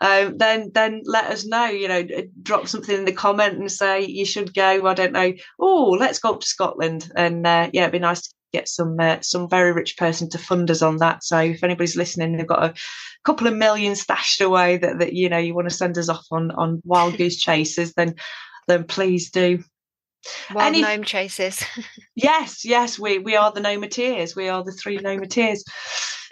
Um, 0.00 0.36
then 0.36 0.70
then 0.74 1.02
let 1.04 1.26
us 1.26 1.44
know. 1.44 1.66
You 1.66 1.88
know, 1.88 2.06
drop 2.42 2.68
something 2.68 2.96
in 2.96 3.04
the 3.04 3.12
comment 3.12 3.58
and 3.58 3.70
say 3.70 4.04
you 4.04 4.24
should 4.24 4.54
go. 4.54 4.86
I 4.86 4.94
don't 4.94 5.12
know. 5.12 5.32
Oh, 5.58 5.96
let's 5.98 6.18
go 6.18 6.30
up 6.30 6.40
to 6.40 6.46
Scotland, 6.46 7.10
and 7.16 7.46
uh, 7.46 7.70
yeah, 7.72 7.82
it'd 7.82 7.92
be 7.92 7.98
nice 7.98 8.22
to 8.22 8.34
get 8.52 8.68
some 8.68 8.98
uh, 9.00 9.18
some 9.22 9.48
very 9.48 9.72
rich 9.72 9.96
person 9.96 10.28
to 10.30 10.38
fund 10.38 10.70
us 10.70 10.82
on 10.82 10.98
that. 10.98 11.24
So 11.24 11.38
if 11.38 11.64
anybody's 11.64 11.96
listening, 11.96 12.36
they've 12.36 12.46
got 12.46 12.64
a 12.64 12.74
couple 13.24 13.46
of 13.46 13.54
million 13.54 13.94
stashed 13.94 14.40
away 14.40 14.76
that, 14.78 14.98
that 15.00 15.12
you 15.12 15.28
know 15.28 15.38
you 15.38 15.54
want 15.54 15.68
to 15.68 15.74
send 15.74 15.98
us 15.98 16.08
off 16.08 16.26
on 16.30 16.50
on 16.52 16.82
wild 16.84 17.16
goose 17.16 17.36
chases, 17.36 17.92
then 17.94 18.14
then 18.66 18.84
please 18.84 19.30
do. 19.30 19.62
Wild 20.52 20.66
Any, 20.66 20.82
gnome 20.82 21.04
chases. 21.04 21.64
yes, 22.14 22.64
yes, 22.64 22.98
we 22.98 23.18
we 23.18 23.36
are 23.36 23.52
the 23.52 23.60
gnometeers. 23.60 24.34
We 24.36 24.48
are 24.48 24.64
the 24.64 24.72
three 24.72 24.98
gnometeers. 24.98 25.60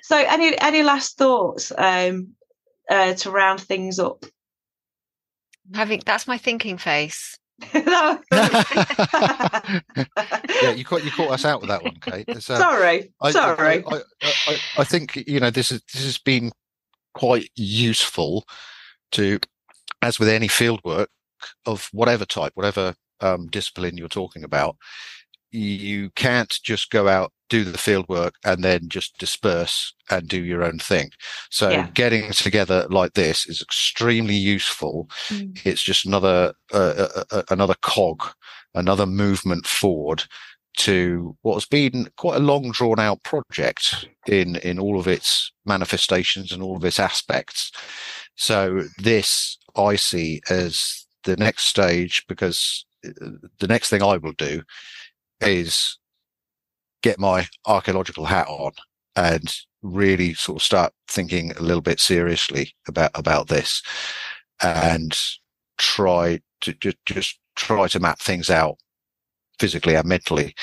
So 0.03 0.17
any 0.17 0.59
any 0.61 0.83
last 0.83 1.17
thoughts 1.19 1.73
um, 1.77 2.35
uh, 2.91 3.15
to 3.15 3.31
round 3.31 3.61
things 3.61 3.99
up? 3.99 4.25
Having 5.75 6.03
that's 6.05 6.27
my 6.27 6.39
thinking 6.39 6.79
face. 6.79 7.39
yeah, 7.75 8.19
you 10.75 10.85
caught 10.85 11.03
you 11.05 11.11
caught 11.11 11.31
us 11.31 11.45
out 11.47 11.61
with 11.61 11.71
that 11.71 11.83
one, 11.83 11.97
Kate. 12.03 12.29
Uh, 12.29 12.39
sorry, 12.39 13.13
I, 13.23 13.31
sorry. 13.31 13.83
I, 13.87 14.03
I, 14.23 14.59
I, 14.79 14.85
think 14.85 15.17
you 15.27 15.41
know 15.41 15.49
this 15.49 15.73
is 15.73 15.81
this 15.95 16.05
has 16.05 16.19
been 16.19 16.53
quite 17.15 17.49
useful 17.57 18.45
to, 19.13 19.41
as 20.03 20.19
with 20.19 20.29
any 20.29 20.49
field 20.49 20.83
work 20.85 21.09
of 21.65 21.89
whatever 21.93 22.27
type, 22.27 22.53
whatever 22.55 22.95
um, 23.21 23.47
discipline 23.49 23.97
you're 23.97 24.09
talking 24.09 24.45
about. 24.45 24.77
You 25.51 26.11
can't 26.11 26.59
just 26.63 26.91
go 26.91 27.09
out 27.09 27.33
do 27.49 27.65
the 27.65 27.79
field 27.79 28.09
work 28.09 28.35
and 28.45 28.63
then 28.63 28.89
just 28.89 29.19
disperse 29.19 29.95
and 30.11 30.29
do 30.29 30.43
your 30.43 30.65
own 30.65 30.79
thing. 30.79 31.11
So 31.51 31.71
yeah. 31.71 31.89
getting 31.95 32.31
together 32.33 32.87
like 32.91 33.15
this 33.15 33.47
is 33.47 33.63
extremely 33.63 34.35
useful. 34.35 35.09
Mm. 35.29 35.59
It's 35.65 35.83
just 35.83 36.05
another 36.05 36.55
uh, 36.73 37.09
uh, 37.17 37.25
uh, 37.31 37.43
another 37.51 37.77
cog, 37.83 38.23
another 38.75 39.07
movement 39.07 39.67
forward 39.67 40.25
to 40.79 41.37
what 41.43 41.55
has 41.55 41.65
been 41.65 42.09
quite 42.17 42.37
a 42.37 42.45
long 42.45 42.71
drawn 42.71 43.01
out 43.01 43.23
project 43.23 44.09
in 44.27 44.57
in 44.57 44.79
all 44.79 44.99
of 44.99 45.07
its 45.07 45.53
manifestations 45.65 46.53
and 46.53 46.63
all 46.63 46.77
of 46.77 46.85
its 46.85 46.99
aspects. 46.99 47.71
So 48.35 48.83
this 48.99 49.59
I 49.77 49.97
see 49.97 50.41
as 50.51 51.07
the 51.25 51.37
next 51.37 51.65
stage 51.65 52.25
because 52.29 52.85
uh, 52.95 52.96
the 53.03 53.67
next 53.69 53.89
thing 53.89 54.03
I 54.03 54.17
will 54.17 54.33
do 54.33 54.63
is 55.41 55.99
get 57.03 57.19
my 57.19 57.47
archaeological 57.67 58.25
hat 58.25 58.49
on 58.49 58.73
and 59.15 59.55
really 59.83 60.35
sort 60.35 60.59
of 60.59 60.63
start 60.63 60.93
thinking 61.09 61.53
a 61.53 61.63
little 61.63 61.83
bit 61.83 62.01
seriously 62.01 62.73
about 62.89 63.11
about 63.15 63.49
this 63.49 63.83
and 64.63 65.17
try 65.79 66.41
to 66.61 66.73
just 66.75 66.97
just 67.07 67.39
try 67.55 67.87
to 67.89 68.01
map 68.01 68.19
things 68.19 68.51
out 68.51 68.77
physically 69.59 69.95
and 69.95 70.09
mentally 70.09 70.55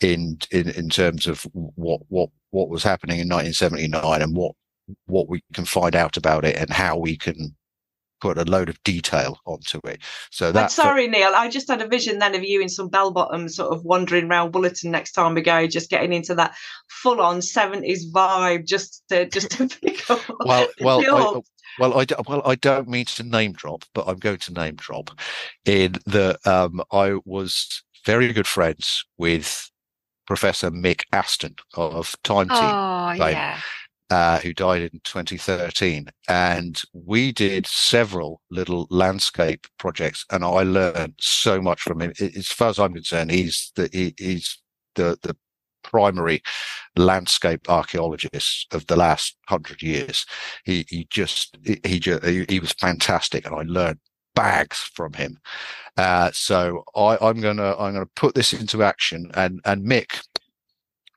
in 0.00 0.38
in 0.50 0.68
in 0.70 0.88
terms 0.88 1.26
of 1.26 1.46
what 1.52 2.00
what 2.08 2.30
what 2.50 2.68
was 2.68 2.82
happening 2.82 3.20
in 3.20 3.28
1979 3.28 4.22
and 4.22 4.36
what 4.36 4.52
what 5.06 5.28
we 5.28 5.42
can 5.54 5.64
find 5.64 5.94
out 5.94 6.16
about 6.16 6.44
it 6.44 6.56
and 6.56 6.70
how 6.70 6.96
we 6.96 7.16
can 7.16 7.54
put 8.22 8.38
a 8.38 8.44
load 8.44 8.68
of 8.68 8.80
detail 8.84 9.36
onto 9.46 9.80
it. 9.84 10.00
So 10.30 10.52
that's 10.52 10.74
sorry, 10.74 11.08
Neil. 11.08 11.32
I 11.34 11.48
just 11.48 11.68
had 11.68 11.82
a 11.82 11.88
vision 11.88 12.20
then 12.20 12.36
of 12.36 12.44
you 12.44 12.60
in 12.60 12.68
some 12.68 12.88
bell 12.88 13.10
bottoms, 13.10 13.56
sort 13.56 13.74
of 13.74 13.84
wandering 13.84 14.30
around 14.30 14.52
Wollaton 14.52 14.90
next 14.90 15.12
time 15.12 15.34
we 15.34 15.42
go, 15.42 15.66
just 15.66 15.90
getting 15.90 16.12
into 16.12 16.36
that 16.36 16.54
full 16.88 17.20
on 17.20 17.42
seventies 17.42 18.10
vibe, 18.12 18.64
just 18.64 19.02
to 19.08 19.28
just 19.28 19.50
to 19.50 19.66
pick 19.82 20.08
up. 20.08 20.20
well, 20.44 20.68
well, 20.80 21.00
I, 21.00 21.40
well, 21.80 21.98
I 22.00 22.06
well 22.28 22.42
I 22.44 22.54
don't 22.54 22.88
mean 22.88 23.06
to 23.06 23.24
name 23.24 23.54
drop, 23.54 23.84
but 23.92 24.06
I'm 24.06 24.18
going 24.18 24.38
to 24.38 24.52
name 24.52 24.76
drop 24.76 25.10
in 25.64 25.96
that 26.06 26.46
um, 26.46 26.80
I 26.92 27.18
was 27.24 27.82
very 28.06 28.32
good 28.32 28.46
friends 28.46 29.04
with 29.18 29.68
Professor 30.28 30.70
Mick 30.70 31.02
Aston 31.12 31.56
of 31.74 32.14
Time 32.22 32.48
Team. 32.48 32.58
Oh, 32.60 33.12
yeah 33.14 33.58
uh, 34.10 34.38
who 34.38 34.52
died 34.52 34.82
in 34.82 35.00
2013. 35.04 36.06
And 36.28 36.80
we 36.92 37.32
did 37.32 37.66
several 37.66 38.42
little 38.50 38.86
landscape 38.90 39.66
projects, 39.78 40.24
and 40.30 40.44
I 40.44 40.62
learned 40.62 41.14
so 41.20 41.60
much 41.60 41.80
from 41.80 42.00
him. 42.00 42.12
As 42.20 42.48
far 42.48 42.68
as 42.68 42.78
I'm 42.78 42.94
concerned, 42.94 43.30
he's 43.30 43.72
the, 43.74 43.88
he, 43.92 44.14
he's 44.18 44.58
the 44.94 45.18
the 45.22 45.36
primary 45.82 46.40
landscape 46.96 47.68
archaeologist 47.68 48.72
of 48.72 48.86
the 48.86 48.96
last 48.96 49.36
hundred 49.48 49.82
years. 49.82 50.24
He 50.64 50.84
he 50.88 51.06
just 51.10 51.56
he 51.64 51.80
he, 51.84 51.98
just, 51.98 52.24
he, 52.24 52.60
was 52.60 52.72
fantastic, 52.72 53.46
and 53.46 53.54
I 53.54 53.62
learned 53.62 53.98
bags 54.34 54.78
from 54.94 55.12
him. 55.12 55.38
Uh, 55.96 56.30
so 56.32 56.84
I, 56.94 57.18
I'm 57.20 57.40
gonna 57.40 57.76
I'm 57.78 57.94
gonna 57.94 58.06
put 58.16 58.34
this 58.34 58.52
into 58.52 58.82
action, 58.82 59.30
and 59.34 59.60
and 59.64 59.84
Mick 59.84 60.22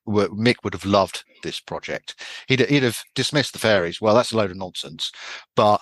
Mick 0.07 0.55
would 0.63 0.73
have 0.73 0.85
loved 0.85 1.23
this 1.43 1.59
project. 1.59 2.15
He'd 2.47 2.61
he'd 2.61 2.83
have 2.83 3.01
dismissed 3.15 3.53
the 3.53 3.59
fairies. 3.59 3.99
Well, 4.01 4.15
that's 4.15 4.31
a 4.31 4.37
load 4.37 4.51
of 4.51 4.57
nonsense, 4.57 5.11
but 5.55 5.81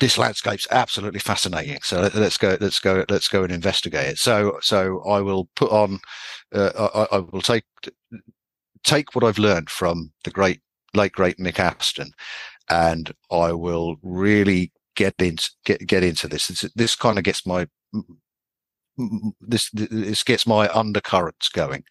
this 0.00 0.18
landscape's 0.18 0.66
absolutely 0.70 1.20
fascinating. 1.20 1.80
So 1.82 2.08
let's 2.14 2.38
go, 2.38 2.56
let's 2.60 2.78
go, 2.78 3.04
let's 3.08 3.28
go 3.28 3.42
and 3.42 3.52
investigate 3.52 4.06
it. 4.06 4.18
So, 4.18 4.58
so 4.60 5.02
I 5.08 5.20
will 5.20 5.48
put 5.56 5.72
on, 5.72 5.98
uh, 6.54 7.06
I, 7.10 7.16
I, 7.16 7.18
will 7.18 7.42
take 7.42 7.64
take 8.84 9.14
what 9.14 9.24
I've 9.24 9.38
learned 9.38 9.70
from 9.70 10.12
the 10.24 10.30
great 10.30 10.60
late 10.94 11.12
great 11.12 11.38
Mick 11.38 11.58
Aston, 11.58 12.12
and 12.70 13.12
I 13.30 13.52
will 13.52 13.96
really 14.02 14.72
get 14.94 15.14
into 15.18 15.50
get 15.64 15.86
get 15.86 16.04
into 16.04 16.28
this. 16.28 16.46
This, 16.48 16.64
this 16.74 16.94
kind 16.94 17.18
of 17.18 17.24
gets 17.24 17.44
my 17.46 17.66
this 19.40 19.70
this 19.72 20.24
gets 20.24 20.46
my 20.46 20.68
undercurrents 20.68 21.48
going 21.48 21.84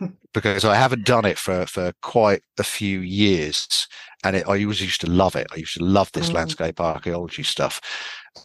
because 0.34 0.64
I 0.64 0.76
haven't 0.76 1.04
done 1.04 1.24
it 1.24 1.38
for 1.38 1.66
for 1.66 1.92
quite 2.02 2.42
a 2.58 2.64
few 2.64 3.00
years, 3.00 3.88
and 4.24 4.36
it, 4.36 4.46
I 4.46 4.62
always 4.62 4.80
used 4.80 5.00
to 5.02 5.10
love 5.10 5.36
it. 5.36 5.46
I 5.52 5.56
used 5.56 5.76
to 5.78 5.84
love 5.84 6.10
this 6.12 6.30
mm. 6.30 6.34
landscape 6.34 6.80
archaeology 6.80 7.42
stuff, 7.42 7.80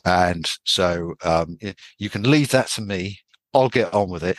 and 0.06 0.50
so 0.64 1.14
um, 1.24 1.58
you 1.98 2.10
can 2.10 2.30
leave 2.30 2.50
that 2.50 2.68
to 2.70 2.82
me. 2.82 3.20
I'll 3.54 3.70
get 3.70 3.94
on 3.94 4.10
with 4.10 4.24
it, 4.24 4.38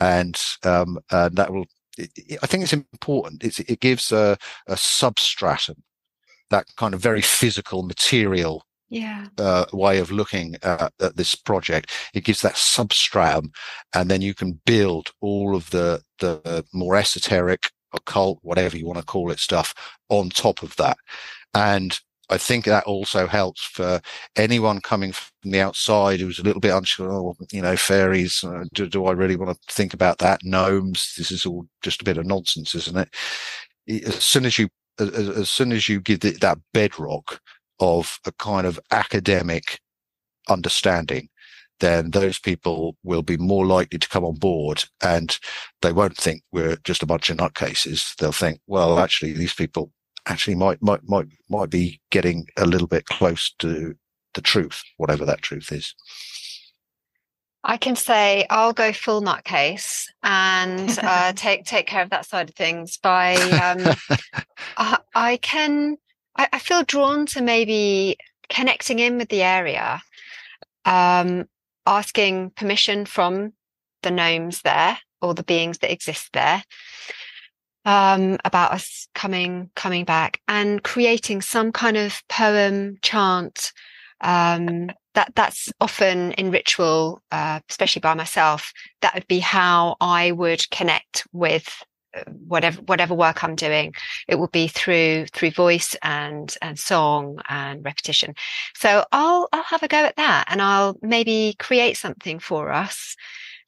and 0.00 0.40
um, 0.64 0.98
and 1.10 1.36
that 1.36 1.52
will. 1.52 1.66
It, 1.98 2.38
I 2.42 2.46
think 2.46 2.62
it's 2.62 2.72
important. 2.72 3.44
It's, 3.44 3.60
it 3.60 3.80
gives 3.80 4.12
a, 4.12 4.38
a 4.66 4.78
substratum, 4.78 5.82
that 6.48 6.66
kind 6.76 6.94
of 6.94 7.00
very 7.00 7.20
physical 7.20 7.82
material 7.82 8.64
yeah. 8.92 9.26
uh, 9.38 9.64
way 9.72 9.98
of 9.98 10.10
looking 10.10 10.56
at, 10.62 10.92
at, 11.00 11.16
this 11.16 11.34
project. 11.34 11.90
It 12.14 12.24
gives 12.24 12.42
that 12.42 12.56
substratum, 12.56 13.52
and 13.94 14.10
then 14.10 14.20
you 14.20 14.34
can 14.34 14.60
build 14.66 15.10
all 15.20 15.56
of 15.56 15.70
the 15.70 16.02
the 16.18 16.64
more 16.72 16.96
esoteric, 16.96 17.70
occult, 17.94 18.38
whatever 18.42 18.76
you 18.76 18.86
want 18.86 18.98
to 18.98 19.04
call 19.04 19.30
it, 19.30 19.38
stuff 19.38 19.74
on 20.08 20.28
top 20.28 20.62
of 20.62 20.76
that. 20.76 20.98
And 21.54 21.98
I 22.30 22.38
think 22.38 22.64
that 22.66 22.84
also 22.84 23.26
helps 23.26 23.62
for 23.64 24.00
anyone 24.36 24.80
coming 24.80 25.12
from 25.12 25.50
the 25.50 25.60
outside 25.60 26.20
who's 26.20 26.38
a 26.38 26.42
little 26.42 26.60
bit 26.60 26.74
unsure. 26.74 27.12
Oh, 27.12 27.34
you 27.50 27.62
know, 27.62 27.76
fairies. 27.76 28.44
Uh, 28.44 28.64
do, 28.74 28.88
do 28.88 29.06
I 29.06 29.12
really 29.12 29.36
want 29.36 29.56
to 29.56 29.74
think 29.74 29.94
about 29.94 30.18
that? 30.18 30.40
Gnomes. 30.44 31.14
This 31.16 31.30
is 31.30 31.46
all 31.46 31.66
just 31.80 32.02
a 32.02 32.04
bit 32.04 32.18
of 32.18 32.26
nonsense, 32.26 32.74
isn't 32.74 32.96
it? 33.88 34.06
As 34.06 34.22
soon 34.22 34.44
as 34.44 34.58
you 34.58 34.68
as, 35.00 35.10
as 35.10 35.50
soon 35.50 35.72
as 35.72 35.88
you 35.88 36.00
give 36.00 36.24
it 36.24 36.40
that 36.42 36.58
bedrock 36.74 37.40
of 37.82 38.20
a 38.24 38.32
kind 38.32 38.66
of 38.66 38.80
academic 38.90 39.80
understanding, 40.48 41.28
then 41.80 42.10
those 42.12 42.38
people 42.38 42.96
will 43.02 43.22
be 43.22 43.36
more 43.36 43.66
likely 43.66 43.98
to 43.98 44.08
come 44.08 44.24
on 44.24 44.36
board 44.36 44.84
and 45.02 45.38
they 45.82 45.92
won't 45.92 46.16
think 46.16 46.42
we're 46.52 46.76
just 46.84 47.02
a 47.02 47.06
bunch 47.06 47.28
of 47.28 47.36
nutcases. 47.36 48.14
They'll 48.16 48.32
think, 48.32 48.60
well, 48.66 49.00
actually, 49.00 49.32
these 49.32 49.52
people 49.52 49.90
actually 50.26 50.54
might, 50.54 50.80
might, 50.80 51.00
might, 51.04 51.26
might 51.50 51.70
be 51.70 52.00
getting 52.10 52.46
a 52.56 52.66
little 52.66 52.86
bit 52.86 53.06
close 53.06 53.52
to 53.58 53.96
the 54.34 54.40
truth, 54.40 54.82
whatever 54.96 55.24
that 55.26 55.42
truth 55.42 55.72
is. 55.72 55.94
I 57.64 57.76
can 57.76 57.94
say 57.94 58.44
I'll 58.50 58.72
go 58.72 58.92
full 58.92 59.22
nutcase 59.22 60.06
and 60.22 60.98
uh, 61.02 61.32
take 61.36 61.64
take 61.64 61.86
care 61.86 62.02
of 62.02 62.10
that 62.10 62.26
side 62.26 62.48
of 62.48 62.56
things 62.56 62.96
by 62.96 63.36
um, 63.36 63.94
I, 64.76 64.98
I, 65.14 65.36
can 65.36 65.96
I, 66.36 66.48
I 66.52 66.58
feel 66.58 66.82
drawn 66.82 67.26
to 67.26 67.42
maybe 67.42 68.16
connecting 68.48 68.98
in 68.98 69.18
with 69.18 69.28
the 69.28 69.42
area, 69.42 70.02
um, 70.84 71.46
asking 71.86 72.50
permission 72.50 73.06
from 73.06 73.52
the 74.02 74.10
gnomes 74.10 74.62
there 74.62 74.98
or 75.20 75.34
the 75.34 75.44
beings 75.44 75.78
that 75.78 75.92
exist 75.92 76.30
there 76.32 76.62
um, 77.84 78.38
about 78.44 78.72
us 78.72 79.08
coming 79.14 79.70
coming 79.74 80.04
back 80.04 80.40
and 80.48 80.82
creating 80.82 81.40
some 81.40 81.72
kind 81.72 81.96
of 81.96 82.22
poem 82.28 82.96
chant 83.02 83.72
um, 84.20 84.90
that 85.14 85.32
that's 85.34 85.72
often 85.80 86.32
in 86.32 86.50
ritual 86.50 87.22
uh, 87.32 87.60
especially 87.68 88.00
by 88.00 88.14
myself 88.14 88.72
that 89.00 89.14
would 89.14 89.26
be 89.26 89.40
how 89.40 89.96
i 90.00 90.30
would 90.32 90.68
connect 90.70 91.26
with 91.32 91.82
whatever 92.46 92.80
whatever 92.82 93.14
work 93.14 93.42
I'm 93.42 93.54
doing, 93.54 93.94
it 94.28 94.36
will 94.36 94.48
be 94.48 94.68
through 94.68 95.26
through 95.26 95.50
voice 95.52 95.96
and 96.02 96.54
and 96.62 96.78
song 96.78 97.40
and 97.48 97.84
repetition. 97.84 98.34
So 98.74 99.04
I'll 99.12 99.48
I'll 99.52 99.62
have 99.64 99.82
a 99.82 99.88
go 99.88 99.98
at 99.98 100.16
that, 100.16 100.46
and 100.48 100.60
I'll 100.60 100.98
maybe 101.02 101.54
create 101.58 101.96
something 101.96 102.38
for 102.38 102.72
us 102.72 103.16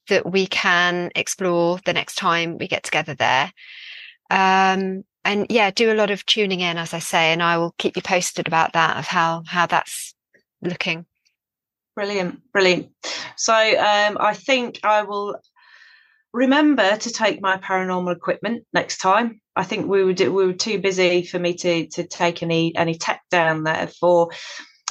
that 0.08 0.30
we 0.30 0.46
can 0.46 1.10
explore 1.14 1.78
the 1.84 1.92
next 1.92 2.16
time 2.16 2.58
we 2.58 2.68
get 2.68 2.84
together 2.84 3.14
there. 3.14 3.52
Um, 4.30 5.04
and 5.24 5.46
yeah, 5.48 5.70
do 5.70 5.90
a 5.90 5.94
lot 5.94 6.10
of 6.10 6.26
tuning 6.26 6.60
in, 6.60 6.76
as 6.76 6.92
I 6.92 6.98
say, 6.98 7.32
and 7.32 7.42
I 7.42 7.56
will 7.56 7.74
keep 7.78 7.96
you 7.96 8.02
posted 8.02 8.46
about 8.46 8.74
that 8.74 8.98
of 8.98 9.06
how 9.06 9.42
how 9.46 9.66
that's 9.66 10.14
looking. 10.60 11.06
Brilliant, 11.94 12.40
brilliant. 12.52 12.90
So 13.36 13.54
um, 13.54 14.18
I 14.20 14.34
think 14.34 14.80
I 14.82 15.02
will 15.02 15.36
remember 16.34 16.96
to 16.96 17.10
take 17.10 17.40
my 17.40 17.56
paranormal 17.56 18.14
equipment 18.14 18.64
next 18.74 18.98
time. 18.98 19.40
I 19.56 19.62
think 19.62 19.86
we 19.86 20.02
were 20.02 20.12
we 20.12 20.46
were 20.46 20.52
too 20.52 20.80
busy 20.80 21.22
for 21.22 21.38
me 21.38 21.54
to 21.54 21.86
to 21.86 22.06
take 22.06 22.42
any 22.42 22.76
any 22.76 22.96
tech 22.96 23.22
down 23.30 23.62
there. 23.62 23.86
For 23.86 24.30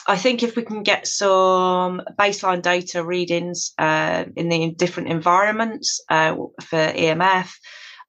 I 0.07 0.17
think 0.17 0.41
if 0.41 0.55
we 0.55 0.63
can 0.63 0.83
get 0.83 1.05
some 1.05 2.01
baseline 2.17 2.61
data 2.61 3.03
readings 3.03 3.73
uh, 3.77 4.23
in 4.35 4.49
the 4.49 4.71
different 4.71 5.09
environments 5.09 6.01
uh, 6.09 6.35
for 6.61 6.77
EMF. 6.77 7.51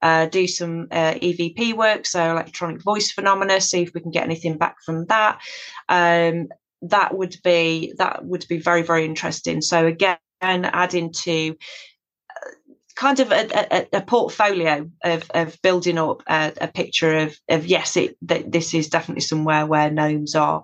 Uh, 0.03 0.26
do 0.26 0.47
some 0.47 0.87
uh, 0.91 1.14
EVP 1.14 1.72
work, 1.72 2.05
so 2.05 2.30
electronic 2.30 2.82
voice 2.82 3.11
phenomena. 3.11 3.59
See 3.59 3.80
if 3.80 3.93
we 3.95 4.03
can 4.03 4.11
get 4.11 4.24
anything 4.24 4.59
back 4.59 4.76
from 4.85 5.07
that. 5.07 5.41
Um, 5.89 6.49
that 6.82 7.16
would 7.16 7.37
be 7.43 7.95
that 7.97 8.22
would 8.22 8.45
be 8.47 8.59
very 8.59 8.82
very 8.82 9.07
interesting. 9.07 9.62
So 9.62 9.87
again, 9.87 10.18
adding 10.43 11.11
to 11.24 11.57
kind 12.95 13.18
of 13.18 13.32
a, 13.32 13.49
a, 13.72 13.99
a 13.99 14.01
portfolio 14.03 14.88
of, 15.03 15.30
of 15.34 15.61
building 15.62 15.99
up 15.99 16.22
a, 16.28 16.53
a, 16.61 16.68
picture 16.68 17.16
of, 17.16 17.36
of 17.49 17.66
yes, 17.66 17.97
it 17.97 18.16
this 18.22 18.72
is 18.72 18.88
definitely 18.88 19.20
somewhere 19.20 19.66
where 19.66 19.90
gnomes 19.90 20.34
are. 20.34 20.62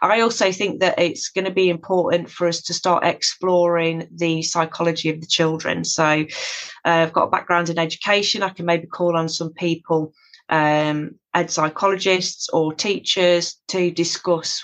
I 0.00 0.20
also 0.20 0.52
think 0.52 0.80
that 0.80 0.98
it's 0.98 1.28
going 1.28 1.44
to 1.44 1.50
be 1.50 1.68
important 1.68 2.30
for 2.30 2.46
us 2.46 2.62
to 2.62 2.74
start 2.74 3.04
exploring 3.04 4.08
the 4.14 4.42
psychology 4.42 5.10
of 5.10 5.20
the 5.20 5.26
children. 5.26 5.84
So 5.84 6.04
uh, 6.04 6.24
I've 6.84 7.12
got 7.12 7.24
a 7.24 7.30
background 7.30 7.68
in 7.68 7.78
education. 7.78 8.42
I 8.42 8.50
can 8.50 8.66
maybe 8.66 8.86
call 8.86 9.16
on 9.16 9.28
some 9.28 9.52
people, 9.52 10.12
um, 10.48 11.18
ed 11.34 11.50
psychologists 11.50 12.48
or 12.50 12.74
teachers 12.74 13.56
to 13.68 13.90
discuss. 13.90 14.62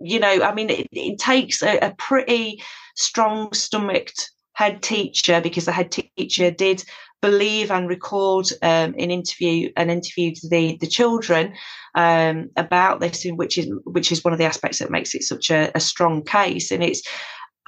You 0.00 0.20
know, 0.20 0.42
I 0.42 0.54
mean, 0.54 0.70
it, 0.70 0.86
it 0.92 1.18
takes 1.18 1.62
a, 1.62 1.78
a 1.78 1.94
pretty 1.98 2.62
strong 2.94 3.52
stomached 3.52 4.30
head 4.60 4.82
teacher 4.82 5.40
because 5.40 5.64
the 5.64 5.72
head 5.72 5.90
teacher 5.90 6.50
did 6.50 6.84
believe 7.22 7.70
and 7.70 7.88
record 7.88 8.46
um, 8.62 8.94
an 8.98 9.10
interview 9.10 9.70
and 9.74 9.90
interviewed 9.90 10.36
the 10.50 10.76
the 10.82 10.86
children 10.86 11.54
um, 11.94 12.50
about 12.56 13.00
this, 13.00 13.24
which 13.24 13.56
is 13.56 13.72
which 13.84 14.12
is 14.12 14.22
one 14.22 14.34
of 14.34 14.38
the 14.38 14.44
aspects 14.44 14.78
that 14.78 14.90
makes 14.90 15.14
it 15.14 15.22
such 15.22 15.50
a, 15.50 15.70
a 15.74 15.80
strong 15.80 16.22
case. 16.22 16.70
And 16.70 16.82
it's 16.84 17.02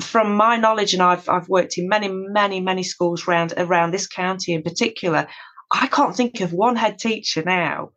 from 0.03 0.35
my 0.37 0.59
knowledge, 0.59 0.93
and 0.93 1.03
I've 1.03 1.27
I've 1.31 1.49
worked 1.49 1.79
in 1.79 1.89
many 1.89 2.09
many 2.09 2.61
many 2.61 2.83
schools 2.83 3.27
around 3.27 3.55
around 3.57 3.93
this 3.93 4.07
county 4.07 4.53
in 4.53 4.63
particular. 4.63 5.27
I 5.73 5.87
can't 5.87 6.15
think 6.15 6.43
of 6.43 6.53
one 6.53 6.77
head 6.77 6.99
teacher 6.99 7.43
now 7.43 7.93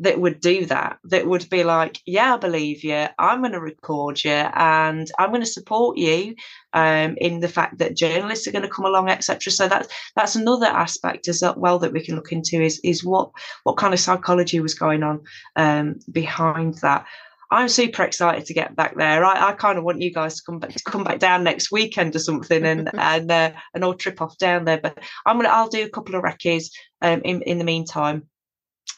that 0.00 0.18
would 0.18 0.40
do 0.40 0.64
that, 0.66 0.98
that 1.04 1.26
would 1.26 1.48
be 1.50 1.62
like, 1.62 2.00
yeah, 2.06 2.34
I 2.34 2.38
believe 2.38 2.82
you. 2.82 3.06
I'm 3.18 3.40
going 3.40 3.52
to 3.52 3.60
record 3.60 4.24
you 4.24 4.30
and 4.30 5.10
I'm 5.18 5.28
going 5.28 5.42
to 5.42 5.46
support 5.46 5.98
you 5.98 6.34
um, 6.72 7.16
in 7.18 7.40
the 7.40 7.48
fact 7.48 7.78
that 7.78 7.96
journalists 7.96 8.46
are 8.46 8.52
going 8.52 8.62
to 8.62 8.68
come 8.68 8.86
along, 8.86 9.10
etc. 9.10 9.52
So 9.52 9.68
that's 9.68 9.88
that's 10.16 10.36
another 10.36 10.66
aspect 10.66 11.28
as 11.28 11.44
well 11.56 11.78
that 11.78 11.92
we 11.92 12.04
can 12.04 12.16
look 12.16 12.32
into 12.32 12.62
is 12.62 12.80
is 12.82 13.04
what 13.04 13.30
what 13.64 13.76
kind 13.76 13.92
of 13.92 14.00
psychology 14.00 14.58
was 14.60 14.74
going 14.74 15.02
on 15.02 15.20
um, 15.56 15.96
behind 16.10 16.78
that. 16.78 17.06
I'm 17.52 17.68
super 17.68 18.04
excited 18.04 18.46
to 18.46 18.54
get 18.54 18.76
back 18.76 18.96
there. 18.96 19.24
I, 19.24 19.48
I 19.48 19.52
kind 19.52 19.76
of 19.76 19.82
want 19.84 20.00
you 20.00 20.14
guys 20.14 20.36
to 20.36 20.42
come 20.46 20.60
back 20.60 20.70
to 20.70 20.82
come 20.84 21.04
back 21.04 21.18
down 21.18 21.44
next 21.44 21.70
weekend 21.70 22.16
or 22.16 22.20
something 22.20 22.64
and 22.64 22.88
and 22.98 23.30
uh, 23.30 23.52
and 23.74 23.84
all 23.84 23.94
trip 23.94 24.22
off 24.22 24.38
down 24.38 24.64
there. 24.64 24.80
But 24.80 24.98
I'm 25.26 25.36
gonna 25.36 25.50
I'll 25.50 25.68
do 25.68 25.84
a 25.84 25.90
couple 25.90 26.14
of 26.14 26.22
recce's 26.22 26.70
um, 27.02 27.20
in 27.22 27.42
in 27.42 27.58
the 27.58 27.64
meantime 27.64 28.29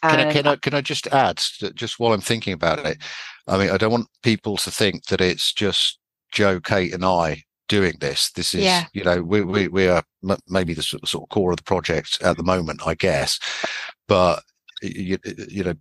can, 0.02 0.20
I, 0.20 0.32
can 0.32 0.46
I 0.46 0.56
can 0.56 0.74
I 0.74 0.80
just 0.80 1.06
add 1.08 1.42
just 1.74 1.98
while 1.98 2.12
I'm 2.12 2.20
thinking 2.20 2.52
about 2.52 2.84
it? 2.84 2.98
I 3.46 3.58
mean, 3.58 3.70
I 3.70 3.76
don't 3.76 3.92
want 3.92 4.08
people 4.22 4.56
to 4.58 4.70
think 4.70 5.06
that 5.06 5.20
it's 5.20 5.52
just 5.52 5.98
Jo, 6.32 6.60
Kate, 6.60 6.94
and 6.94 7.04
I 7.04 7.42
doing 7.68 7.94
this. 8.00 8.30
This 8.32 8.54
is, 8.54 8.64
Yeah. 8.64 8.84
you 8.92 9.02
know, 9.02 9.22
we, 9.22 9.42
we, 9.42 9.68
we 9.68 9.88
are 9.88 10.02
m- 10.28 10.36
maybe 10.46 10.74
the 10.74 10.82
sort 10.82 11.02
of, 11.02 11.28
core 11.30 11.52
of 11.52 11.56
the 11.56 11.62
project 11.62 12.18
at 12.22 12.36
the 12.36 12.42
moment, 12.42 12.86
I 12.86 12.94
guess. 12.94 13.38
But, 14.08 14.42
you, 14.82 15.16
you 15.48 15.64
know, 15.64 15.74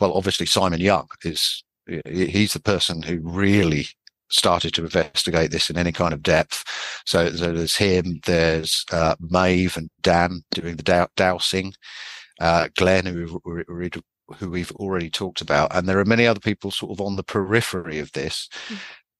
well, 0.00 0.14
obviously 0.14 0.46
Simon 0.46 0.80
Young 0.80 1.06
is, 1.22 1.62
he's 2.06 2.54
the 2.54 2.60
person 2.60 3.02
who 3.02 3.20
really 3.22 3.86
started 4.30 4.72
to 4.74 4.84
investigate 4.84 5.50
this 5.50 5.68
in 5.68 5.76
any 5.76 5.92
kind 5.92 6.14
of 6.14 6.22
depth. 6.22 6.64
So, 7.04 7.30
so 7.32 7.52
there's 7.52 7.76
him, 7.76 8.20
there's 8.24 8.84
uh, 8.90 9.14
Maeve 9.20 9.76
and 9.76 9.90
Dan 10.00 10.42
doing 10.50 10.76
the 10.76 10.82
dow- 10.82 11.08
dowsing, 11.16 11.74
uh, 12.40 12.68
Glenn, 12.76 13.06
who, 13.06 13.40
we- 13.44 13.64
we- 13.68 13.90
who 14.38 14.50
we've 14.50 14.72
already 14.72 15.10
talked 15.10 15.40
about, 15.40 15.74
and 15.74 15.88
there 15.88 15.98
are 15.98 16.04
many 16.04 16.26
other 16.26 16.40
people 16.40 16.70
sort 16.70 16.92
of 16.92 17.00
on 17.04 17.16
the 17.16 17.22
periphery 17.22 17.98
of 17.98 18.10
this, 18.12 18.48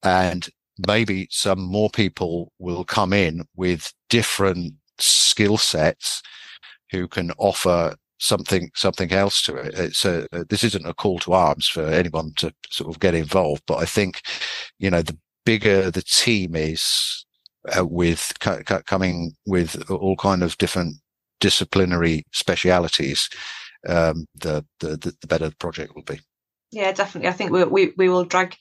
and 0.03 0.49
maybe 0.87 1.29
some 1.31 1.61
more 1.61 1.91
people 1.91 2.53
will 2.59 2.85
come 2.85 3.13
in 3.13 3.45
with 3.57 3.93
different 4.11 4.75
skill 4.99 5.59
sets 5.59 6.23
who 6.91 7.09
can 7.09 7.31
offer 7.39 7.95
something 8.19 8.71
something 8.75 9.13
else 9.13 9.43
to 9.43 9.57
it. 9.57 9.75
It's 9.79 10.05
a, 10.05 10.27
this 10.49 10.65
isn't 10.65 10.87
a 10.87 10.95
call 10.95 11.19
to 11.21 11.33
arms 11.35 11.67
for 11.69 11.85
anyone 11.85 12.33
to 12.37 12.53
sort 12.71 12.95
of 12.95 13.01
get 13.01 13.15
involved, 13.15 13.63
but 13.67 13.77
I 13.77 13.85
think 13.85 14.23
you 14.79 14.91
know 14.91 15.03
the 15.03 15.19
bigger 15.45 15.91
the 15.91 16.03
team 16.03 16.55
is 16.57 17.27
uh, 17.77 17.85
with 17.85 18.33
co- 18.41 18.63
co- 18.63 18.83
coming 18.83 19.35
with 19.47 19.91
all 19.91 20.17
kind 20.17 20.43
of 20.43 20.57
different 20.59 20.97
disciplinary 21.45 22.25
specialities, 22.33 23.29
um, 23.87 24.27
the, 24.35 24.65
the 24.81 24.97
the 25.21 25.27
better 25.27 25.51
the 25.51 25.57
project 25.57 25.95
will 25.95 26.09
be. 26.15 26.19
Yeah, 26.73 26.91
definitely. 26.93 27.29
I 27.29 27.33
think 27.33 27.51
we 27.51 27.65
we, 27.65 27.93
we 27.99 28.09
will 28.09 28.25
drag 28.25 28.57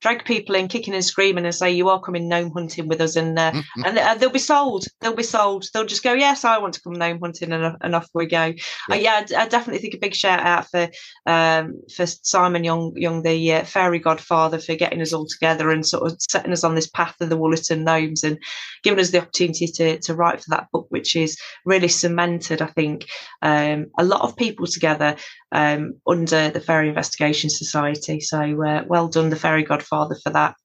drag 0.00 0.24
people 0.24 0.54
in 0.54 0.68
kicking 0.68 0.94
and 0.94 1.04
screaming 1.04 1.44
and 1.44 1.54
say 1.54 1.70
you 1.70 1.88
are 1.88 2.00
coming 2.00 2.28
gnome 2.28 2.50
hunting 2.52 2.88
with 2.88 3.00
us 3.00 3.16
and 3.16 3.38
uh, 3.38 3.52
Mm-hmm. 3.56 3.84
and 3.84 3.98
uh, 3.98 4.14
they'll 4.14 4.30
be 4.30 4.38
sold. 4.38 4.84
They'll 5.00 5.14
be 5.14 5.22
sold. 5.22 5.66
They'll 5.72 5.86
just 5.86 6.02
go 6.02 6.12
yes 6.12 6.44
i 6.44 6.58
want 6.58 6.74
to 6.74 6.82
come 6.82 6.92
gnome 6.94 7.20
hunting 7.20 7.52
and, 7.52 7.76
and 7.80 7.94
off 7.94 8.08
we 8.14 8.26
go. 8.26 8.52
Yeah, 8.88 8.94
uh, 8.94 8.94
yeah. 8.94 9.26
I, 9.30 9.42
I, 9.42 9.48
definitely 9.48 9.78
think 9.78 9.94
a 9.94 9.98
big 9.98 10.14
shout 10.14 10.40
out 10.40 10.66
for 10.68 10.88
um, 11.26 11.80
for 11.94 12.06
simon 12.06 12.64
young 12.64 12.92
young 12.96 13.22
the 13.22 13.54
uh, 13.54 13.64
fairy 13.64 13.98
godfather 13.98 14.58
for 14.58 14.74
getting 14.74 15.00
us 15.00 15.12
all 15.12 15.26
together 15.26 15.70
and 15.70 15.86
sort 15.86 16.10
of 16.10 16.18
setting 16.30 16.52
us 16.52 16.64
on 16.64 16.74
this 16.74 16.88
path 16.88 17.16
of 17.20 17.28
the 17.28 17.38
Wollaton 17.38 17.84
gnomes 17.84 18.24
and 18.24 18.38
giving 18.82 19.00
us 19.00 19.10
the 19.10 19.20
opportunity 19.20 19.66
to, 19.66 19.98
to 19.98 20.14
write 20.14 20.42
for 20.42 20.50
that 20.50 20.68
book 20.72 20.86
which 20.90 21.16
is 21.16 21.38
really 21.64 21.88
cemented 21.88 22.60
i 22.60 22.66
think 22.66 23.06
um, 23.42 23.86
a 23.98 24.04
lot 24.04 24.22
of 24.22 24.36
people 24.36 24.66
together 24.66 25.16
um, 25.52 25.94
under 26.06 26.50
the 26.50 26.60
fairy 26.60 26.88
investigation 26.88 27.48
society. 27.48 28.20
So 28.20 28.62
uh, 28.62 28.84
well 28.86 29.08
done 29.08 29.30
the 29.30 29.36
fairy 29.36 29.62
godfather 29.62 29.85
for 29.86 30.30
that 30.30 30.56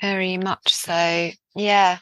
very 0.00 0.36
much 0.36 0.72
so. 0.72 1.30
Yeah. 1.54 1.98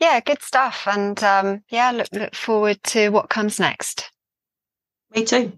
Yeah, 0.00 0.20
good 0.20 0.42
stuff. 0.42 0.86
And 0.86 1.22
um, 1.22 1.62
yeah, 1.70 1.90
look 1.90 2.08
look 2.12 2.34
forward 2.34 2.82
to 2.84 3.10
what 3.10 3.30
comes 3.30 3.58
next. 3.58 4.10
Me 5.14 5.24
too. 5.24 5.52